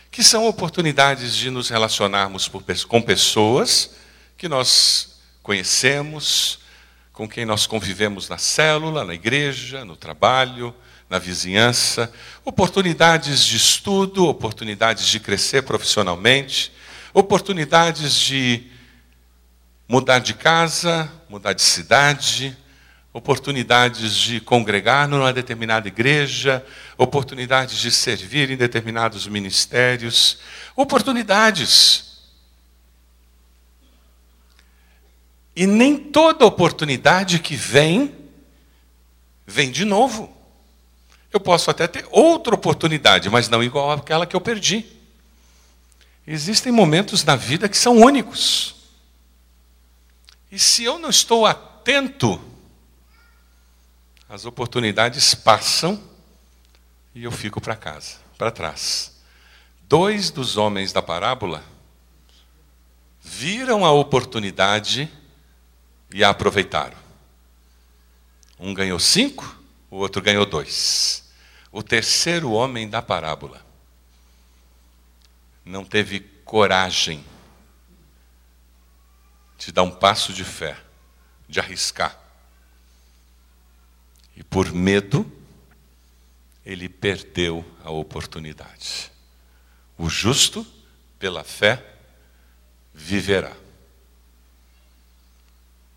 que 0.09 0.23
são 0.23 0.47
oportunidades 0.47 1.35
de 1.35 1.49
nos 1.49 1.69
relacionarmos 1.69 2.49
com 2.87 3.01
pessoas 3.01 3.95
que 4.37 4.47
nós 4.47 5.19
conhecemos, 5.41 6.59
com 7.11 7.27
quem 7.27 7.45
nós 7.45 7.67
convivemos 7.67 8.29
na 8.29 8.37
célula, 8.37 9.03
na 9.03 9.13
igreja, 9.13 9.83
no 9.83 9.95
trabalho, 9.95 10.73
na 11.09 11.19
vizinhança, 11.19 12.11
oportunidades 12.45 13.43
de 13.43 13.57
estudo, 13.57 14.25
oportunidades 14.27 15.07
de 15.07 15.19
crescer 15.19 15.63
profissionalmente, 15.63 16.71
oportunidades 17.13 18.13
de 18.13 18.63
mudar 19.87 20.19
de 20.19 20.33
casa, 20.33 21.11
mudar 21.29 21.53
de 21.53 21.61
cidade, 21.61 22.57
oportunidades 23.11 24.15
de 24.15 24.41
congregar 24.41 25.07
numa 25.07 25.31
determinada 25.31 25.87
igreja, 25.87 26.65
oportunidades 26.97 27.77
de 27.77 27.91
servir 27.91 28.49
em 28.49 28.57
determinados 28.57 29.27
ministérios, 29.27 30.39
oportunidades 30.75 32.13
E 35.55 35.67
nem 35.67 35.97
toda 35.97 36.45
oportunidade 36.45 37.39
que 37.39 37.55
vem, 37.55 38.15
vem 39.45 39.69
de 39.71 39.85
novo. 39.85 40.35
Eu 41.31 41.39
posso 41.39 41.69
até 41.69 41.87
ter 41.87 42.07
outra 42.09 42.55
oportunidade, 42.55 43.29
mas 43.29 43.49
não 43.49 43.63
igual 43.63 43.91
àquela 43.91 44.25
que 44.25 44.35
eu 44.35 44.41
perdi. 44.41 44.85
Existem 46.25 46.71
momentos 46.71 47.23
na 47.23 47.35
vida 47.35 47.67
que 47.67 47.77
são 47.77 47.97
únicos. 47.97 48.75
E 50.51 50.57
se 50.57 50.83
eu 50.83 50.97
não 50.97 51.09
estou 51.09 51.45
atento, 51.45 52.39
as 54.29 54.45
oportunidades 54.45 55.35
passam 55.35 56.01
e 57.13 57.23
eu 57.23 57.31
fico 57.31 57.59
para 57.59 57.75
casa, 57.75 58.17
para 58.37 58.51
trás. 58.51 59.11
Dois 59.81 60.31
dos 60.31 60.57
homens 60.57 60.93
da 60.93 61.01
parábola 61.01 61.63
viram 63.21 63.85
a 63.85 63.91
oportunidade 63.91 65.11
e 66.13 66.23
a 66.23 66.29
aproveitaram. 66.29 66.97
Um 68.59 68.73
ganhou 68.73 68.99
cinco, 68.99 69.59
o 69.89 69.97
outro 69.97 70.21
ganhou 70.21 70.45
dois. 70.45 71.31
O 71.71 71.83
terceiro 71.83 72.51
homem 72.51 72.87
da 72.87 73.01
parábola 73.01 73.62
não 75.65 75.85
teve 75.85 76.19
coragem 76.19 77.23
de 79.57 79.71
dar 79.71 79.83
um 79.83 79.91
passo 79.91 80.33
de 80.33 80.43
fé, 80.43 80.77
de 81.47 81.59
arriscar. 81.59 82.19
E 84.35 84.43
por 84.43 84.71
medo, 84.73 85.31
ele 86.65 86.89
perdeu 86.89 87.65
a 87.83 87.91
oportunidade. 87.91 89.11
O 89.97 90.09
justo, 90.09 90.65
pela 91.19 91.43
fé, 91.43 91.85
viverá. 92.93 93.55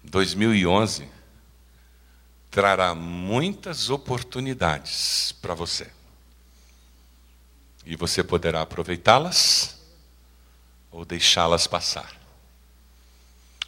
2011 0.05 1.09
trará 2.51 2.95
muitas 2.95 3.91
oportunidades 3.91 5.33
para 5.43 5.55
você. 5.55 5.96
E 7.87 7.95
você 7.95 8.25
poderá 8.25 8.63
aproveitá-las 8.63 9.79
ou 10.91 11.05
deixá-las 11.05 11.67
passar. 11.69 12.15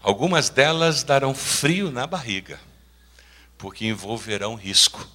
Algumas 0.00 0.48
delas 0.48 1.02
darão 1.04 1.34
frio 1.34 1.90
na 1.90 2.06
barriga, 2.06 2.58
porque 3.56 3.86
envolverão 3.86 4.56
risco. 4.56 5.06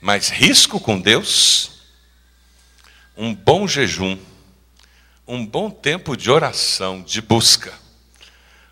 Mas 0.00 0.28
risco 0.28 0.78
com 0.78 1.00
Deus, 1.00 1.70
um 3.16 3.34
bom 3.34 3.66
jejum, 3.66 4.18
um 5.26 5.44
bom 5.44 5.70
tempo 5.70 6.16
de 6.16 6.30
oração, 6.30 7.02
de 7.02 7.22
busca, 7.22 7.72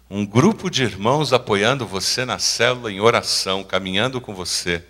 um 0.09 0.25
grupo 0.25 0.71
de 0.71 0.83
irmãos 0.83 1.33
apoiando 1.33 1.87
você 1.87 2.25
na 2.25 2.39
célula 2.39 2.93
em 2.93 3.01
oração, 3.01 3.65
caminhando 3.65 4.21
com 4.21 4.35
você, 4.35 4.85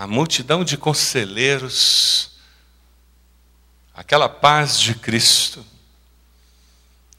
a 0.00 0.06
multidão 0.06 0.64
de 0.64 0.78
conselheiros, 0.78 2.30
aquela 3.92 4.30
paz 4.30 4.80
de 4.80 4.94
Cristo, 4.94 5.62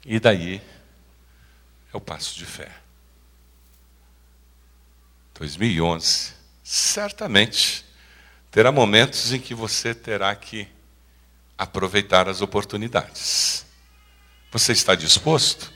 e 0.03 0.19
daí 0.19 0.59
é 1.93 1.95
o 1.95 2.01
passo 2.01 2.35
de 2.35 2.43
fé. 2.43 2.75
2011, 5.35 6.33
certamente 6.63 7.85
terá 8.49 8.71
momentos 8.71 9.31
em 9.31 9.39
que 9.39 9.53
você 9.53 9.93
terá 9.93 10.35
que 10.35 10.67
aproveitar 11.55 12.27
as 12.27 12.41
oportunidades. 12.41 13.63
Você 14.51 14.71
está 14.71 14.95
disposto? 14.95 15.71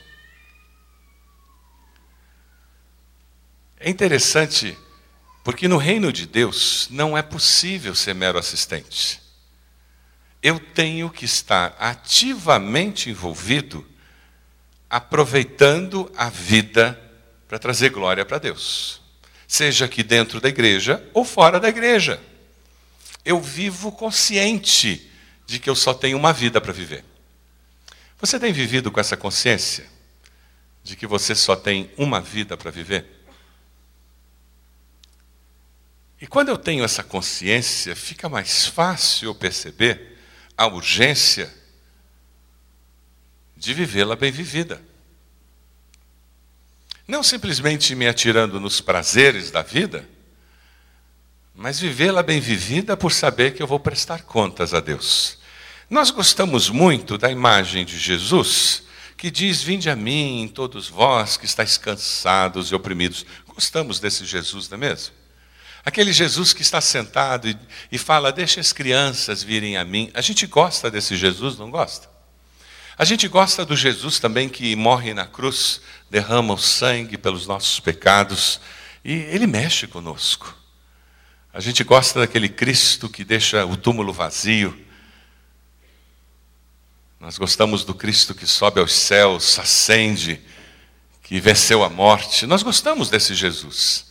É 3.78 3.88
interessante, 3.88 4.76
porque 5.46 5.68
no 5.68 5.76
reino 5.76 6.12
de 6.12 6.26
Deus 6.26 6.88
não 6.90 7.16
é 7.16 7.22
possível 7.22 7.94
ser 7.94 8.16
mero 8.16 8.36
assistente. 8.36 9.22
Eu 10.42 10.58
tenho 10.58 11.08
que 11.08 11.24
estar 11.24 11.76
ativamente 11.78 13.10
envolvido, 13.10 13.86
aproveitando 14.90 16.10
a 16.16 16.28
vida 16.28 17.00
para 17.46 17.60
trazer 17.60 17.90
glória 17.90 18.24
para 18.24 18.38
Deus, 18.38 19.00
seja 19.46 19.84
aqui 19.84 20.02
dentro 20.02 20.40
da 20.40 20.48
igreja 20.48 21.08
ou 21.14 21.24
fora 21.24 21.60
da 21.60 21.68
igreja. 21.68 22.20
Eu 23.24 23.40
vivo 23.40 23.92
consciente 23.92 25.08
de 25.46 25.60
que 25.60 25.70
eu 25.70 25.76
só 25.76 25.94
tenho 25.94 26.18
uma 26.18 26.32
vida 26.32 26.60
para 26.60 26.72
viver. 26.72 27.04
Você 28.20 28.40
tem 28.40 28.52
vivido 28.52 28.90
com 28.90 28.98
essa 28.98 29.16
consciência 29.16 29.86
de 30.82 30.96
que 30.96 31.06
você 31.06 31.36
só 31.36 31.54
tem 31.54 31.88
uma 31.96 32.20
vida 32.20 32.56
para 32.56 32.72
viver? 32.72 33.15
E 36.26 36.28
quando 36.28 36.48
eu 36.48 36.58
tenho 36.58 36.82
essa 36.82 37.04
consciência, 37.04 37.94
fica 37.94 38.28
mais 38.28 38.66
fácil 38.66 39.28
eu 39.28 39.34
perceber 39.34 40.18
a 40.56 40.66
urgência 40.66 41.54
de 43.56 43.72
vivê-la 43.72 44.16
bem 44.16 44.32
vivida. 44.32 44.82
Não 47.06 47.22
simplesmente 47.22 47.94
me 47.94 48.08
atirando 48.08 48.58
nos 48.58 48.80
prazeres 48.80 49.52
da 49.52 49.62
vida, 49.62 50.04
mas 51.54 51.78
vivê-la 51.78 52.24
bem 52.24 52.40
vivida 52.40 52.96
por 52.96 53.12
saber 53.12 53.54
que 53.54 53.62
eu 53.62 53.66
vou 53.68 53.78
prestar 53.78 54.22
contas 54.22 54.74
a 54.74 54.80
Deus. 54.80 55.38
Nós 55.88 56.10
gostamos 56.10 56.68
muito 56.68 57.16
da 57.16 57.30
imagem 57.30 57.84
de 57.84 57.96
Jesus, 57.96 58.82
que 59.16 59.30
diz: 59.30 59.62
Vinde 59.62 59.88
a 59.88 59.94
mim, 59.94 60.50
todos 60.52 60.88
vós 60.88 61.36
que 61.36 61.46
estáis 61.46 61.78
cansados 61.78 62.72
e 62.72 62.74
oprimidos. 62.74 63.24
Gostamos 63.46 64.00
desse 64.00 64.24
Jesus, 64.24 64.68
não 64.68 64.74
é 64.74 64.80
mesmo? 64.80 65.15
Aquele 65.86 66.12
Jesus 66.12 66.52
que 66.52 66.62
está 66.62 66.80
sentado 66.80 67.48
e, 67.48 67.56
e 67.92 67.96
fala: 67.96 68.32
Deixa 68.32 68.60
as 68.60 68.72
crianças 68.72 69.44
virem 69.44 69.76
a 69.76 69.84
mim. 69.84 70.10
A 70.14 70.20
gente 70.20 70.44
gosta 70.44 70.90
desse 70.90 71.16
Jesus, 71.16 71.56
não 71.56 71.70
gosta? 71.70 72.10
A 72.98 73.04
gente 73.04 73.28
gosta 73.28 73.64
do 73.64 73.76
Jesus 73.76 74.18
também 74.18 74.48
que 74.48 74.74
morre 74.74 75.14
na 75.14 75.26
cruz, 75.26 75.80
derrama 76.10 76.54
o 76.54 76.58
sangue 76.58 77.16
pelos 77.16 77.46
nossos 77.46 77.78
pecados 77.78 78.60
e 79.04 79.12
ele 79.12 79.46
mexe 79.46 79.86
conosco. 79.86 80.56
A 81.52 81.60
gente 81.60 81.84
gosta 81.84 82.18
daquele 82.18 82.48
Cristo 82.48 83.08
que 83.08 83.22
deixa 83.22 83.64
o 83.64 83.76
túmulo 83.76 84.12
vazio. 84.12 84.76
Nós 87.20 87.38
gostamos 87.38 87.84
do 87.84 87.94
Cristo 87.94 88.34
que 88.34 88.46
sobe 88.46 88.80
aos 88.80 88.92
céus, 88.92 89.56
acende, 89.56 90.40
que 91.22 91.38
venceu 91.38 91.84
a 91.84 91.88
morte. 91.88 92.44
Nós 92.44 92.64
gostamos 92.64 93.08
desse 93.08 93.36
Jesus. 93.36 94.05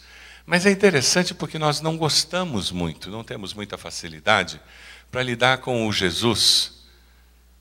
Mas 0.46 0.66
é 0.66 0.72
interessante 0.72 1.34
porque 1.34 1.58
nós 1.58 1.82
não 1.82 1.98
gostamos 1.98 2.72
muito, 2.72 3.10
não 3.10 3.24
temos 3.24 3.54
muita 3.54 3.78
facilidade 3.78 4.62
para 5.10 5.24
lidar 5.24 5.58
com 5.58 5.88
o 5.88 5.92
Jesus 5.92 6.86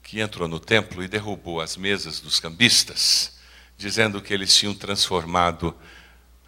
que 0.03 0.21
entrou 0.21 0.47
no 0.47 0.61
templo 0.61 1.03
e 1.03 1.09
derrubou 1.09 1.63
as 1.63 1.79
mesas 1.79 2.21
dos 2.21 2.39
cambistas, 2.39 3.39
dizendo 3.79 4.21
que 4.21 4.35
eles 4.35 4.55
tinham 4.55 4.75
transformado 4.75 5.75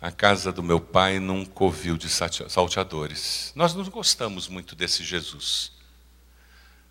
a 0.00 0.10
casa 0.10 0.52
do 0.52 0.62
meu 0.62 0.78
pai 0.78 1.18
num 1.18 1.44
covil 1.44 1.96
de 1.96 2.08
salteadores. 2.08 3.50
Nós 3.56 3.74
não 3.74 3.84
gostamos 3.84 4.46
muito 4.46 4.76
desse 4.76 5.02
Jesus. 5.02 5.72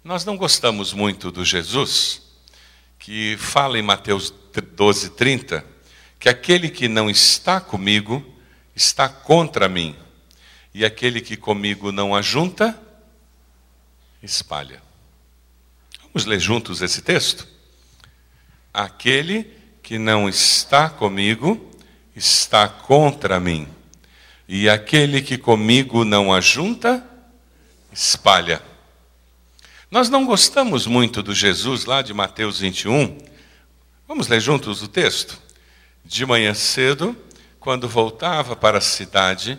Nós 0.04 0.26
não 0.26 0.36
gostamos 0.36 0.91
muito 0.91 1.32
do 1.32 1.46
Jesus 1.46 2.24
que 2.98 3.38
fala 3.38 3.78
em 3.78 3.84
Mateus 3.84 4.34
12, 4.76 5.12
30, 5.12 5.64
que 6.20 6.28
aquele 6.28 6.70
que 6.70 6.88
não 6.88 7.08
está 7.08 7.62
comigo 7.62 8.34
está 8.76 9.07
contra 9.07 9.69
mim, 9.69 9.95
e 10.73 10.84
aquele 10.84 11.21
que 11.21 11.38
comigo 11.38 11.91
não 11.91 12.13
ajunta, 12.13 12.78
espalha. 14.21 14.82
Vamos 16.01 16.26
ler 16.26 16.39
juntos 16.39 16.82
esse 16.82 17.01
texto? 17.01 17.47
Aquele 18.73 19.49
que 19.82 19.97
não 19.97 20.28
está 20.28 20.89
comigo 20.89 21.71
está 22.15 22.67
contra 22.67 23.39
mim. 23.39 23.67
E 24.47 24.69
aquele 24.69 25.21
que 25.21 25.38
comigo 25.38 26.03
não 26.03 26.34
ajunta, 26.34 27.05
espalha. 27.91 28.61
Nós 29.89 30.09
não 30.09 30.26
gostamos 30.26 30.86
muito 30.88 31.23
do 31.23 31.34
Jesus 31.34 31.86
lá 31.86 32.01
de 32.01 32.13
Mateus 32.13 32.59
21. 32.59 33.17
Vamos 34.07 34.28
ler 34.28 34.41
juntos 34.41 34.82
o 34.82 34.88
texto? 34.88 35.41
De 36.03 36.26
manhã 36.26 36.53
cedo, 36.53 37.15
quando 37.66 37.89
voltava 37.89 38.55
para 38.55 38.78
a 38.78 38.82
cidade, 38.82 39.57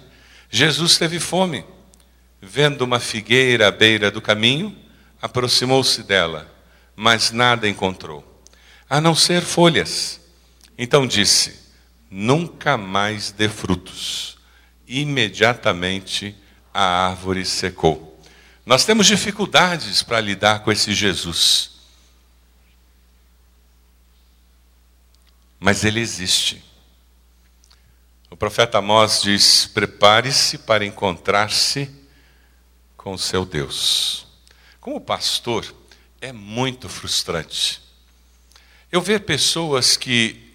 Jesus 0.49 0.97
teve 0.97 1.19
fome. 1.19 1.65
Vendo 2.41 2.83
uma 2.83 3.01
figueira 3.01 3.67
à 3.67 3.71
beira 3.73 4.13
do 4.13 4.23
caminho, 4.23 4.79
aproximou-se 5.21 6.05
dela, 6.05 6.49
mas 6.95 7.33
nada 7.33 7.69
encontrou, 7.69 8.25
a 8.89 9.01
não 9.01 9.13
ser 9.13 9.43
folhas. 9.43 10.21
Então 10.79 11.05
disse: 11.05 11.59
nunca 12.09 12.77
mais 12.77 13.33
dê 13.33 13.49
frutos. 13.49 14.39
Imediatamente 14.87 16.33
a 16.73 17.09
árvore 17.09 17.45
secou. 17.45 18.23
Nós 18.65 18.85
temos 18.85 19.09
dificuldades 19.09 20.05
para 20.05 20.21
lidar 20.21 20.61
com 20.61 20.71
esse 20.71 20.95
Jesus. 20.95 21.73
Mas 25.59 25.83
ele 25.83 25.99
existe. 25.99 26.76
O 28.29 28.37
profeta 28.37 28.79
Amós 28.79 29.23
diz: 29.23 29.67
prepare-se 29.67 30.59
para 30.59 30.85
encontrar-se 30.85 31.89
com 32.97 33.13
o 33.13 33.19
seu 33.19 33.45
Deus. 33.45 34.27
Como 34.81 35.01
pastor, 35.01 35.65
é 36.21 36.33
muito 36.33 36.89
frustrante. 36.89 37.81
Eu 38.91 39.01
ver 39.01 39.21
pessoas 39.21 39.97
que 39.97 40.55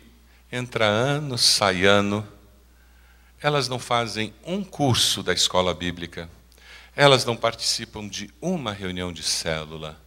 entra 0.51 0.86
ano, 0.86 1.38
sai 1.38 1.86
ano, 1.86 2.28
elas 3.41 3.69
não 3.69 3.80
fazem 3.80 4.34
um 4.45 4.63
curso 4.63 5.24
da 5.24 5.34
escola 5.34 5.74
bíblica, 5.74 6.30
elas 6.93 7.24
não 7.24 7.38
participam 7.38 8.07
de 8.07 8.30
uma 8.41 8.74
reunião 8.74 9.13
de 9.13 9.24
célula, 9.24 9.99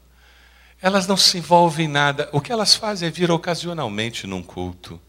elas 0.82 1.06
não 1.06 1.16
se 1.16 1.38
envolvem 1.38 1.86
em 1.86 1.88
nada, 1.88 2.28
o 2.30 2.42
que 2.42 2.52
elas 2.52 2.74
fazem 2.74 3.08
é 3.08 3.10
vir 3.10 3.30
ocasionalmente 3.30 4.26
num 4.26 4.42
culto. 4.42 5.00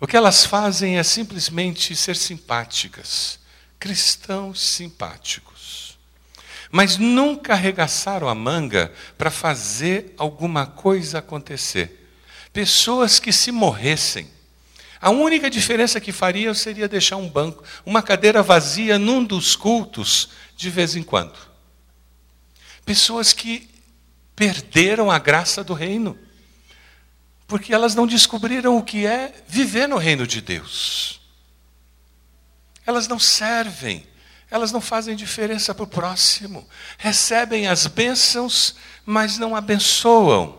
O 0.00 0.06
que 0.06 0.16
elas 0.16 0.44
fazem 0.44 0.98
é 0.98 1.02
simplesmente 1.02 1.94
ser 1.96 2.16
simpáticas, 2.16 3.38
cristãos 3.78 4.60
simpáticos. 4.60 5.98
Mas 6.70 6.96
nunca 6.96 7.54
arregaçaram 7.54 8.28
a 8.28 8.34
manga 8.34 8.92
para 9.16 9.30
fazer 9.30 10.14
alguma 10.18 10.66
coisa 10.66 11.18
acontecer 11.18 11.98
pessoas 12.58 13.20
que 13.20 13.32
se 13.32 13.52
morressem, 13.52 14.28
a 15.00 15.10
única 15.10 15.48
diferença 15.48 16.00
que 16.00 16.10
fariam 16.10 16.52
seria 16.52 16.88
deixar 16.88 17.16
um 17.16 17.28
banco, 17.28 17.62
uma 17.86 18.02
cadeira 18.02 18.42
vazia 18.42 18.98
num 18.98 19.22
dos 19.22 19.54
cultos 19.54 20.30
de 20.56 20.68
vez 20.68 20.96
em 20.96 21.04
quando. 21.04 21.38
Pessoas 22.84 23.32
que 23.32 23.70
perderam 24.34 25.08
a 25.08 25.20
graça 25.20 25.62
do 25.62 25.72
reino, 25.72 26.18
porque 27.48 27.72
elas 27.72 27.94
não 27.94 28.06
descobriram 28.06 28.76
o 28.76 28.82
que 28.82 29.06
é 29.06 29.32
viver 29.48 29.88
no 29.88 29.96
reino 29.96 30.26
de 30.26 30.42
Deus. 30.42 31.18
Elas 32.86 33.08
não 33.08 33.18
servem, 33.18 34.06
elas 34.50 34.70
não 34.70 34.82
fazem 34.82 35.16
diferença 35.16 35.74
para 35.74 35.84
o 35.84 35.88
próximo. 35.88 36.68
Recebem 36.98 37.66
as 37.66 37.86
bênçãos, 37.86 38.76
mas 39.04 39.38
não 39.38 39.56
abençoam. 39.56 40.58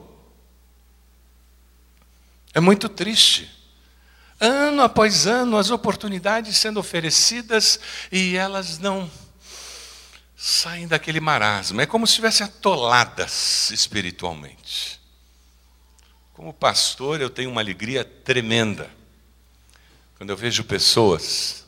É 2.56 2.60
muito 2.60 2.90
triste. 2.90 3.48
Ano 4.40 4.82
após 4.82 5.28
ano, 5.28 5.58
as 5.58 5.70
oportunidades 5.70 6.58
sendo 6.58 6.80
oferecidas 6.80 7.80
e 8.12 8.36
elas 8.36 8.80
não 8.80 9.10
saem 10.36 10.88
daquele 10.88 11.20
marasmo. 11.20 11.82
É 11.82 11.86
como 11.86 12.08
se 12.08 12.14
estivessem 12.14 12.48
atoladas 12.48 13.70
espiritualmente. 13.70 14.99
Como 16.40 16.54
pastor, 16.54 17.20
eu 17.20 17.30
tenho 17.30 17.50
uma 17.50 17.60
alegria 17.60 18.06
tremenda 18.06 18.90
quando 20.16 20.30
eu 20.30 20.38
vejo 20.38 20.64
pessoas 20.64 21.68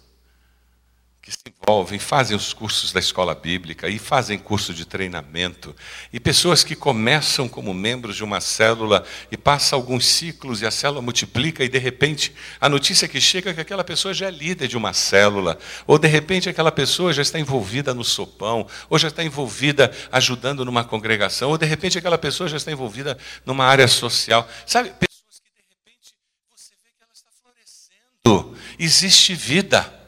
que 1.21 1.31
se 1.31 1.37
envolvem, 1.61 1.99
fazem 1.99 2.35
os 2.35 2.51
cursos 2.51 2.91
da 2.91 2.99
escola 2.99 3.35
bíblica 3.35 3.87
e 3.87 3.99
fazem 3.99 4.39
curso 4.39 4.73
de 4.73 4.85
treinamento, 4.85 5.75
e 6.11 6.19
pessoas 6.19 6.63
que 6.63 6.75
começam 6.75 7.47
como 7.47 7.71
membros 7.75 8.15
de 8.15 8.23
uma 8.23 8.41
célula 8.41 9.05
e 9.31 9.37
passam 9.37 9.77
alguns 9.77 10.03
ciclos 10.03 10.61
e 10.61 10.65
a 10.65 10.71
célula 10.71 10.99
multiplica 10.99 11.63
e 11.63 11.69
de 11.69 11.77
repente 11.77 12.33
a 12.59 12.67
notícia 12.67 13.07
que 13.07 13.21
chega 13.21 13.51
é 13.51 13.53
que 13.53 13.61
aquela 13.61 13.83
pessoa 13.83 14.15
já 14.15 14.27
é 14.27 14.31
líder 14.31 14.67
de 14.67 14.75
uma 14.75 14.93
célula, 14.93 15.59
ou 15.85 15.99
de 15.99 16.07
repente 16.07 16.49
aquela 16.49 16.71
pessoa 16.71 17.13
já 17.13 17.21
está 17.21 17.39
envolvida 17.39 17.93
no 17.93 18.03
sopão, 18.03 18.65
ou 18.89 18.97
já 18.97 19.09
está 19.09 19.23
envolvida 19.23 19.95
ajudando 20.11 20.65
numa 20.65 20.83
congregação, 20.83 21.51
ou 21.51 21.57
de 21.57 21.67
repente 21.67 21.99
aquela 21.99 22.17
pessoa 22.17 22.49
já 22.49 22.57
está 22.57 22.71
envolvida 22.71 23.15
numa 23.45 23.65
área 23.65 23.87
social. 23.87 24.49
Sabe, 24.65 24.89
pessoas 24.89 25.39
que 25.39 25.51
de 25.51 25.61
repente 25.69 26.15
você 26.49 26.73
vê 26.83 26.89
que 26.97 27.03
ela 27.03 27.13
está 27.13 27.29
florescendo, 27.43 28.57
existe 28.79 29.35
vida. 29.35 30.00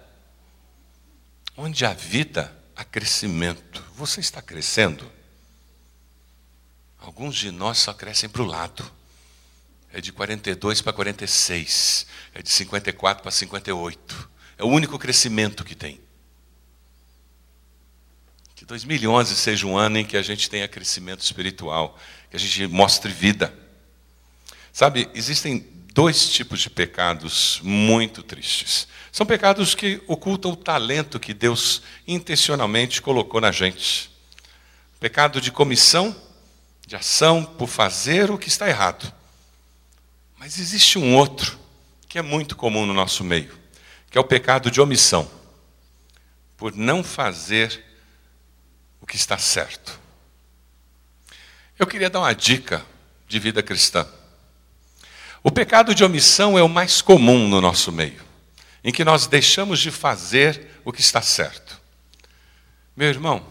Onde 1.55 1.85
há 1.85 1.93
vida, 1.93 2.55
há 2.75 2.83
crescimento. 2.83 3.83
Você 3.95 4.19
está 4.19 4.41
crescendo? 4.41 5.09
Alguns 6.99 7.35
de 7.35 7.51
nós 7.51 7.77
só 7.77 7.93
crescem 7.93 8.27
para 8.29 8.41
o 8.41 8.45
lado. 8.45 8.89
É 9.91 10.01
de 10.01 10.11
42 10.11 10.81
para 10.81 10.93
46. 10.93 12.07
É 12.33 12.41
de 12.41 12.49
54 12.49 13.21
para 13.21 13.31
58. 13.31 14.29
É 14.57 14.63
o 14.63 14.67
único 14.67 14.97
crescimento 14.97 15.63
que 15.63 15.75
tem. 15.75 16.01
Que 18.55 18.65
2011 18.65 19.35
seja 19.35 19.67
um 19.67 19.77
ano 19.77 19.99
em 19.99 20.05
que 20.05 20.17
a 20.17 20.21
gente 20.23 20.49
tenha 20.49 20.67
crescimento 20.67 21.21
espiritual, 21.21 21.99
que 22.31 22.37
a 22.37 22.39
gente 22.39 22.65
mostre 22.67 23.11
vida. 23.11 23.53
Sabe, 24.71 25.07
existem 25.13 25.59
dois 25.93 26.27
tipos 26.27 26.59
de 26.59 26.71
pecados 26.71 27.59
muito 27.61 28.23
tristes. 28.23 28.87
São 29.11 29.27
pecados 29.27 29.75
que 29.75 30.01
ocultam 30.07 30.51
o 30.51 30.55
talento 30.55 31.19
que 31.19 31.35
Deus 31.35 31.83
intencionalmente 32.07 32.99
colocou 32.99 33.39
na 33.39 33.51
gente. 33.51 34.09
Pecado 34.99 35.39
de 35.39 35.51
comissão, 35.51 36.15
de 36.87 36.95
ação 36.95 37.45
por 37.45 37.67
fazer 37.67 38.31
o 38.31 38.39
que 38.39 38.47
está 38.47 38.67
errado. 38.67 39.13
Mas 40.39 40.57
existe 40.57 40.97
um 40.97 41.15
outro 41.15 41.59
que 42.09 42.17
é 42.17 42.23
muito 42.23 42.55
comum 42.55 42.87
no 42.87 42.93
nosso 42.93 43.23
meio, 43.23 43.55
que 44.09 44.17
é 44.17 44.21
o 44.21 44.25
pecado 44.25 44.71
de 44.71 44.81
omissão, 44.81 45.29
por 46.57 46.75
não 46.75 47.03
fazer 47.03 47.83
o 48.99 49.05
que 49.05 49.15
está 49.15 49.37
certo. 49.37 49.99
Eu 51.77 51.85
queria 51.85 52.09
dar 52.09 52.19
uma 52.19 52.33
dica 52.33 52.83
de 53.27 53.37
vida 53.39 53.61
cristã. 53.61 54.07
O 55.43 55.51
pecado 55.51 55.93
de 55.93 56.05
omissão 56.05 56.57
é 56.57 56.63
o 56.63 56.69
mais 56.69 57.01
comum 57.01 57.49
no 57.49 57.59
nosso 57.59 57.91
meio, 57.91 58.23
em 58.81 58.93
que 58.93 59.03
nós 59.03 59.27
deixamos 59.27 59.81
de 59.81 59.91
fazer 59.91 60.69
o 60.85 60.93
que 60.93 61.01
está 61.01 61.21
certo. 61.21 61.81
Meu 62.95 63.09
irmão, 63.09 63.45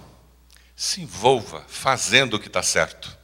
se 0.74 1.02
envolva 1.02 1.62
fazendo 1.68 2.34
o 2.34 2.40
que 2.40 2.46
está 2.46 2.62
certo. 2.62 3.14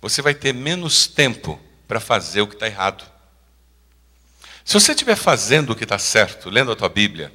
Você 0.00 0.22
vai 0.22 0.34
ter 0.34 0.54
menos 0.54 1.08
tempo 1.08 1.60
para 1.88 1.98
fazer 1.98 2.42
o 2.42 2.46
que 2.46 2.54
está 2.54 2.66
errado. 2.66 3.04
Se 4.64 4.74
você 4.74 4.92
estiver 4.92 5.16
fazendo 5.16 5.70
o 5.70 5.76
que 5.76 5.82
está 5.82 5.98
certo, 5.98 6.48
lendo 6.48 6.70
a 6.70 6.76
tua 6.76 6.88
Bíblia, 6.88 7.32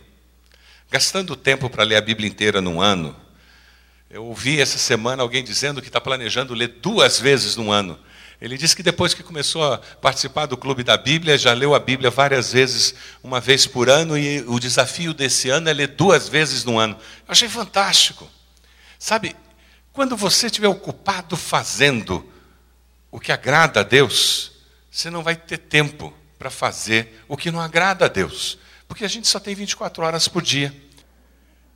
gastando 0.89 1.35
tempo 1.35 1.69
para 1.69 1.83
ler 1.83 1.97
a 1.97 2.01
Bíblia 2.01 2.29
inteira 2.29 2.61
num 2.61 2.79
ano, 2.79 3.13
eu 4.09 4.23
ouvi 4.23 4.61
essa 4.61 4.77
semana 4.77 5.21
alguém 5.21 5.43
dizendo 5.43 5.81
que 5.81 5.87
está 5.87 5.99
planejando 5.99 6.53
ler 6.53 6.79
duas 6.81 7.19
vezes 7.19 7.57
num 7.57 7.73
ano. 7.73 7.99
Ele 8.41 8.57
disse 8.57 8.75
que 8.75 8.83
depois 8.83 9.13
que 9.13 9.23
começou 9.23 9.63
a 9.73 9.77
participar 9.77 10.45
do 10.45 10.57
Clube 10.57 10.83
da 10.83 10.97
Bíblia, 10.97 11.37
já 11.37 11.53
leu 11.53 11.73
a 11.73 11.79
Bíblia 11.79 12.09
várias 12.09 12.51
vezes, 12.51 12.93
uma 13.23 13.39
vez 13.39 13.65
por 13.65 13.89
ano, 13.89 14.17
e 14.17 14.41
o 14.41 14.59
desafio 14.59 15.13
desse 15.13 15.49
ano 15.49 15.69
é 15.69 15.73
ler 15.73 15.87
duas 15.87 16.27
vezes 16.27 16.63
no 16.63 16.77
ano. 16.77 16.95
Eu 17.27 17.31
achei 17.31 17.47
fantástico. 17.47 18.29
Sabe, 18.99 19.35
quando 19.93 20.17
você 20.17 20.47
estiver 20.47 20.67
ocupado 20.67 21.37
fazendo 21.37 22.29
o 23.09 23.19
que 23.19 23.31
agrada 23.31 23.79
a 23.79 23.83
Deus, 23.83 24.51
você 24.91 25.09
não 25.09 25.23
vai 25.23 25.35
ter 25.35 25.57
tempo 25.57 26.13
para 26.37 26.49
fazer 26.49 27.23
o 27.27 27.37
que 27.37 27.51
não 27.51 27.61
agrada 27.61 28.05
a 28.05 28.09
Deus, 28.09 28.57
porque 28.87 29.05
a 29.05 29.07
gente 29.07 29.27
só 29.27 29.39
tem 29.39 29.55
24 29.55 30.03
horas 30.03 30.27
por 30.27 30.41
dia. 30.41 30.75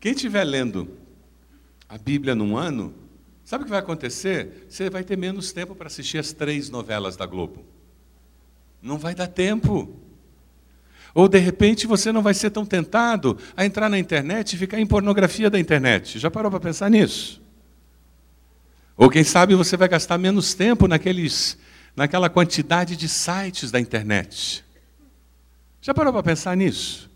Quem 0.02 0.12
estiver 0.12 0.44
lendo 0.44 0.98
a 1.88 1.98
Bíblia 1.98 2.36
num 2.36 2.58
ano, 2.58 2.94
Sabe 3.50 3.64
o 3.64 3.66
que 3.66 3.72
vai 3.72 3.80
acontecer? 3.80 4.68
Você 4.70 4.92
vai 4.92 5.04
ter 5.04 5.18
menos 5.18 5.52
tempo 5.52 5.74
para 5.74 5.88
assistir 5.88 6.20
as 6.20 6.32
três 6.32 6.70
novelas 6.70 7.18
da 7.18 7.26
Globo. 7.26 7.66
Não 8.80 8.96
vai 8.96 9.16
dar 9.16 9.26
tempo. 9.26 9.92
Ou 11.16 11.28
de 11.28 11.40
repente 11.40 11.88
você 11.88 12.12
não 12.12 12.22
vai 12.22 12.36
ser 12.36 12.52
tão 12.52 12.64
tentado 12.64 13.40
a 13.58 13.66
entrar 13.66 13.90
na 13.90 13.98
internet 13.98 14.54
e 14.54 14.58
ficar 14.60 14.80
em 14.80 14.86
pornografia 14.86 15.50
da 15.50 15.60
internet. 15.60 16.20
Já 16.20 16.30
parou 16.30 16.52
para 16.52 16.60
pensar 16.60 16.92
nisso? 16.92 17.42
Ou 18.96 19.10
quem 19.10 19.24
sabe 19.24 19.56
você 19.56 19.76
vai 19.76 19.88
gastar 19.88 20.20
menos 20.20 20.54
tempo 20.54 20.88
naqueles, 20.88 21.58
naquela 21.96 22.30
quantidade 22.30 22.96
de 22.96 23.10
sites 23.10 23.72
da 23.72 23.80
internet. 23.80 24.64
Já 25.82 25.92
parou 25.92 26.14
para 26.14 26.22
pensar 26.22 26.56
nisso? 26.56 27.10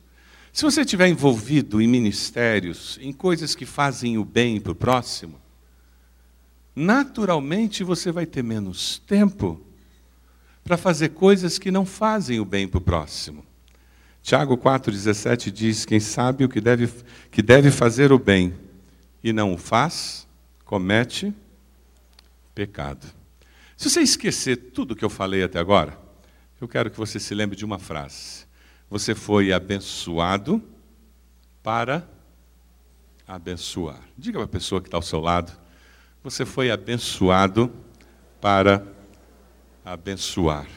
Se 0.52 0.64
você 0.64 0.82
estiver 0.82 1.10
envolvido 1.10 1.80
em 1.80 1.88
ministérios, 1.88 2.98
em 3.04 3.14
coisas 3.14 3.54
que 3.54 3.68
fazem 3.68 4.18
o 4.18 4.26
bem 4.26 4.60
para 4.60 4.72
o 4.72 4.76
próximo, 4.76 5.43
naturalmente 6.76 7.84
você 7.84 8.12
vai 8.12 8.26
ter 8.26 8.44
menos 8.44 9.00
tempo 9.00 9.62
para 10.64 10.78
fazer 10.78 11.10
coisas 11.10 11.60
que 11.60 11.72
não 11.72 11.86
fazem 11.86 12.40
o 12.40 12.46
bem 12.46 12.68
para 12.68 12.78
o 12.78 12.82
próximo. 12.82 13.46
Tiago 14.22 14.58
4,17 14.58 15.52
diz: 15.52 15.86
Quem 15.86 16.00
sabe 16.00 16.46
o 16.46 16.50
que 16.50 16.62
deve, 16.62 16.90
que 17.30 17.42
deve 17.42 17.70
fazer 17.70 18.12
o 18.12 18.18
bem 18.18 18.54
e 19.24 19.34
não 19.34 19.54
o 19.54 19.58
faz, 19.58 20.26
comete 20.64 21.34
pecado. 22.56 23.06
Se 23.76 23.90
você 23.90 24.02
esquecer 24.02 24.56
tudo 24.72 24.96
que 24.96 25.04
eu 25.04 25.10
falei 25.10 25.44
até 25.44 25.60
agora, 25.60 26.00
eu 26.62 26.68
quero 26.68 26.90
que 26.90 26.98
você 26.98 27.20
se 27.20 27.36
lembre 27.36 27.58
de 27.58 27.66
uma 27.66 27.78
frase. 27.78 28.46
Você 28.90 29.14
foi 29.14 29.52
abençoado 29.52 30.64
para 31.62 32.08
abençoar. 33.28 34.00
Diga 34.18 34.40
para 34.40 34.46
a 34.46 34.48
pessoa 34.48 34.80
que 34.80 34.88
está 34.88 34.98
ao 34.98 35.02
seu 35.02 35.20
lado, 35.20 35.52
você 36.24 36.46
foi 36.46 36.72
abençoado 36.72 37.70
para 38.40 38.82
abençoar. 39.84 40.68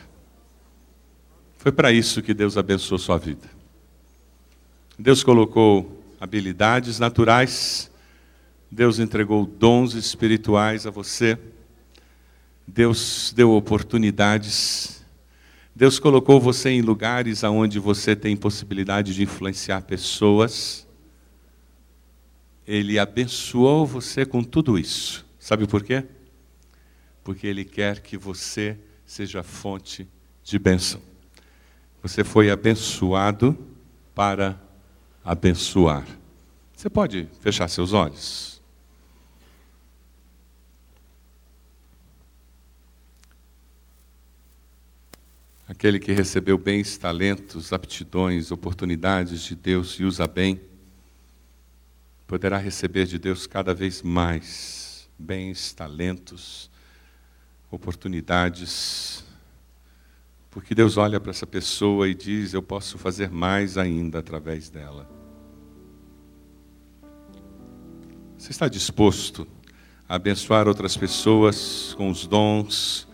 Foi 1.57 1.71
para 1.71 1.93
isso 1.93 2.21
que 2.21 2.35
Deus 2.35 2.57
abençoou 2.57 2.99
sua 2.99 3.17
vida. 3.17 3.49
Deus 4.99 5.23
colocou 5.23 6.03
habilidades 6.21 6.99
naturais, 6.99 7.91
Deus 8.71 8.99
entregou 8.99 9.47
dons 9.47 9.95
espirituais 9.95 10.85
a 10.87 10.91
você, 10.91 11.39
Deus 12.67 13.33
deu 13.37 13.53
oportunidades, 13.53 15.05
Deus 15.75 16.01
colocou 16.01 16.41
você 16.41 16.71
em 16.71 16.81
lugares 16.81 17.45
onde 17.45 17.79
você 17.79 18.17
tem 18.17 18.37
possibilidade 18.37 19.15
de 19.15 19.23
influenciar 19.23 19.83
pessoas. 19.83 20.89
Ele 22.67 22.99
abençoou 22.99 23.87
você 23.87 24.27
com 24.27 24.43
tudo 24.43 24.79
isso. 24.79 25.26
Sabe 25.47 25.65
por 25.65 25.85
quê? 25.85 26.05
Porque 27.23 27.47
Ele 27.47 27.65
quer 27.65 28.01
que 28.01 28.19
você 28.19 28.77
seja 29.07 29.45
fonte 29.45 30.09
de 30.43 30.59
bênção. 30.59 31.01
Você 32.03 32.25
foi 32.25 32.51
abençoado 32.51 33.57
para 34.13 34.61
abençoar. 35.25 36.05
Você 36.75 36.91
pode 36.91 37.29
fechar 37.39 37.69
seus 37.69 37.93
olhos? 37.93 38.61
Aquele 45.69 46.01
que 46.01 46.11
recebeu 46.11 46.59
bens, 46.59 46.99
talentos, 46.99 47.73
aptidões, 47.73 48.51
oportunidades 48.51 49.43
de 49.43 49.55
Deus 49.55 49.93
e 50.01 50.03
usa 50.03 50.27
bem, 50.27 50.61
poderá 52.27 52.59
receber 52.59 53.07
de 53.07 53.17
Deus 53.17 53.47
cada 53.47 53.73
vez 53.73 54.03
mais 54.03 54.86
bens, 55.19 55.73
talentos, 55.73 56.71
oportunidades. 57.71 59.25
Porque 60.51 60.75
Deus 60.75 60.97
olha 60.97 61.21
para 61.21 61.31
essa 61.31 61.47
pessoa 61.47 62.09
e 62.09 62.15
diz: 62.15 62.53
Eu 62.53 62.63
posso 62.63 62.99
fazer 62.99 63.31
mais 63.31 63.77
ainda 63.77 64.19
através 64.19 64.69
dela. 64.69 65.09
Você 68.39 68.51
está 68.51 68.69
disposto 68.69 69.47
a 70.09 70.15
abençoar 70.15 70.69
outras 70.69 70.97
pessoas 70.97 71.95
com 71.95 72.11
os 72.11 72.27
dons 72.27 73.09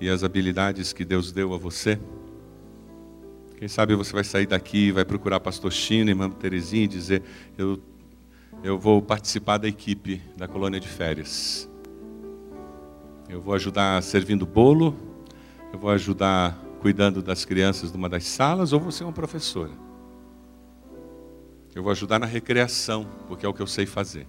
e 0.00 0.08
as 0.08 0.22
habilidades 0.22 0.92
que 0.92 1.04
Deus 1.04 1.32
deu 1.32 1.54
a 1.54 1.58
você? 1.58 1.98
Quem 3.56 3.68
sabe 3.68 3.94
você 3.94 4.12
vai 4.12 4.24
sair 4.24 4.46
daqui, 4.46 4.92
vai 4.92 5.04
procurar 5.04 5.40
pastor 5.40 5.72
Chino 5.72 6.10
irmã 6.10 6.28
Terezinha 6.28 6.84
e 6.84 6.88
dizer: 6.88 7.22
eu, 7.56 7.80
eu 8.64 8.78
vou 8.78 9.02
participar 9.02 9.58
da 9.58 9.68
equipe 9.68 10.22
da 10.38 10.48
colônia 10.48 10.80
de 10.80 10.88
férias. 10.88 11.68
Eu 13.28 13.38
vou 13.38 13.52
ajudar 13.52 14.02
servindo 14.02 14.46
bolo, 14.46 14.96
eu 15.70 15.78
vou 15.78 15.90
ajudar 15.90 16.58
cuidando 16.80 17.20
das 17.20 17.44
crianças 17.44 17.92
numa 17.92 18.08
das 18.08 18.24
salas, 18.24 18.72
ou 18.72 18.80
você 18.80 19.02
é 19.02 19.06
uma 19.06 19.12
professora. 19.12 19.70
Eu 21.74 21.82
vou 21.82 21.92
ajudar 21.92 22.18
na 22.18 22.24
recreação, 22.24 23.06
porque 23.28 23.44
é 23.44 23.48
o 23.48 23.52
que 23.52 23.60
eu 23.60 23.66
sei 23.66 23.84
fazer. 23.84 24.26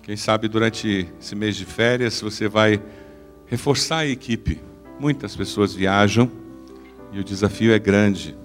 Quem 0.00 0.16
sabe 0.16 0.46
durante 0.46 1.08
esse 1.18 1.34
mês 1.34 1.56
de 1.56 1.64
férias 1.64 2.20
você 2.20 2.46
vai 2.46 2.80
reforçar 3.46 3.98
a 3.98 4.06
equipe. 4.06 4.60
Muitas 5.00 5.34
pessoas 5.34 5.74
viajam 5.74 6.30
e 7.10 7.18
o 7.18 7.24
desafio 7.24 7.72
é 7.72 7.78
grande. 7.78 8.43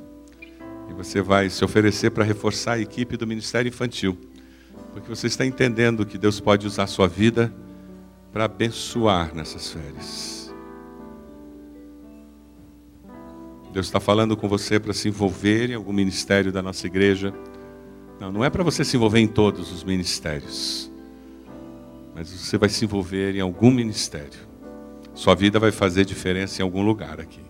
E 0.90 0.94
você 0.94 1.22
vai 1.22 1.50
se 1.50 1.64
oferecer 1.64 2.10
para 2.12 2.24
reforçar 2.24 2.74
a 2.74 2.80
equipe 2.80 3.16
do 3.16 3.28
Ministério 3.28 3.70
Infantil. 3.70 4.18
Porque 4.92 5.08
você 5.08 5.28
está 5.28 5.46
entendendo 5.46 6.06
que 6.06 6.18
Deus 6.18 6.40
pode 6.40 6.66
usar 6.66 6.84
a 6.84 6.88
sua 6.88 7.08
vida 7.08 7.54
para 8.32 8.46
abençoar 8.46 9.34
nessas 9.34 9.72
férias. 9.72 10.54
Deus 13.72 13.86
está 13.86 14.00
falando 14.00 14.36
com 14.36 14.48
você 14.48 14.80
para 14.80 14.94
se 14.94 15.08
envolver 15.08 15.70
em 15.70 15.76
algum 15.76 15.94
ministério 15.94 16.52
da 16.52 16.62
nossa 16.62 16.88
igreja. 16.88 17.34
Não, 18.20 18.32
não 18.32 18.44
é 18.44 18.50
para 18.50 18.64
você 18.64 18.84
se 18.84 18.98
envolver 18.98 19.20
em 19.20 19.28
todos 19.28 19.72
os 19.72 19.84
ministérios. 19.84 20.92
Mas 22.16 22.30
você 22.30 22.58
vai 22.58 22.68
se 22.68 22.84
envolver 22.84 23.36
em 23.36 23.40
algum 23.40 23.72
ministério. 23.72 24.50
Sua 25.14 25.36
vida 25.36 25.60
vai 25.60 25.72
fazer 25.72 26.04
diferença 26.04 26.62
em 26.62 26.64
algum 26.64 26.82
lugar 26.82 27.20
aqui. 27.20 27.49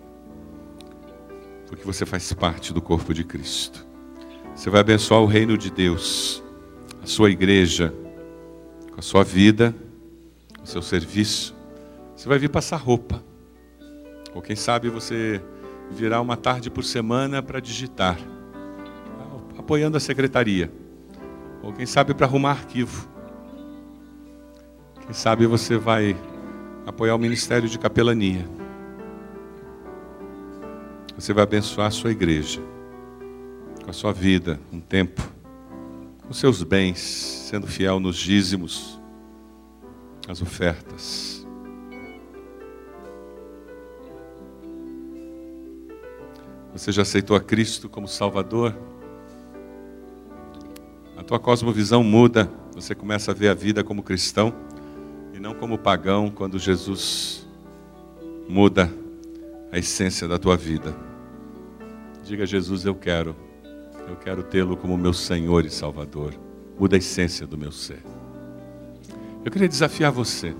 Porque 1.69 1.85
você 1.85 2.05
faz 2.05 2.33
parte 2.33 2.73
do 2.73 2.81
corpo 2.81 3.13
de 3.13 3.23
Cristo. 3.23 3.87
Você 4.53 4.69
vai 4.69 4.81
abençoar 4.81 5.21
o 5.21 5.25
reino 5.25 5.57
de 5.57 5.71
Deus, 5.71 6.43
a 7.01 7.05
sua 7.05 7.29
igreja, 7.29 7.93
com 8.91 8.99
a 8.99 9.01
sua 9.01 9.23
vida 9.23 9.73
o 10.63 10.67
seu 10.67 10.81
serviço, 10.81 11.55
você 12.15 12.27
vai 12.27 12.37
vir 12.37 12.49
passar 12.49 12.77
roupa. 12.77 13.23
Ou 14.33 14.41
quem 14.41 14.55
sabe 14.55 14.89
você 14.89 15.41
virá 15.89 16.21
uma 16.21 16.37
tarde 16.37 16.69
por 16.69 16.83
semana 16.83 17.41
para 17.41 17.59
digitar, 17.59 18.17
apoiando 19.57 19.97
a 19.97 19.99
secretaria. 19.99 20.71
Ou 21.63 21.73
quem 21.73 21.85
sabe 21.85 22.13
para 22.13 22.25
arrumar 22.25 22.51
arquivo. 22.51 23.09
Quem 25.01 25.13
sabe 25.13 25.45
você 25.45 25.77
vai 25.77 26.15
apoiar 26.85 27.15
o 27.15 27.19
ministério 27.19 27.67
de 27.67 27.79
capelania. 27.79 28.58
Você 31.19 31.33
vai 31.33 31.43
abençoar 31.43 31.87
a 31.87 31.91
sua 31.91 32.11
igreja, 32.11 32.61
com 33.83 33.89
a 33.89 33.93
sua 33.93 34.13
vida, 34.13 34.57
um 34.71 34.79
tempo, 34.79 35.21
com 36.25 36.31
seus 36.31 36.63
bens, 36.63 36.97
sendo 36.97 37.67
fiel 37.67 37.99
nos 37.99 38.15
dízimos 38.15 38.97
as 40.29 40.41
ofertas. 40.41 41.45
Você 46.71 46.89
já 46.89 47.01
aceitou 47.01 47.35
a 47.35 47.41
Cristo 47.41 47.89
como 47.89 48.07
Salvador? 48.07 48.73
A 51.17 51.23
tua 51.23 51.37
cosmovisão 51.37 52.01
muda, 52.01 52.49
você 52.73 52.95
começa 52.95 53.31
a 53.31 53.33
ver 53.33 53.49
a 53.49 53.53
vida 53.53 53.83
como 53.83 54.01
cristão 54.01 54.53
e 55.33 55.39
não 55.39 55.53
como 55.53 55.77
pagão 55.77 56.31
quando 56.31 56.57
Jesus 56.57 57.45
muda 58.47 58.89
a 59.69 59.77
essência 59.77 60.25
da 60.25 60.39
tua 60.39 60.55
vida. 60.55 61.08
Diga 62.29 62.43
a 62.43 62.45
Jesus: 62.45 62.85
Eu 62.85 62.93
quero, 62.93 63.35
eu 64.07 64.15
quero 64.15 64.43
tê-lo 64.43 64.77
como 64.77 64.95
meu 64.95 65.13
Senhor 65.13 65.65
e 65.65 65.69
Salvador. 65.71 66.31
Muda 66.79 66.95
a 66.95 66.99
essência 66.99 67.47
do 67.47 67.57
meu 67.57 67.71
ser. 67.71 68.03
Eu 69.43 69.51
queria 69.51 69.67
desafiar 69.67 70.11
você, 70.11 70.55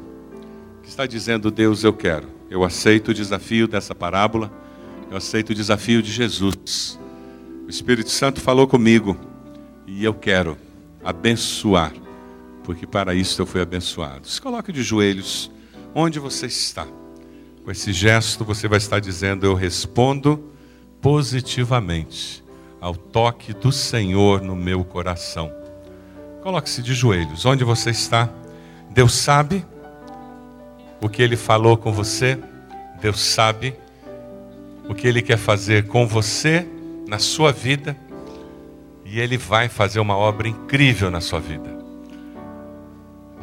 que 0.82 0.90
está 0.90 1.06
dizendo, 1.06 1.52
Deus, 1.52 1.84
eu 1.84 1.94
quero. 1.94 2.28
Eu 2.50 2.64
aceito 2.64 3.10
o 3.10 3.14
desafio 3.14 3.68
dessa 3.68 3.94
parábola, 3.94 4.52
eu 5.12 5.16
aceito 5.16 5.52
o 5.52 5.54
desafio 5.54 6.02
de 6.02 6.12
Jesus. 6.12 7.00
O 7.68 7.70
Espírito 7.70 8.10
Santo 8.10 8.42
falou 8.42 8.68
comigo 8.68 9.16
e 9.86 10.04
eu 10.04 10.16
quero 10.16 10.58
abençoar, 11.04 11.94
porque 12.64 12.88
para 12.88 13.14
isso 13.14 13.40
eu 13.44 13.46
fui 13.46 13.62
abençoado. 13.62 14.28
Se 14.28 14.42
coloque 14.42 14.72
de 14.72 14.82
joelhos 14.82 15.52
onde 15.94 16.18
você 16.18 16.48
está. 16.48 16.88
Com 17.64 17.70
esse 17.70 17.94
gesto 17.94 18.44
você 18.44 18.68
vai 18.68 18.80
estar 18.80 19.00
dizendo: 19.00 19.46
Eu 19.46 19.54
respondo 19.54 20.50
positivamente 21.02 22.44
ao 22.82 22.96
toque 22.96 23.54
do 23.54 23.72
Senhor 23.72 24.42
no 24.42 24.56
meu 24.56 24.84
coração. 24.84 25.52
Coloque-se 26.42 26.82
de 26.82 26.94
joelhos 26.94 27.46
onde 27.46 27.64
você 27.64 27.90
está. 27.90 28.30
Deus 28.90 29.14
sabe 29.14 29.66
o 31.02 31.10
que 31.10 31.22
Ele 31.22 31.36
falou 31.36 31.78
com 31.78 31.92
você, 31.92 32.40
Deus 33.02 33.20
sabe 33.20 33.76
o 34.88 34.94
que 34.94 35.08
Ele 35.08 35.22
quer 35.22 35.38
fazer 35.38 35.88
com 35.88 36.08
você, 36.08 36.68
na 37.08 37.20
sua 37.20 37.52
vida, 37.52 37.96
e 39.06 39.20
Ele 39.20 39.38
vai 39.38 39.70
fazer 39.70 40.00
uma 40.00 40.18
obra 40.18 40.48
incrível 40.48 41.12
na 41.12 41.22
sua 41.22 41.40
vida. 41.40 41.78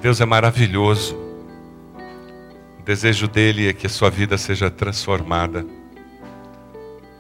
Deus 0.01 0.21
é 0.21 0.25
maravilhoso, 0.25 1.17
o 2.79 2.83
desejo 2.85 3.27
dele 3.29 3.69
é 3.69 3.73
que 3.73 3.87
a 3.87 3.91
sua 3.91 4.11
vida 4.11 4.37
seja 4.37 4.71
transformada. 4.71 5.65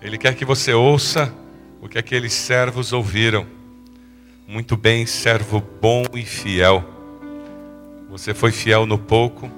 Ele 0.06 0.16
quer 0.16 0.36
que 0.36 0.44
você 0.44 0.72
ouça 0.72 1.34
o 1.82 1.88
que 1.88 1.98
aqueles 1.98 2.32
servos 2.32 2.92
ouviram. 2.92 3.44
Muito 4.46 4.76
bem, 4.76 5.04
servo 5.04 5.60
bom 5.60 6.04
e 6.14 6.22
fiel. 6.22 6.84
Você 8.08 8.32
foi 8.32 8.52
fiel 8.52 8.86
no 8.86 8.98
pouco, 8.98 9.50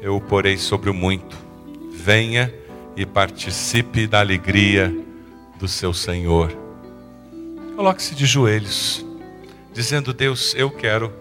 eu 0.00 0.14
o 0.14 0.20
porei 0.20 0.56
sobre 0.56 0.88
o 0.88 0.94
muito. 0.94 1.36
Venha 1.90 2.54
e 2.96 3.04
participe 3.04 4.06
da 4.06 4.20
alegria 4.20 4.96
do 5.58 5.66
seu 5.66 5.92
Senhor. 5.92 6.56
Coloque-se 7.74 8.14
de 8.14 8.24
joelhos, 8.24 9.04
dizendo: 9.72 10.12
Deus, 10.12 10.54
eu 10.54 10.70
quero 10.70 11.12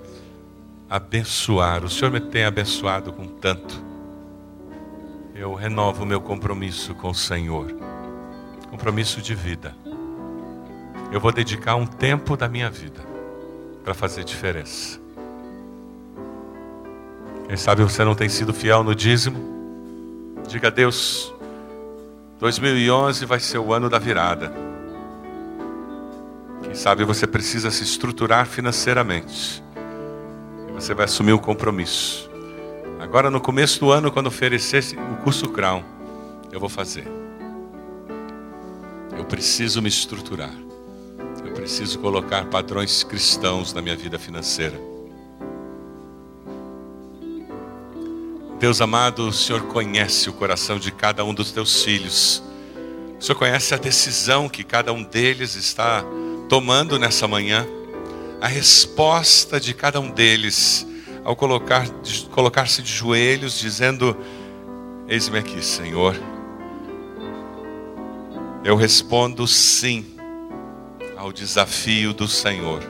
abençoar. 0.88 1.84
O 1.84 1.89
Senhor 1.89 2.12
me 2.12 2.20
tem 2.20 2.43
abençoado 2.43 3.12
com 3.12 3.26
tanto. 3.26 3.84
Eu 5.34 5.55
renovo 5.55 6.03
o 6.03 6.05
meu 6.05 6.22
compromisso 6.22 6.93
com 6.93 7.09
o 7.09 7.16
Senhor 7.16 7.91
compromisso 8.72 9.22
de 9.22 9.36
vida. 9.36 9.76
Eu 11.11 11.19
vou 11.19 11.34
dedicar 11.34 11.76
um 11.76 11.86
tempo 11.86 12.38
da 12.38 12.47
minha 12.47 12.69
vida 12.69 13.01
para 13.84 13.93
fazer 13.93 14.24
diferença. 14.24 14.97
Quem 17.47 17.57
sabe 17.57 17.84
você 17.84 18.05
não 18.05 18.15
tem 18.15 18.30
sido 18.30 18.53
fiel 18.53 18.82
no 18.82 18.95
dízimo? 18.95 19.38
Diga 20.47 20.69
a 20.69 20.72
Deus, 20.72 21.34
2011 22.39 23.26
vai 23.26 23.41
ser 23.41 23.57
o 23.57 23.74
ano 23.74 23.89
da 23.89 23.99
virada. 23.99 24.53
Quem 26.63 26.74
sabe 26.74 27.03
você 27.03 27.28
precisa 27.28 27.69
se 27.69 27.84
estruturar 27.84 28.45
financeiramente. 28.45 29.61
Você 30.76 30.93
vai 30.93 31.05
assumir 31.05 31.34
um 31.34 31.38
compromisso. 31.38 32.32
Agora, 33.01 33.30
no 33.30 33.41
começo 33.41 33.82
do 33.82 33.91
ano, 33.91 34.09
quando 34.11 34.28
oferecer 34.28 34.82
o 35.11 35.17
curso 35.24 35.49
Crown, 35.49 35.84
eu 36.53 36.59
vou 36.59 36.69
fazer. 36.69 37.05
Eu 39.22 39.26
preciso 39.26 39.84
me 39.84 39.88
estruturar. 39.88 40.51
Eu 41.45 41.53
preciso 41.53 41.99
colocar 41.99 42.45
padrões 42.45 43.03
cristãos 43.03 43.72
na 43.72 43.80
minha 43.80 43.95
vida 43.95 44.17
financeira. 44.17 44.82
Deus 48.59 48.82
amado, 48.82 49.28
o 49.28 49.32
Senhor 49.32 49.61
conhece 49.67 50.28
o 50.28 50.34
coração 50.34 50.80
de 50.80 50.91
cada 50.91 51.24
um 51.24 51.36
dos 51.36 51.51
teus 51.51 51.84
filhos. 51.84 52.41
O 53.19 53.24
Senhor 53.24 53.38
conhece 53.38 53.76
a 53.76 53.78
decisão 53.78 54.49
que 54.49 54.63
cada 54.63 54.91
um 54.91 55.03
deles 55.03 55.53
está 55.53 56.03
tomando 56.49 56.97
nessa 56.97 57.28
manhã. 57.28 57.67
A 58.41 58.47
resposta 58.47 59.59
de 59.59 59.76
cada 59.76 59.99
um 59.99 60.09
deles 60.09 60.88
ao 61.24 61.36
colocar, 61.36 61.88
colocar-se 62.32 62.82
de 62.82 62.91
joelhos, 62.91 63.59
dizendo: 63.59 64.17
Eis-me 65.07 65.38
aqui, 65.38 65.63
Senhor. 65.63 66.15
Eu 68.64 68.76
respondo 68.76 69.47
sim 69.47 70.05
ao 71.18 71.34
desafio 71.34 72.14
do 72.14 72.28
Senhor. 72.28 72.84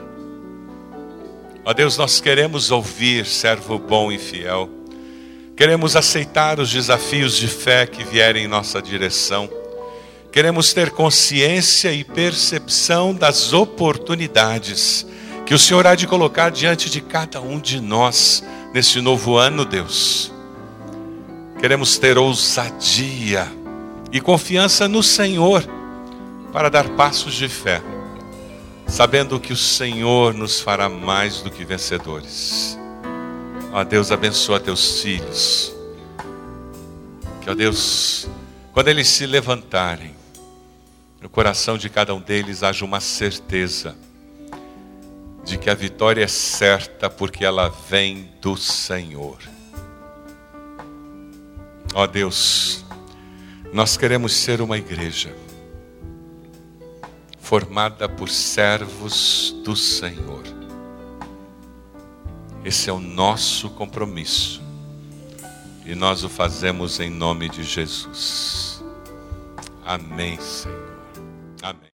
Ó 1.64 1.72
Deus, 1.72 1.96
nós 1.96 2.20
queremos 2.20 2.70
ouvir, 2.70 3.24
servo 3.24 3.78
bom 3.78 4.12
e 4.12 4.18
fiel. 4.18 4.68
Queremos 5.56 5.96
aceitar 5.96 6.60
os 6.60 6.70
desafios 6.70 7.36
de 7.36 7.48
fé 7.48 7.86
que 7.86 8.04
vierem 8.04 8.44
em 8.44 8.48
nossa 8.48 8.82
direção. 8.82 9.48
Queremos 10.30 10.74
ter 10.74 10.90
consciência 10.90 11.90
e 11.90 12.04
percepção 12.04 13.14
das 13.14 13.54
oportunidades 13.54 15.06
que 15.46 15.54
o 15.54 15.58
Senhor 15.58 15.86
há 15.86 15.94
de 15.94 16.06
colocar 16.06 16.50
diante 16.50 16.90
de 16.90 17.00
cada 17.00 17.40
um 17.40 17.58
de 17.58 17.80
nós 17.80 18.44
neste 18.74 19.00
novo 19.00 19.36
ano, 19.36 19.64
Deus. 19.64 20.30
Queremos 21.58 21.96
ter 21.96 22.18
ousadia 22.18 23.61
e 24.12 24.20
confiança 24.20 24.86
no 24.86 25.02
Senhor 25.02 25.64
para 26.52 26.68
dar 26.68 26.86
passos 26.90 27.32
de 27.32 27.48
fé, 27.48 27.82
sabendo 28.86 29.40
que 29.40 29.54
o 29.54 29.56
Senhor 29.56 30.34
nos 30.34 30.60
fará 30.60 30.88
mais 30.88 31.40
do 31.40 31.50
que 31.50 31.64
vencedores. 31.64 32.78
Ó 33.72 33.82
Deus, 33.82 34.12
abençoa 34.12 34.60
teus 34.60 35.00
filhos. 35.00 35.74
Que, 37.40 37.48
ó 37.48 37.54
Deus, 37.54 38.28
quando 38.72 38.88
eles 38.88 39.08
se 39.08 39.24
levantarem, 39.24 40.14
no 41.22 41.28
coração 41.28 41.78
de 41.78 41.88
cada 41.88 42.14
um 42.14 42.20
deles 42.20 42.62
haja 42.62 42.84
uma 42.84 43.00
certeza 43.00 43.96
de 45.44 45.56
que 45.56 45.70
a 45.70 45.74
vitória 45.74 46.24
é 46.24 46.28
certa 46.28 47.08
porque 47.08 47.44
ela 47.44 47.68
vem 47.88 48.28
do 48.40 48.56
Senhor. 48.56 49.38
Ó 51.94 52.06
Deus, 52.06 52.81
nós 53.72 53.96
queremos 53.96 54.34
ser 54.34 54.60
uma 54.60 54.76
igreja 54.76 55.34
formada 57.40 58.08
por 58.08 58.28
servos 58.28 59.54
do 59.64 59.74
Senhor. 59.74 60.42
Esse 62.64 62.90
é 62.90 62.92
o 62.92 63.00
nosso 63.00 63.70
compromisso. 63.70 64.62
E 65.84 65.94
nós 65.94 66.22
o 66.22 66.28
fazemos 66.28 67.00
em 67.00 67.10
nome 67.10 67.48
de 67.48 67.64
Jesus. 67.64 68.84
Amém, 69.84 70.40
Senhor. 70.40 70.92
Amém. 71.62 71.90